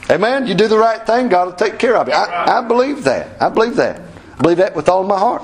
Amen. 0.09 0.47
You 0.47 0.53
do 0.53 0.67
the 0.67 0.77
right 0.77 1.05
thing, 1.05 1.29
God 1.29 1.45
will 1.45 1.53
take 1.53 1.79
care 1.79 1.95
of 1.95 2.07
you. 2.07 2.13
I, 2.13 2.59
I 2.59 2.67
believe 2.67 3.03
that. 3.05 3.41
I 3.41 3.49
believe 3.49 3.75
that. 3.77 4.01
I 4.37 4.41
believe 4.41 4.57
that 4.57 4.75
with 4.75 4.89
all 4.89 5.03
my 5.03 5.17
heart. 5.17 5.43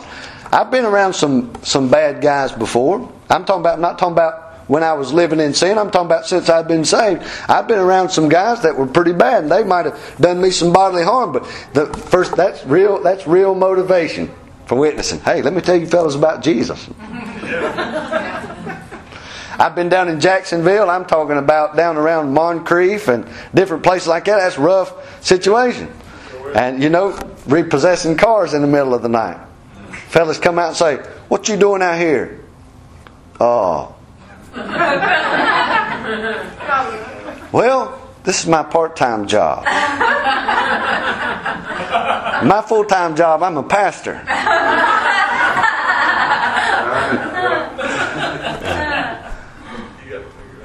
I've 0.52 0.72
been 0.72 0.86
around 0.86 1.14
some 1.14 1.54
some 1.64 1.90
bad 1.90 2.22
guys 2.22 2.52
before. 2.52 3.12
I'm 3.30 3.46
talking 3.46 3.62
about 3.62 3.80
not 3.80 4.00
talking 4.00 4.14
about 4.14 4.50
when 4.68 4.84
I 4.84 4.94
was 4.94 5.14
living 5.14 5.40
in 5.40 5.54
sin. 5.54 5.78
I'm 5.78 5.92
talking 5.92 6.08
about 6.08 6.26
since 6.26 6.50
I've 6.50 6.68
been 6.68 6.86
saved. 6.86 7.24
I've 7.48 7.68
been 7.68 7.80
around 7.80 8.10
some 8.10 8.30
guys 8.30 8.62
that 8.64 8.76
were 8.76 8.88
pretty 8.88 9.14
bad, 9.14 9.44
and 9.44 9.52
they 9.52 9.64
might 9.64 9.86
have 9.86 10.16
done 10.20 10.42
me 10.42 10.52
some 10.52 10.74
bodily 10.74 11.04
harm. 11.04 11.34
But 11.34 11.44
the 11.74 11.86
first, 12.10 12.36
that's 12.36 12.66
real. 12.66 13.02
That's 13.02 13.28
real 13.28 13.54
motivation 13.56 14.32
for 14.66 14.76
witnessing. 14.76 15.20
Hey, 15.20 15.42
let 15.42 15.54
me 15.54 15.62
tell 15.62 15.76
you, 15.76 15.88
fellas, 15.88 16.16
about 16.16 16.44
Jesus. 16.44 16.88
I've 19.60 19.76
been 19.76 19.90
down 19.90 20.08
in 20.08 20.22
Jacksonville. 20.22 20.90
I'm 20.90 21.04
talking 21.04 21.38
about 21.38 21.76
down 21.76 21.98
around 21.98 22.34
Moncrief 22.34 23.10
and 23.10 23.28
different 23.54 23.84
places 23.84 24.08
like 24.08 24.24
that. 24.26 24.38
That's 24.38 24.58
rough 24.58 25.22
situation. 25.24 25.92
And 26.56 26.82
you 26.82 26.90
know, 26.90 27.20
repossessing 27.46 28.16
cars 28.16 28.54
in 28.54 28.62
the 28.62 28.68
middle 28.68 28.94
of 28.94 29.02
the 29.02 29.10
night. 29.10 29.38
Fellas 30.08 30.40
come 30.40 30.58
out 30.58 30.70
and 30.70 30.78
say, 30.78 30.96
"What 31.28 31.50
you 31.50 31.58
doing 31.58 31.82
out 31.82 31.98
here?" 31.98 32.40
Oh. 33.42 33.96
well, 37.52 38.02
this 38.24 38.40
is 38.42 38.48
my 38.48 38.64
part-time 38.64 39.28
job. 39.28 39.66
my 42.44 42.64
full-time 42.66 43.16
job, 43.16 43.44
I'm 43.44 43.58
a 43.58 43.64
pastor. 43.64 44.22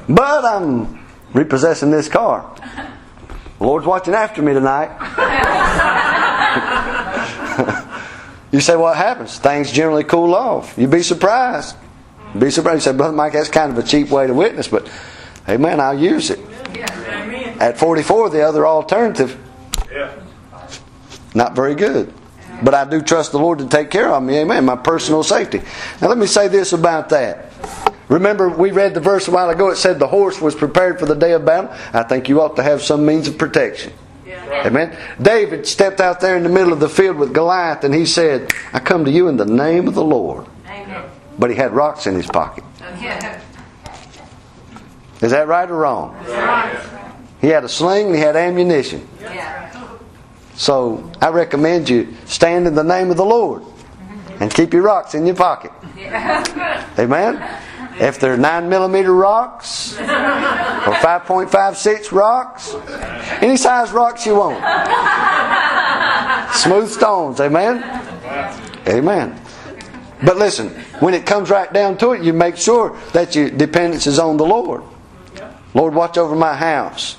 But 0.09 0.45
I'm 0.45 1.05
repossessing 1.33 1.91
this 1.91 2.09
car. 2.09 2.55
The 3.59 3.65
Lord's 3.65 3.87
watching 3.87 4.15
after 4.15 4.43
me 4.43 4.53
tonight. 4.53 4.91
you 8.53 8.61
say, 8.61 8.77
what 8.77 8.97
happens? 8.97 9.39
Things 9.39 9.71
generally 9.73 10.05
cool 10.05 10.35
off. 10.35 10.77
You'd 10.77 10.91
be 10.91 11.03
surprised. 11.03 11.77
Be 12.39 12.51
surprised. 12.51 12.87
You 12.87 12.93
say, 12.93 12.97
Brother 12.97 13.15
Mike, 13.15 13.33
that's 13.33 13.49
kind 13.49 13.71
of 13.73 13.79
a 13.79 13.83
cheap 13.83 14.11
way 14.11 14.27
to 14.27 14.35
witness, 14.35 14.69
but 14.69 14.89
hey, 15.47 15.57
man, 15.57 15.81
I'll 15.81 15.99
use 15.99 16.31
it. 16.31 16.41
At 17.61 17.79
44, 17.79 18.31
the 18.31 18.43
other 18.43 18.67
alternative, 18.67 19.39
Yeah. 19.93 20.11
not 21.35 21.55
very 21.55 21.75
good. 21.77 22.13
But 22.63 22.75
I 22.75 22.85
do 22.85 23.01
trust 23.03 23.33
the 23.33 23.39
Lord 23.39 23.59
to 23.61 23.69
take 23.69 23.91
care 23.91 24.09
of 24.09 24.23
me. 24.23 24.39
Amen. 24.39 24.65
My 24.65 24.77
personal 24.77 25.23
safety. 25.23 25.61
Now, 26.01 26.09
let 26.09 26.19
me 26.19 26.27
say 26.27 26.49
this 26.49 26.73
about 26.73 27.09
that. 27.11 27.53
Remember, 28.09 28.49
we 28.49 28.71
read 28.71 28.95
the 28.95 29.01
verse 29.01 29.29
a 29.29 29.31
while 29.31 29.51
ago. 29.51 29.71
It 29.71 29.77
said 29.77 29.99
the 29.99 30.07
horse 30.07 30.41
was 30.41 30.55
prepared 30.55 30.99
for 30.99 31.07
the 31.07 31.15
day 31.15 31.33
of 31.33 31.45
battle. 31.45 31.71
I 31.93 32.03
think 32.03 32.29
you 32.29 32.41
ought 32.41 32.57
to 32.57 32.63
have 32.63 32.83
some 32.83 33.07
means 33.07 33.29
of 33.29 33.39
protection. 33.39 33.93
Amen. 34.27 34.97
David 35.21 35.67
stepped 35.67 36.01
out 36.01 36.21
there 36.21 36.37
in 36.37 36.43
the 36.43 36.49
middle 36.49 36.73
of 36.73 36.81
the 36.81 36.89
field 36.89 37.17
with 37.17 37.35
Goliath 37.35 37.85
and 37.85 37.95
he 37.95 38.07
said, 38.07 38.53
I 38.73 38.81
come 38.81 39.05
to 39.05 39.11
you 39.11 39.29
in 39.29 39.37
the 39.37 39.45
name 39.45 39.89
of 39.89 39.95
the 39.95 40.05
Lord. 40.05 40.47
Amen. 40.67 41.05
But 41.39 41.51
he 41.51 41.57
had 41.57 41.73
rocks 41.73 42.07
in 42.07 42.15
his 42.15 42.27
pocket. 42.27 42.65
Yeah. 42.81 43.41
Is 45.21 45.31
that 45.31 45.49
right 45.49 45.71
or 45.71 45.77
wrong? 45.77 46.15
He 47.41 47.49
had 47.49 47.65
a 47.65 47.69
sling 47.69 48.07
and 48.07 48.15
he 48.15 48.21
had 48.21 48.37
ammunition. 48.37 49.07
Yeah. 49.21 49.91
So 50.55 51.11
I 51.21 51.29
recommend 51.29 51.91
you 51.91 52.15
stand 52.27 52.67
in 52.67 52.75
the 52.75 52.85
name 52.85 53.11
of 53.11 53.17
the 53.17 53.25
Lord 53.25 53.63
and 54.41 54.53
keep 54.53 54.73
your 54.73 54.83
rocks 54.83 55.15
in 55.15 55.27
your 55.27 55.37
pocket. 55.37 55.73
Amen. 56.99 57.61
If 57.99 58.19
they're 58.19 58.37
nine 58.37 58.69
millimeter 58.69 59.15
rocks 59.15 59.99
or 59.99 60.05
5.56 60.05 62.13
rocks, 62.13 62.75
any 63.43 63.57
size 63.57 63.93
rocks 63.93 64.27
you 64.27 64.37
want. 64.37 64.63
Smooth 66.55 66.91
stones. 66.91 67.41
Amen. 67.41 67.83
Amen. 68.89 69.41
But 70.25 70.37
listen, 70.37 70.71
when 71.01 71.15
it 71.15 71.27
comes 71.27 71.51
right 71.51 71.73
down 71.73 71.99
to 71.99 72.13
it, 72.13 72.23
you 72.23 72.33
make 72.33 72.57
sure 72.57 72.99
that 73.13 73.35
your 73.35 73.51
dependence 73.51 74.07
is 74.07 74.19
on 74.19 74.37
the 74.37 74.47
Lord. 74.47 74.83
Lord, 75.75 75.95
watch 75.95 76.17
over 76.17 76.35
my 76.35 76.55
house. 76.55 77.19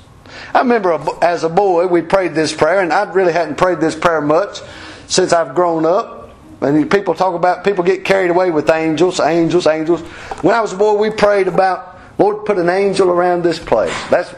I 0.52 0.60
remember 0.60 0.98
as 1.22 1.44
a 1.44 1.48
boy, 1.48 1.86
we 1.86 2.02
prayed 2.02 2.34
this 2.34 2.54
prayer, 2.54 2.80
and 2.80 2.92
I 2.92 3.10
really 3.12 3.32
hadn't 3.32 3.56
prayed 3.56 3.80
this 3.80 3.94
prayer 3.94 4.20
much 4.20 4.60
since 5.06 5.32
I've 5.32 5.54
grown 5.54 5.84
up. 5.84 6.25
And 6.60 6.90
people 6.90 7.14
talk 7.14 7.34
about, 7.34 7.64
people 7.64 7.84
get 7.84 8.04
carried 8.04 8.30
away 8.30 8.50
with 8.50 8.70
angels, 8.70 9.20
angels, 9.20 9.66
angels. 9.66 10.00
When 10.42 10.54
I 10.54 10.60
was 10.60 10.72
a 10.72 10.76
boy, 10.76 10.94
we 10.94 11.10
prayed 11.10 11.48
about, 11.48 12.00
Lord, 12.18 12.46
put 12.46 12.58
an 12.58 12.68
angel 12.68 13.10
around 13.10 13.42
this 13.42 13.58
place. 13.58 13.94
That's 14.08 14.30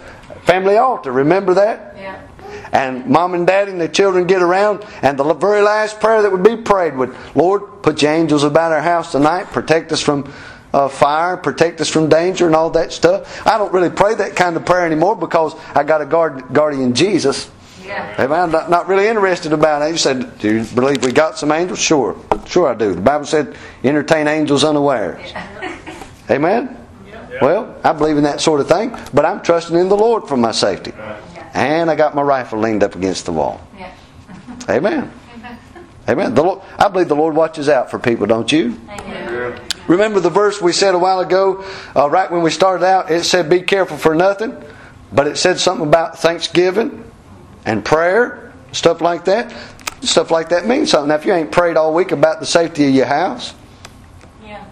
family 0.42 0.76
altar. 0.76 1.12
Remember 1.12 1.54
that? 1.54 1.94
Yeah. 1.96 2.26
And 2.72 3.06
mom 3.06 3.34
and 3.34 3.46
dad 3.46 3.68
and 3.68 3.80
the 3.80 3.88
children 3.88 4.26
get 4.26 4.42
around, 4.42 4.84
and 5.02 5.18
the 5.18 5.34
very 5.34 5.62
last 5.62 6.00
prayer 6.00 6.22
that 6.22 6.32
would 6.32 6.42
be 6.42 6.56
prayed 6.56 6.96
would, 6.96 7.14
Lord, 7.34 7.82
put 7.82 8.02
your 8.02 8.12
angels 8.12 8.42
about 8.42 8.72
our 8.72 8.82
house 8.82 9.12
tonight, 9.12 9.44
protect 9.44 9.92
us 9.92 10.00
from 10.02 10.30
uh, 10.72 10.88
fire, 10.88 11.36
protect 11.36 11.80
us 11.80 11.88
from 11.88 12.08
danger, 12.08 12.46
and 12.46 12.54
all 12.54 12.70
that 12.70 12.92
stuff. 12.92 13.46
I 13.46 13.56
don't 13.56 13.72
really 13.72 13.90
pray 13.90 14.14
that 14.16 14.36
kind 14.36 14.56
of 14.56 14.66
prayer 14.66 14.84
anymore 14.84 15.16
because 15.16 15.54
I 15.74 15.84
got 15.84 16.02
a 16.02 16.06
guard, 16.06 16.52
guardian 16.52 16.94
Jesus. 16.94 17.50
Yeah. 17.88 18.22
Amen. 18.22 18.38
I'm 18.38 18.50
not, 18.52 18.68
not 18.68 18.86
really 18.86 19.08
interested 19.08 19.54
about 19.54 19.80
it. 19.80 19.90
You 19.90 19.96
said, 19.96 20.38
Do 20.38 20.58
you 20.58 20.64
believe 20.74 21.02
we 21.02 21.10
got 21.10 21.38
some 21.38 21.50
angels? 21.50 21.78
Sure. 21.78 22.16
Sure, 22.46 22.68
I 22.68 22.74
do. 22.74 22.94
The 22.94 23.00
Bible 23.00 23.24
said, 23.24 23.56
entertain 23.82 24.28
angels 24.28 24.62
unawares. 24.62 25.32
Amen? 26.30 26.76
Well, 27.40 27.78
I 27.84 27.92
believe 27.92 28.16
in 28.16 28.24
that 28.24 28.40
sort 28.40 28.60
of 28.60 28.68
thing, 28.68 28.94
but 29.14 29.24
I'm 29.24 29.42
trusting 29.42 29.76
in 29.76 29.88
the 29.88 29.96
Lord 29.96 30.28
for 30.28 30.36
my 30.36 30.52
safety. 30.52 30.92
And 31.54 31.90
I 31.90 31.94
got 31.94 32.14
my 32.14 32.22
rifle 32.22 32.58
leaned 32.58 32.82
up 32.82 32.94
against 32.94 33.24
the 33.24 33.32
wall. 33.32 33.60
Yeah. 33.76 33.92
Amen. 34.68 35.10
Amen. 36.08 36.34
The 36.34 36.42
Lord, 36.42 36.62
I 36.78 36.88
believe 36.88 37.08
the 37.08 37.16
Lord 37.16 37.34
watches 37.34 37.68
out 37.68 37.90
for 37.90 37.98
people, 37.98 38.26
don't 38.26 38.50
you? 38.50 38.78
Amen. 38.88 39.60
Remember 39.86 40.20
the 40.20 40.30
verse 40.30 40.60
we 40.60 40.72
said 40.72 40.94
a 40.94 40.98
while 40.98 41.20
ago, 41.20 41.64
uh, 41.96 42.10
right 42.10 42.30
when 42.30 42.42
we 42.42 42.50
started 42.50 42.84
out? 42.84 43.10
It 43.10 43.24
said, 43.24 43.48
Be 43.48 43.62
careful 43.62 43.96
for 43.96 44.14
nothing. 44.14 44.56
But 45.10 45.26
it 45.26 45.36
said 45.38 45.58
something 45.58 45.86
about 45.86 46.18
thanksgiving 46.18 47.07
and 47.68 47.84
prayer, 47.84 48.50
stuff 48.72 49.02
like 49.02 49.26
that. 49.26 49.54
Stuff 50.00 50.30
like 50.30 50.48
that 50.48 50.66
means 50.66 50.90
something. 50.90 51.08
Now, 51.08 51.16
if 51.16 51.26
you 51.26 51.34
ain't 51.34 51.52
prayed 51.52 51.76
all 51.76 51.92
week 51.92 52.12
about 52.12 52.40
the 52.40 52.46
safety 52.46 52.88
of 52.88 52.94
your 52.94 53.04
house, 53.06 53.52
Yeah. 54.42 54.64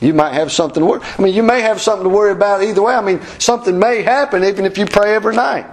you 0.00 0.14
might 0.14 0.34
have 0.34 0.52
something 0.52 0.82
to 0.82 0.86
worry. 0.86 1.00
I 1.18 1.22
mean, 1.22 1.34
you 1.34 1.42
may 1.42 1.62
have 1.62 1.80
something 1.80 2.04
to 2.04 2.08
worry 2.08 2.30
about 2.30 2.62
either 2.62 2.80
way. 2.82 2.94
I 2.94 3.00
mean, 3.00 3.20
something 3.38 3.76
may 3.76 4.02
happen 4.02 4.44
even 4.44 4.64
if 4.64 4.78
you 4.78 4.86
pray 4.86 5.14
every 5.16 5.34
night. 5.34 5.66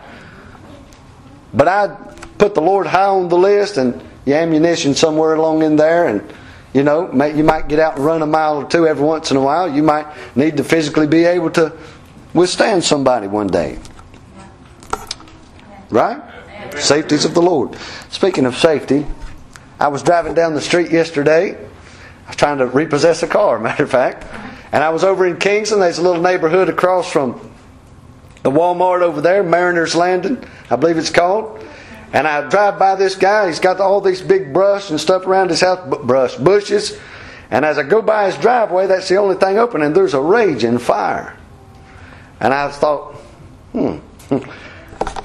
But 1.54 1.68
I'd 1.68 2.38
put 2.40 2.56
the 2.56 2.62
Lord 2.62 2.88
high 2.88 3.06
on 3.06 3.30
the 3.30 3.38
list 3.38 3.78
and 3.78 4.02
your 4.26 4.40
ammunition 4.40 4.96
somewhere 4.96 5.36
along 5.36 5.62
in 5.62 5.76
there, 5.76 6.08
and 6.08 6.24
you 6.74 6.82
know, 6.82 7.10
may, 7.12 7.36
you 7.38 7.44
might 7.44 7.68
get 7.68 7.78
out 7.78 7.98
and 7.98 8.06
run 8.06 8.24
a 8.24 8.26
mile 8.26 8.58
or 8.58 8.66
two 8.68 8.88
every 8.88 9.06
once 9.06 9.30
in 9.30 9.38
a 9.38 9.42
while. 9.42 9.70
You 9.70 9.84
might 9.84 10.08
need 10.36 10.58
to 10.58 10.64
physically 10.64 11.06
be 11.06 11.26
able 11.26 11.52
to 11.52 11.74
withstand 12.34 12.84
somebody 12.84 13.28
one 13.28 13.48
day. 13.48 13.78
Right? 15.94 16.22
Safeties 16.76 17.24
of 17.24 17.36
the 17.36 17.42
Lord. 17.42 17.78
Speaking 18.10 18.46
of 18.46 18.58
safety, 18.58 19.06
I 19.80 19.90
was 19.90 20.02
driving 20.02 20.34
down 20.34 20.56
the 20.56 20.62
street 20.62 20.92
yesterday. 20.92 21.56
I 21.56 22.28
was 22.28 22.36
trying 22.36 22.58
to 22.58 22.66
repossess 22.66 23.22
a 23.22 23.28
car, 23.28 23.60
matter 23.60 23.84
of 23.84 23.92
fact. 23.92 24.26
And 24.72 24.84
I 24.84 24.90
was 24.90 25.04
over 25.04 25.28
in 25.28 25.38
Kingston. 25.38 25.80
There's 25.80 26.00
a 26.00 26.02
little 26.02 26.22
neighborhood 26.22 26.68
across 26.68 27.12
from 27.12 27.54
the 28.42 28.50
Walmart 28.50 29.02
over 29.02 29.22
there, 29.22 29.44
Mariners 29.44 29.96
Landing, 29.96 30.44
I 30.70 30.76
believe 30.76 30.98
it's 30.98 31.12
called. 31.12 31.64
And 32.12 32.28
I 32.28 32.50
drive 32.50 32.78
by 32.78 32.96
this 32.96 33.16
guy. 33.16 33.48
He's 33.48 33.60
got 33.60 33.80
all 33.80 34.02
these 34.02 34.22
big 34.22 34.52
brush 34.52 34.90
and 34.90 35.00
stuff 35.00 35.26
around 35.26 35.50
his 35.50 35.62
house, 35.62 35.80
brush, 36.04 36.36
bushes. 36.36 37.00
And 37.50 37.64
as 37.64 37.78
I 37.78 37.84
go 37.84 38.02
by 38.02 38.26
his 38.26 38.38
driveway, 38.38 38.88
that's 38.88 39.08
the 39.10 39.18
only 39.18 39.36
thing 39.36 39.60
open, 39.60 39.84
and 39.84 39.96
there's 39.96 40.14
a 40.14 40.22
raging 40.22 40.80
fire. 40.80 41.38
And 42.40 42.54
I 42.54 42.70
thought, 42.72 43.14
hmm. 43.72 43.98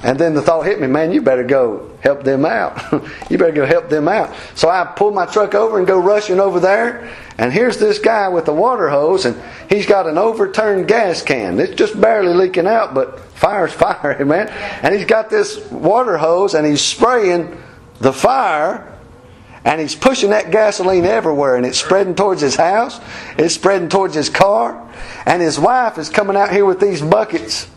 And 0.03 0.17
then 0.17 0.33
the 0.33 0.41
thought 0.41 0.65
hit 0.65 0.79
me, 0.79 0.87
man, 0.87 1.11
you 1.11 1.21
better 1.21 1.43
go 1.43 1.89
help 2.01 2.23
them 2.23 2.45
out. 2.45 2.81
you 3.29 3.37
better 3.37 3.51
go 3.51 3.65
help 3.65 3.89
them 3.89 4.07
out. 4.07 4.33
So 4.55 4.69
I 4.69 4.85
pull 4.85 5.11
my 5.11 5.25
truck 5.25 5.55
over 5.55 5.77
and 5.77 5.85
go 5.85 5.99
rushing 5.99 6.39
over 6.39 6.59
there. 6.59 7.13
And 7.37 7.53
here's 7.53 7.77
this 7.77 7.99
guy 7.99 8.27
with 8.29 8.47
a 8.47 8.53
water 8.53 8.89
hose, 8.89 9.25
and 9.25 9.41
he's 9.69 9.85
got 9.85 10.07
an 10.07 10.17
overturned 10.17 10.87
gas 10.87 11.21
can. 11.21 11.59
It's 11.59 11.75
just 11.75 11.99
barely 11.99 12.33
leaking 12.33 12.67
out, 12.67 12.93
but 12.93 13.19
fire's 13.19 13.73
fire, 13.73 14.23
man. 14.25 14.49
And 14.83 14.93
he's 14.93 15.05
got 15.05 15.29
this 15.29 15.59
water 15.71 16.17
hose, 16.17 16.53
and 16.53 16.65
he's 16.65 16.81
spraying 16.81 17.61
the 17.99 18.13
fire. 18.13 18.85
And 19.65 19.79
he's 19.81 19.95
pushing 19.95 20.29
that 20.29 20.51
gasoline 20.51 21.05
everywhere, 21.05 21.55
and 21.55 21.65
it's 21.65 21.79
spreading 21.79 22.15
towards 22.15 22.41
his 22.41 22.55
house. 22.55 22.99
It's 23.37 23.55
spreading 23.55 23.89
towards 23.89 24.15
his 24.15 24.29
car. 24.29 24.89
And 25.25 25.41
his 25.41 25.59
wife 25.59 25.97
is 25.97 26.09
coming 26.09 26.37
out 26.37 26.51
here 26.51 26.65
with 26.65 26.79
these 26.79 27.01
buckets 27.01 27.67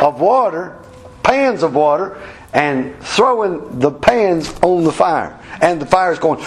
of 0.00 0.20
water, 0.20 0.79
pans 1.30 1.62
of 1.62 1.74
water, 1.76 2.20
and 2.52 2.98
throwing 3.00 3.78
the 3.78 3.92
pans 3.92 4.52
on 4.62 4.82
the 4.82 4.90
fire. 4.90 5.38
And 5.62 5.80
the 5.80 5.86
fire's 5.86 6.18
going, 6.18 6.40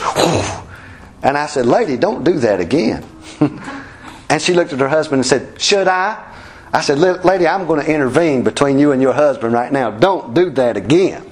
and 1.23 1.37
I 1.37 1.47
said, 1.47 1.65
Lady, 1.65 1.95
don't 1.95 2.25
do 2.25 2.33
that 2.39 2.59
again. 2.59 3.05
and 4.29 4.41
she 4.41 4.53
looked 4.53 4.73
at 4.73 4.79
her 4.79 4.89
husband 4.89 5.19
and 5.19 5.25
said, 5.25 5.61
Should 5.61 5.87
I? 5.87 6.31
I 6.73 6.81
said, 6.81 6.99
Lady, 6.99 7.47
I'm 7.47 7.65
going 7.65 7.79
to 7.85 7.89
intervene 7.89 8.43
between 8.43 8.77
you 8.77 8.91
and 8.91 9.01
your 9.01 9.13
husband 9.13 9.53
right 9.53 9.71
now. 9.71 9.91
Don't 9.91 10.33
do 10.33 10.49
that 10.51 10.75
again. 10.75 11.29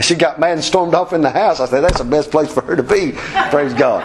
She 0.00 0.14
got 0.14 0.38
mad 0.38 0.52
and 0.52 0.62
stormed 0.62 0.94
off 0.94 1.12
in 1.12 1.22
the 1.22 1.30
house. 1.30 1.58
I 1.58 1.66
said, 1.66 1.80
That's 1.80 1.98
the 1.98 2.04
best 2.04 2.30
place 2.30 2.52
for 2.52 2.60
her 2.62 2.76
to 2.76 2.84
be. 2.84 3.12
Praise 3.50 3.74
God. 3.74 4.04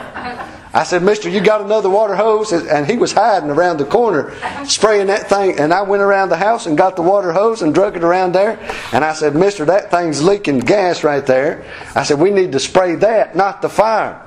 I 0.73 0.83
said, 0.83 1.03
Mister, 1.03 1.29
you 1.29 1.39
got 1.39 1.61
another 1.61 1.89
water 1.89 2.15
hose? 2.15 2.51
And 2.51 2.87
he 2.87 2.97
was 2.97 3.11
hiding 3.11 3.51
around 3.51 3.77
the 3.77 3.85
corner, 3.85 4.33
spraying 4.65 5.07
that 5.07 5.29
thing. 5.29 5.59
And 5.59 5.71
I 5.71 5.83
went 5.83 6.01
around 6.01 6.29
the 6.29 6.37
house 6.37 6.65
and 6.65 6.75
got 6.75 6.95
the 6.95 7.03
water 7.03 7.31
hose 7.31 7.61
and 7.61 7.75
drug 7.75 7.95
it 7.95 8.03
around 8.03 8.31
there. 8.31 8.57
And 8.91 9.05
I 9.05 9.13
said, 9.13 9.35
Mister, 9.35 9.65
that 9.65 9.91
thing's 9.91 10.23
leaking 10.23 10.59
gas 10.59 11.03
right 11.03 11.25
there. 11.25 11.63
I 11.93 12.03
said, 12.03 12.19
We 12.19 12.31
need 12.31 12.51
to 12.53 12.59
spray 12.59 12.95
that, 12.95 13.35
not 13.35 13.61
the 13.61 13.69
fire. 13.69 14.19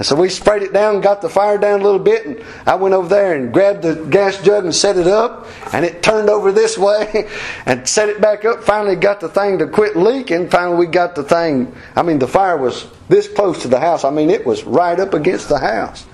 And 0.00 0.06
so 0.06 0.16
we 0.16 0.30
sprayed 0.30 0.62
it 0.62 0.72
down, 0.72 1.02
got 1.02 1.20
the 1.20 1.28
fire 1.28 1.58
down 1.58 1.80
a 1.80 1.82
little 1.84 1.98
bit, 1.98 2.24
and 2.24 2.42
I 2.66 2.74
went 2.74 2.94
over 2.94 3.06
there 3.06 3.36
and 3.36 3.52
grabbed 3.52 3.82
the 3.82 4.06
gas 4.06 4.42
jug 4.42 4.64
and 4.64 4.74
set 4.74 4.96
it 4.96 5.06
up, 5.06 5.46
and 5.74 5.84
it 5.84 6.02
turned 6.02 6.30
over 6.30 6.52
this 6.52 6.78
way, 6.78 7.28
and 7.66 7.86
set 7.86 8.08
it 8.08 8.18
back 8.18 8.46
up. 8.46 8.64
Finally, 8.64 8.96
got 8.96 9.20
the 9.20 9.28
thing 9.28 9.58
to 9.58 9.66
quit 9.66 9.96
leaking. 9.96 10.48
Finally, 10.48 10.78
we 10.78 10.86
got 10.86 11.14
the 11.14 11.22
thing. 11.22 11.74
I 11.94 12.02
mean, 12.02 12.18
the 12.18 12.26
fire 12.26 12.56
was 12.56 12.86
this 13.10 13.28
close 13.28 13.62
to 13.62 13.68
the 13.68 13.80
house. 13.80 14.04
I 14.04 14.10
mean, 14.10 14.30
it 14.30 14.46
was 14.46 14.64
right 14.64 14.98
up 14.98 15.14
against 15.14 15.48
the 15.48 15.58
house, 15.58 16.06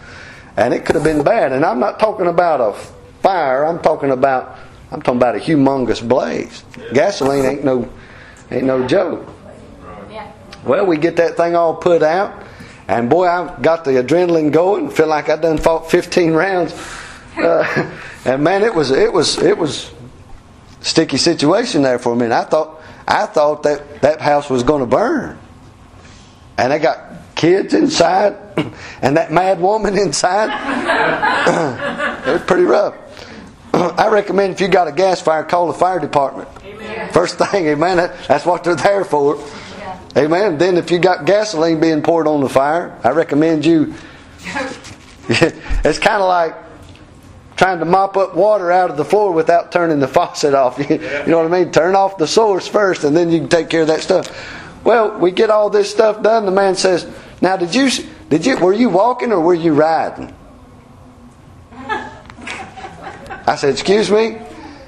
and 0.57 0.72
it 0.72 0.86
could 0.86 0.94
have 0.94 1.05
been 1.05 1.22
bad. 1.22 1.53
And 1.53 1.64
I'm 1.64 1.78
not 1.78 2.01
talking 2.01 2.26
about 2.26 2.61
a 2.61 2.72
fire. 3.22 3.64
I'm 3.64 3.80
talking 3.80 4.11
about 4.11 4.59
I'm 4.90 5.03
talking 5.03 5.18
about 5.18 5.36
a 5.36 5.38
humongous 5.38 6.07
blaze. 6.07 6.64
Gasoline 6.92 7.44
ain't 7.44 7.64
no 7.64 7.88
ain't 8.51 8.64
no 8.64 8.86
joke. 8.86 9.28
Well, 10.64 10.86
we 10.86 10.97
get 10.97 11.16
that 11.16 11.36
thing 11.36 11.55
all 11.55 11.76
put 11.76 12.03
out. 12.03 12.42
And 12.88 13.11
boy, 13.11 13.28
I've 13.28 13.62
got 13.62 13.84
the 13.84 13.92
adrenaline 13.92 14.51
going. 14.51 14.90
Feel 14.90 15.07
like 15.07 15.28
I 15.28 15.36
done 15.36 15.59
fought 15.59 15.90
15 15.90 16.32
rounds. 16.32 16.72
Uh, 17.36 17.92
and 18.24 18.42
man, 18.42 18.62
it 18.62 18.74
was 18.74 18.90
it 18.90 19.12
was 19.12 19.38
it 19.38 19.59
was 19.59 19.92
sticky 20.80 21.18
situation 21.18 21.82
there 21.82 21.99
for 21.99 22.14
a 22.14 22.16
minute. 22.16 22.34
I 22.34 22.44
thought 22.44 22.80
I 23.07 23.26
thought 23.26 23.64
that 23.64 24.01
that 24.01 24.20
house 24.20 24.49
was 24.49 24.62
going 24.62 24.80
to 24.80 24.86
burn. 24.86 25.38
And 26.59 26.72
I 26.72 26.78
got 26.78 26.98
kids 27.34 27.74
inside, 27.74 28.36
and 29.02 29.16
that 29.16 29.30
mad 29.30 29.61
woman 29.61 29.98
inside. 29.98 30.50
it 32.26 32.32
was 32.32 32.42
pretty 32.42 32.64
rough. 32.64 32.94
I 33.74 34.09
recommend 34.09 34.54
if 34.54 34.61
you 34.61 34.68
got 34.68 34.88
a 34.88 34.92
gas 34.92 35.20
fire, 35.20 35.44
call 35.44 35.66
the 35.66 35.74
fire 35.74 36.00
department. 36.00 36.48
Amen. 36.64 37.12
First 37.12 37.38
thing, 37.38 37.66
amen. 37.66 37.96
That's 38.26 38.46
what 38.46 38.64
they're 38.64 38.74
there 38.74 39.04
for. 39.04 39.38
Amen. 40.16 40.57
Then 40.57 40.78
if 40.78 40.90
you 40.90 40.98
got 40.98 41.26
gasoline 41.26 41.78
being 41.78 42.02
poured 42.02 42.26
on 42.26 42.40
the 42.40 42.48
fire, 42.48 42.98
I 43.04 43.11
recommend 43.11 43.66
you. 43.66 43.94
it's 45.28 45.98
kind 45.98 46.22
of 46.22 46.28
like 46.28 46.57
trying 47.57 47.80
to 47.80 47.84
mop 47.84 48.16
up 48.16 48.34
water 48.34 48.72
out 48.72 48.90
of 48.90 48.96
the 48.96 49.04
floor 49.04 49.32
without 49.32 49.72
turning 49.72 49.98
the 49.98 50.09
faucet 50.09 50.54
off. 50.54 50.78
you 50.78 50.98
know 51.26 51.38
what 51.38 51.52
I 51.52 51.64
mean? 51.64 51.70
Turn 51.70 51.94
off 51.94 52.16
the 52.16 52.26
source 52.26 52.66
first, 52.66 53.04
and 53.04 53.14
then 53.14 53.30
you 53.30 53.40
can 53.40 53.48
take 53.48 53.68
care 53.68 53.82
of 53.82 53.88
that 53.88 54.00
stuff. 54.00 54.28
Well, 54.87 55.18
we 55.18 55.32
get 55.32 55.51
all 55.51 55.68
this 55.68 55.91
stuff 55.91 56.22
done. 56.22 56.47
The 56.47 56.53
man 56.53 56.76
says, 56.76 57.09
"Now, 57.41 57.57
did 57.57 57.74
you 57.74 57.91
did 58.30 58.47
you 58.47 58.57
were 58.57 58.72
you 58.72 58.89
walking 58.89 59.32
or 59.32 59.41
were 59.41 59.53
you 59.53 59.74
riding?" 59.74 60.32
I 63.49 63.57
said, 63.57 63.70
"Excuse 63.70 64.12
me." 64.12 64.39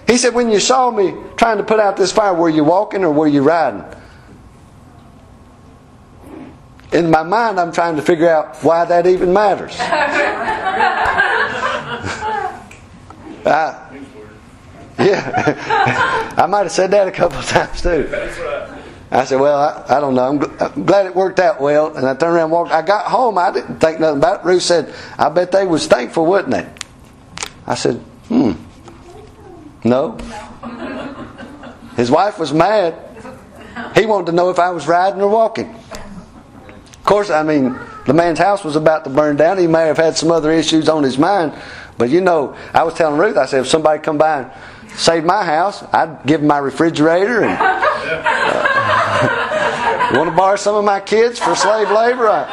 He 0.06 0.16
said, 0.16 0.34
"When 0.34 0.52
you 0.52 0.60
saw 0.60 0.92
me 0.92 1.14
trying 1.36 1.56
to 1.56 1.64
put 1.64 1.80
out 1.80 1.96
this 1.96 2.12
fire, 2.12 2.32
were 2.32 2.48
you 2.48 2.62
walking 2.62 3.04
or 3.04 3.10
were 3.10 3.26
you 3.26 3.42
riding?" 3.42 3.82
in 6.92 7.10
my 7.10 7.24
mind, 7.24 7.58
I'm 7.60 7.72
trying 7.72 7.96
to 7.96 8.02
figure 8.02 8.30
out 8.30 8.56
why 8.62 8.84
that 8.84 9.06
even 9.06 9.32
matters. 9.32 9.76
I, 13.44 13.74
yeah, 14.98 16.34
I 16.38 16.46
might 16.46 16.62
have 16.62 16.72
said 16.72 16.92
that 16.92 17.08
a 17.08 17.10
couple 17.10 17.38
of 17.38 17.46
times 17.46 17.82
too. 17.82 18.08
I 19.10 19.24
said, 19.24 19.40
"Well, 19.40 19.58
I, 19.58 19.96
I 19.96 20.00
don't 20.00 20.14
know. 20.14 20.28
I'm, 20.28 20.38
gl- 20.38 20.76
I'm, 20.76 20.84
glad 20.84 21.06
it 21.06 21.14
worked 21.14 21.38
out 21.38 21.60
well." 21.60 21.96
And 21.96 22.06
I 22.06 22.14
turned 22.14 22.34
around 22.34 22.44
and 22.44 22.52
walked. 22.52 22.72
I 22.72 22.82
got 22.82 23.06
home. 23.06 23.38
I 23.38 23.50
didn't 23.50 23.80
think 23.80 24.00
nothing 24.00 24.18
about 24.18 24.40
it. 24.40 24.46
Ruth 24.46 24.62
said, 24.62 24.94
"I 25.18 25.28
bet 25.30 25.50
they 25.50 25.66
was 25.66 25.86
thankful, 25.86 26.26
wouldn't 26.26 26.50
they?" 26.50 26.68
I 27.66 27.74
said, 27.74 27.96
"Hmm, 28.28 28.52
no." 29.84 30.18
His 31.96 32.10
wife 32.10 32.38
was 32.38 32.52
mad. 32.52 32.94
He 33.94 34.06
wanted 34.06 34.26
to 34.26 34.32
know 34.32 34.50
if 34.50 34.58
I 34.58 34.70
was 34.70 34.86
riding 34.86 35.20
or 35.20 35.28
walking 35.28 35.74
Of 35.74 37.04
course, 37.04 37.30
I 37.30 37.42
mean, 37.42 37.76
the 38.06 38.14
man's 38.14 38.38
house 38.38 38.62
was 38.62 38.76
about 38.76 39.04
to 39.04 39.10
burn 39.10 39.36
down. 39.36 39.58
He 39.58 39.66
may 39.66 39.86
have 39.86 39.96
had 39.96 40.16
some 40.16 40.30
other 40.30 40.52
issues 40.52 40.88
on 40.88 41.02
his 41.02 41.18
mind. 41.18 41.54
But 41.96 42.10
you 42.10 42.20
know, 42.20 42.56
I 42.72 42.84
was 42.84 42.94
telling 42.94 43.18
Ruth, 43.18 43.36
I 43.36 43.46
said, 43.46 43.60
if 43.62 43.66
somebody 43.66 44.00
come 44.00 44.18
by 44.18 44.42
and 44.42 44.50
save 44.96 45.24
my 45.24 45.44
house, 45.44 45.82
I'd 45.92 46.24
give 46.26 46.40
them 46.40 46.48
my 46.48 46.58
refrigerator 46.58 47.42
and 47.44 47.58
uh, 47.60 47.78
want 50.14 50.30
to 50.30 50.36
borrow 50.36 50.56
some 50.56 50.74
of 50.74 50.84
my 50.84 51.00
kids 51.00 51.38
for 51.38 51.54
slave 51.54 51.90
labor. 51.90 52.46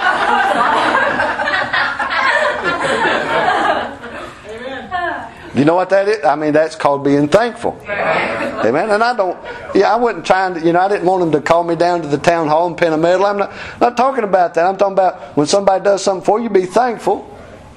You 5.56 5.64
know 5.64 5.76
what 5.76 5.90
that 5.92 6.10
is? 6.10 6.26
I 6.26 6.36
mean, 6.36 6.52
that's 6.52 6.76
called 6.76 7.06
being 7.06 7.30
thankful. 7.30 7.80
Amen. 7.88 8.90
And 8.90 9.02
I 9.02 9.16
don't, 9.16 9.38
yeah, 9.74 9.94
I 9.94 9.96
wasn't 9.96 10.26
trying 10.26 10.56
to, 10.56 10.60
you 10.60 10.74
know, 10.74 10.82
I 10.82 10.90
didn't 10.90 11.06
want 11.06 11.22
them 11.22 11.32
to 11.32 11.40
call 11.40 11.64
me 11.64 11.76
down 11.78 12.02
to 12.02 12.10
the 12.10 12.18
town 12.18 12.50
hall 12.50 12.68
and 12.68 12.78
pin 12.78 12.92
a 12.92 12.98
medal. 12.98 13.26
I'm 13.26 13.38
not, 13.38 13.54
not 13.80 13.96
talking 13.96 14.26
about 14.26 14.54
that. 14.56 14.66
I'm 14.66 14.76
talking 14.76 14.94
about 14.94 15.38
when 15.38 15.48
somebody 15.48 15.82
does 15.82 16.04
something 16.04 16.26
for 16.26 16.42
you, 16.42 16.50
be 16.50 16.66
thankful. 16.66 17.32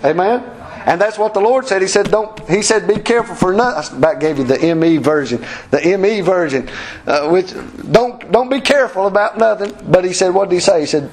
Amen. 0.05 0.58
And 0.89 0.99
that's 0.99 1.19
what 1.19 1.35
the 1.35 1.41
Lord 1.41 1.67
said. 1.67 1.83
He 1.83 1.87
said, 1.87 2.11
"Don't." 2.11 2.41
He 2.49 2.63
said, 2.63 2.89
"Be 2.89 2.97
careful 2.97 3.35
for 3.35 3.53
nothing." 3.53 4.03
I 4.03 4.15
gave 4.15 4.39
you 4.39 4.45
the 4.45 4.75
ME 4.75 4.97
version, 4.97 5.45
the 5.71 5.87
ME 5.99 6.23
version, 6.23 6.67
uh, 7.07 7.29
which 7.29 7.53
don't 7.93 8.33
don't 8.33 8.49
be 8.49 8.63
careful 8.63 9.07
about 9.07 9.37
nothing. 9.37 9.71
But 9.87 10.07
he 10.07 10.15
said, 10.15 10.33
"What 10.33 10.49
did 10.49 10.55
he 10.55 10.61
say?" 10.61 10.81
He 10.81 10.87
said, 10.87 11.11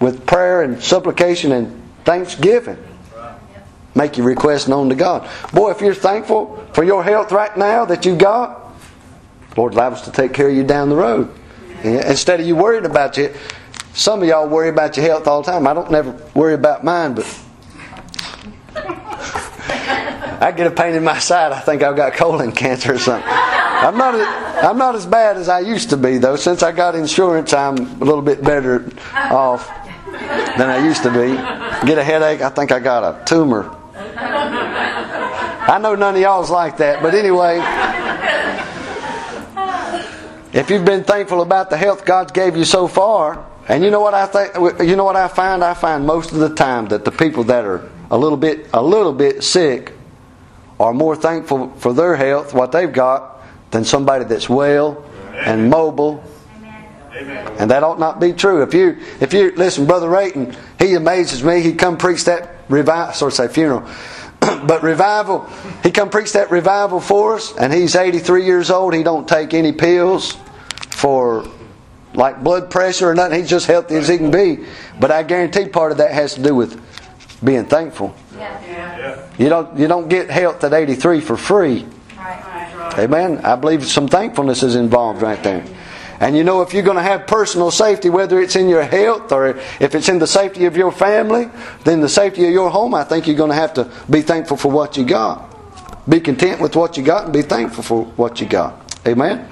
"With 0.00 0.24
prayer 0.24 0.62
and 0.62 0.82
supplication 0.82 1.52
and 1.52 1.78
thanksgiving." 2.06 2.78
Make 3.94 4.16
your 4.16 4.26
request 4.26 4.66
known 4.66 4.88
to 4.88 4.94
God. 4.94 5.28
Boy, 5.52 5.72
if 5.72 5.82
you're 5.82 5.92
thankful 5.92 6.64
for 6.72 6.82
your 6.82 7.04
health 7.04 7.32
right 7.32 7.54
now 7.54 7.84
that 7.84 8.06
you 8.06 8.16
got, 8.16 8.72
Lord 9.58 9.74
liable 9.74 9.98
to 9.98 10.10
take 10.10 10.32
care 10.32 10.48
of 10.48 10.54
you 10.54 10.64
down 10.64 10.88
the 10.88 10.96
road. 10.96 11.28
Instead 11.82 12.40
of 12.40 12.46
you 12.46 12.56
worrying 12.56 12.86
about 12.86 13.18
it, 13.18 13.36
some 13.92 14.22
of 14.22 14.28
y'all 14.28 14.48
worry 14.48 14.70
about 14.70 14.96
your 14.96 15.04
health 15.04 15.26
all 15.26 15.42
the 15.42 15.52
time. 15.52 15.66
I 15.66 15.74
don't 15.74 15.90
never 15.90 16.14
worry 16.34 16.54
about 16.54 16.82
mine, 16.82 17.12
but 17.12 17.26
I 19.68 20.52
get 20.56 20.66
a 20.66 20.70
pain 20.70 20.94
in 20.94 21.04
my 21.04 21.18
side. 21.18 21.52
I 21.52 21.60
think 21.60 21.82
I've 21.82 21.96
got 21.96 22.14
colon 22.14 22.52
cancer 22.52 22.94
or 22.94 22.98
something. 22.98 23.28
I'm 23.28 23.96
not. 23.96 24.14
I'm 24.64 24.78
not 24.78 24.94
as 24.94 25.04
bad 25.06 25.36
as 25.36 25.48
I 25.48 25.60
used 25.60 25.90
to 25.90 25.96
be 25.96 26.18
though. 26.18 26.36
Since 26.36 26.62
I 26.62 26.72
got 26.72 26.94
insurance, 26.94 27.52
I'm 27.52 27.76
a 27.76 28.04
little 28.04 28.22
bit 28.22 28.42
better 28.42 28.90
off 29.14 29.68
than 30.06 30.68
I 30.70 30.84
used 30.84 31.02
to 31.02 31.10
be. 31.10 31.36
Get 31.86 31.98
a 31.98 32.04
headache. 32.04 32.40
I 32.40 32.48
think 32.48 32.72
I 32.72 32.80
got 32.80 33.02
a 33.04 33.24
tumor 33.24 33.76
I 35.68 35.78
know 35.80 35.96
none 35.96 36.14
of 36.14 36.20
y'all's 36.20 36.48
like 36.48 36.76
that, 36.76 37.02
but 37.02 37.12
anyway. 37.12 37.58
If 40.52 40.70
you've 40.70 40.84
been 40.84 41.02
thankful 41.02 41.42
about 41.42 41.70
the 41.70 41.76
health 41.76 42.04
God's 42.04 42.30
gave 42.30 42.56
you 42.56 42.64
so 42.64 42.86
far, 42.86 43.44
and 43.68 43.82
you 43.82 43.90
know 43.90 44.00
what 44.00 44.14
I 44.14 44.26
think, 44.26 44.80
you 44.88 44.94
know 44.94 45.04
what 45.04 45.16
I 45.16 45.26
find? 45.26 45.64
I 45.64 45.74
find 45.74 46.06
most 46.06 46.30
of 46.30 46.38
the 46.38 46.54
time 46.54 46.86
that 46.86 47.04
the 47.04 47.10
people 47.10 47.42
that 47.44 47.64
are 47.64 47.90
a 48.10 48.18
little 48.18 48.38
bit, 48.38 48.68
a 48.72 48.82
little 48.82 49.12
bit 49.12 49.42
sick, 49.42 49.92
are 50.78 50.92
more 50.92 51.16
thankful 51.16 51.70
for 51.78 51.92
their 51.92 52.16
health, 52.16 52.52
what 52.54 52.72
they've 52.72 52.92
got, 52.92 53.42
than 53.70 53.84
somebody 53.84 54.24
that's 54.24 54.48
well 54.48 55.04
and 55.34 55.70
mobile. 55.70 56.22
And 57.58 57.70
that 57.70 57.82
ought 57.82 57.98
not 57.98 58.20
be 58.20 58.32
true. 58.32 58.62
If 58.62 58.74
you, 58.74 58.98
if 59.20 59.32
you 59.32 59.52
listen, 59.56 59.86
Brother 59.86 60.08
Rayton, 60.08 60.54
he 60.78 60.94
amazes 60.94 61.42
me. 61.42 61.62
He 61.62 61.72
come 61.72 61.96
preach 61.96 62.24
that 62.24 62.56
revival, 62.68 63.14
sort 63.14 63.32
of 63.32 63.36
say 63.36 63.48
funeral, 63.48 63.88
but 64.40 64.82
revival. 64.82 65.48
He 65.82 65.90
come 65.90 66.10
preach 66.10 66.32
that 66.32 66.50
revival 66.50 67.00
for 67.00 67.36
us, 67.36 67.56
and 67.56 67.72
he's 67.72 67.96
83 67.96 68.44
years 68.44 68.70
old. 68.70 68.92
He 68.92 69.02
don't 69.02 69.26
take 69.26 69.54
any 69.54 69.72
pills 69.72 70.36
for 70.90 71.48
like 72.12 72.42
blood 72.42 72.70
pressure 72.70 73.08
or 73.08 73.14
nothing. 73.14 73.40
He's 73.40 73.50
just 73.50 73.66
healthy 73.66 73.96
as 73.96 74.08
he 74.08 74.18
can 74.18 74.30
be. 74.30 74.66
But 75.00 75.10
I 75.10 75.22
guarantee 75.22 75.68
part 75.68 75.92
of 75.92 75.98
that 75.98 76.12
has 76.12 76.34
to 76.34 76.42
do 76.42 76.54
with 76.54 76.80
being 77.42 77.66
thankful. 77.66 78.14
Yeah. 78.36 78.60
Yeah. 78.64 79.28
You 79.38 79.48
don't 79.48 79.78
you 79.78 79.88
don't 79.88 80.08
get 80.08 80.30
health 80.30 80.64
at 80.64 80.72
83 80.72 81.20
for 81.20 81.36
free. 81.36 81.86
Right. 82.16 82.98
Amen. 82.98 83.38
I 83.44 83.56
believe 83.56 83.84
some 83.84 84.08
thankfulness 84.08 84.62
is 84.62 84.74
involved 84.74 85.22
right 85.22 85.42
there. 85.42 85.64
And 86.18 86.36
you 86.36 86.44
know, 86.44 86.62
if 86.62 86.72
you're 86.72 86.82
going 86.82 86.96
to 86.96 87.02
have 87.02 87.26
personal 87.26 87.70
safety, 87.70 88.08
whether 88.08 88.40
it's 88.40 88.56
in 88.56 88.68
your 88.68 88.82
health 88.82 89.32
or 89.32 89.48
if 89.80 89.94
it's 89.94 90.08
in 90.08 90.18
the 90.18 90.26
safety 90.26 90.64
of 90.64 90.76
your 90.76 90.90
family, 90.90 91.50
then 91.84 92.00
the 92.00 92.08
safety 92.08 92.46
of 92.46 92.52
your 92.52 92.70
home, 92.70 92.94
I 92.94 93.04
think 93.04 93.26
you're 93.26 93.36
going 93.36 93.50
to 93.50 93.56
have 93.56 93.74
to 93.74 93.90
be 94.08 94.22
thankful 94.22 94.56
for 94.56 94.70
what 94.70 94.96
you 94.96 95.04
got. 95.04 95.44
be 96.08 96.20
content 96.20 96.60
with 96.60 96.74
what 96.74 96.96
you 96.96 97.02
got 97.02 97.24
and 97.24 97.32
be 97.34 97.42
thankful 97.42 97.82
for 97.82 98.04
what 98.16 98.40
you 98.40 98.46
got. 98.46 98.80
Amen? 99.06 99.46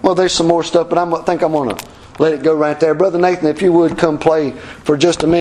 Well, 0.00 0.14
there's 0.14 0.32
some 0.32 0.46
more 0.46 0.62
stuff, 0.62 0.88
but 0.88 0.96
I'm, 0.96 1.12
I 1.12 1.22
think 1.22 1.42
I'm 1.42 1.52
going 1.52 1.76
to 1.76 1.88
let 2.18 2.32
it 2.32 2.42
go 2.42 2.54
right 2.54 2.78
there. 2.80 2.94
Brother 2.94 3.18
Nathan, 3.18 3.46
if 3.48 3.60
you 3.60 3.72
would 3.72 3.98
come 3.98 4.18
play 4.18 4.52
for 4.52 4.96
just 4.96 5.22
a 5.22 5.26
minute. 5.26 5.36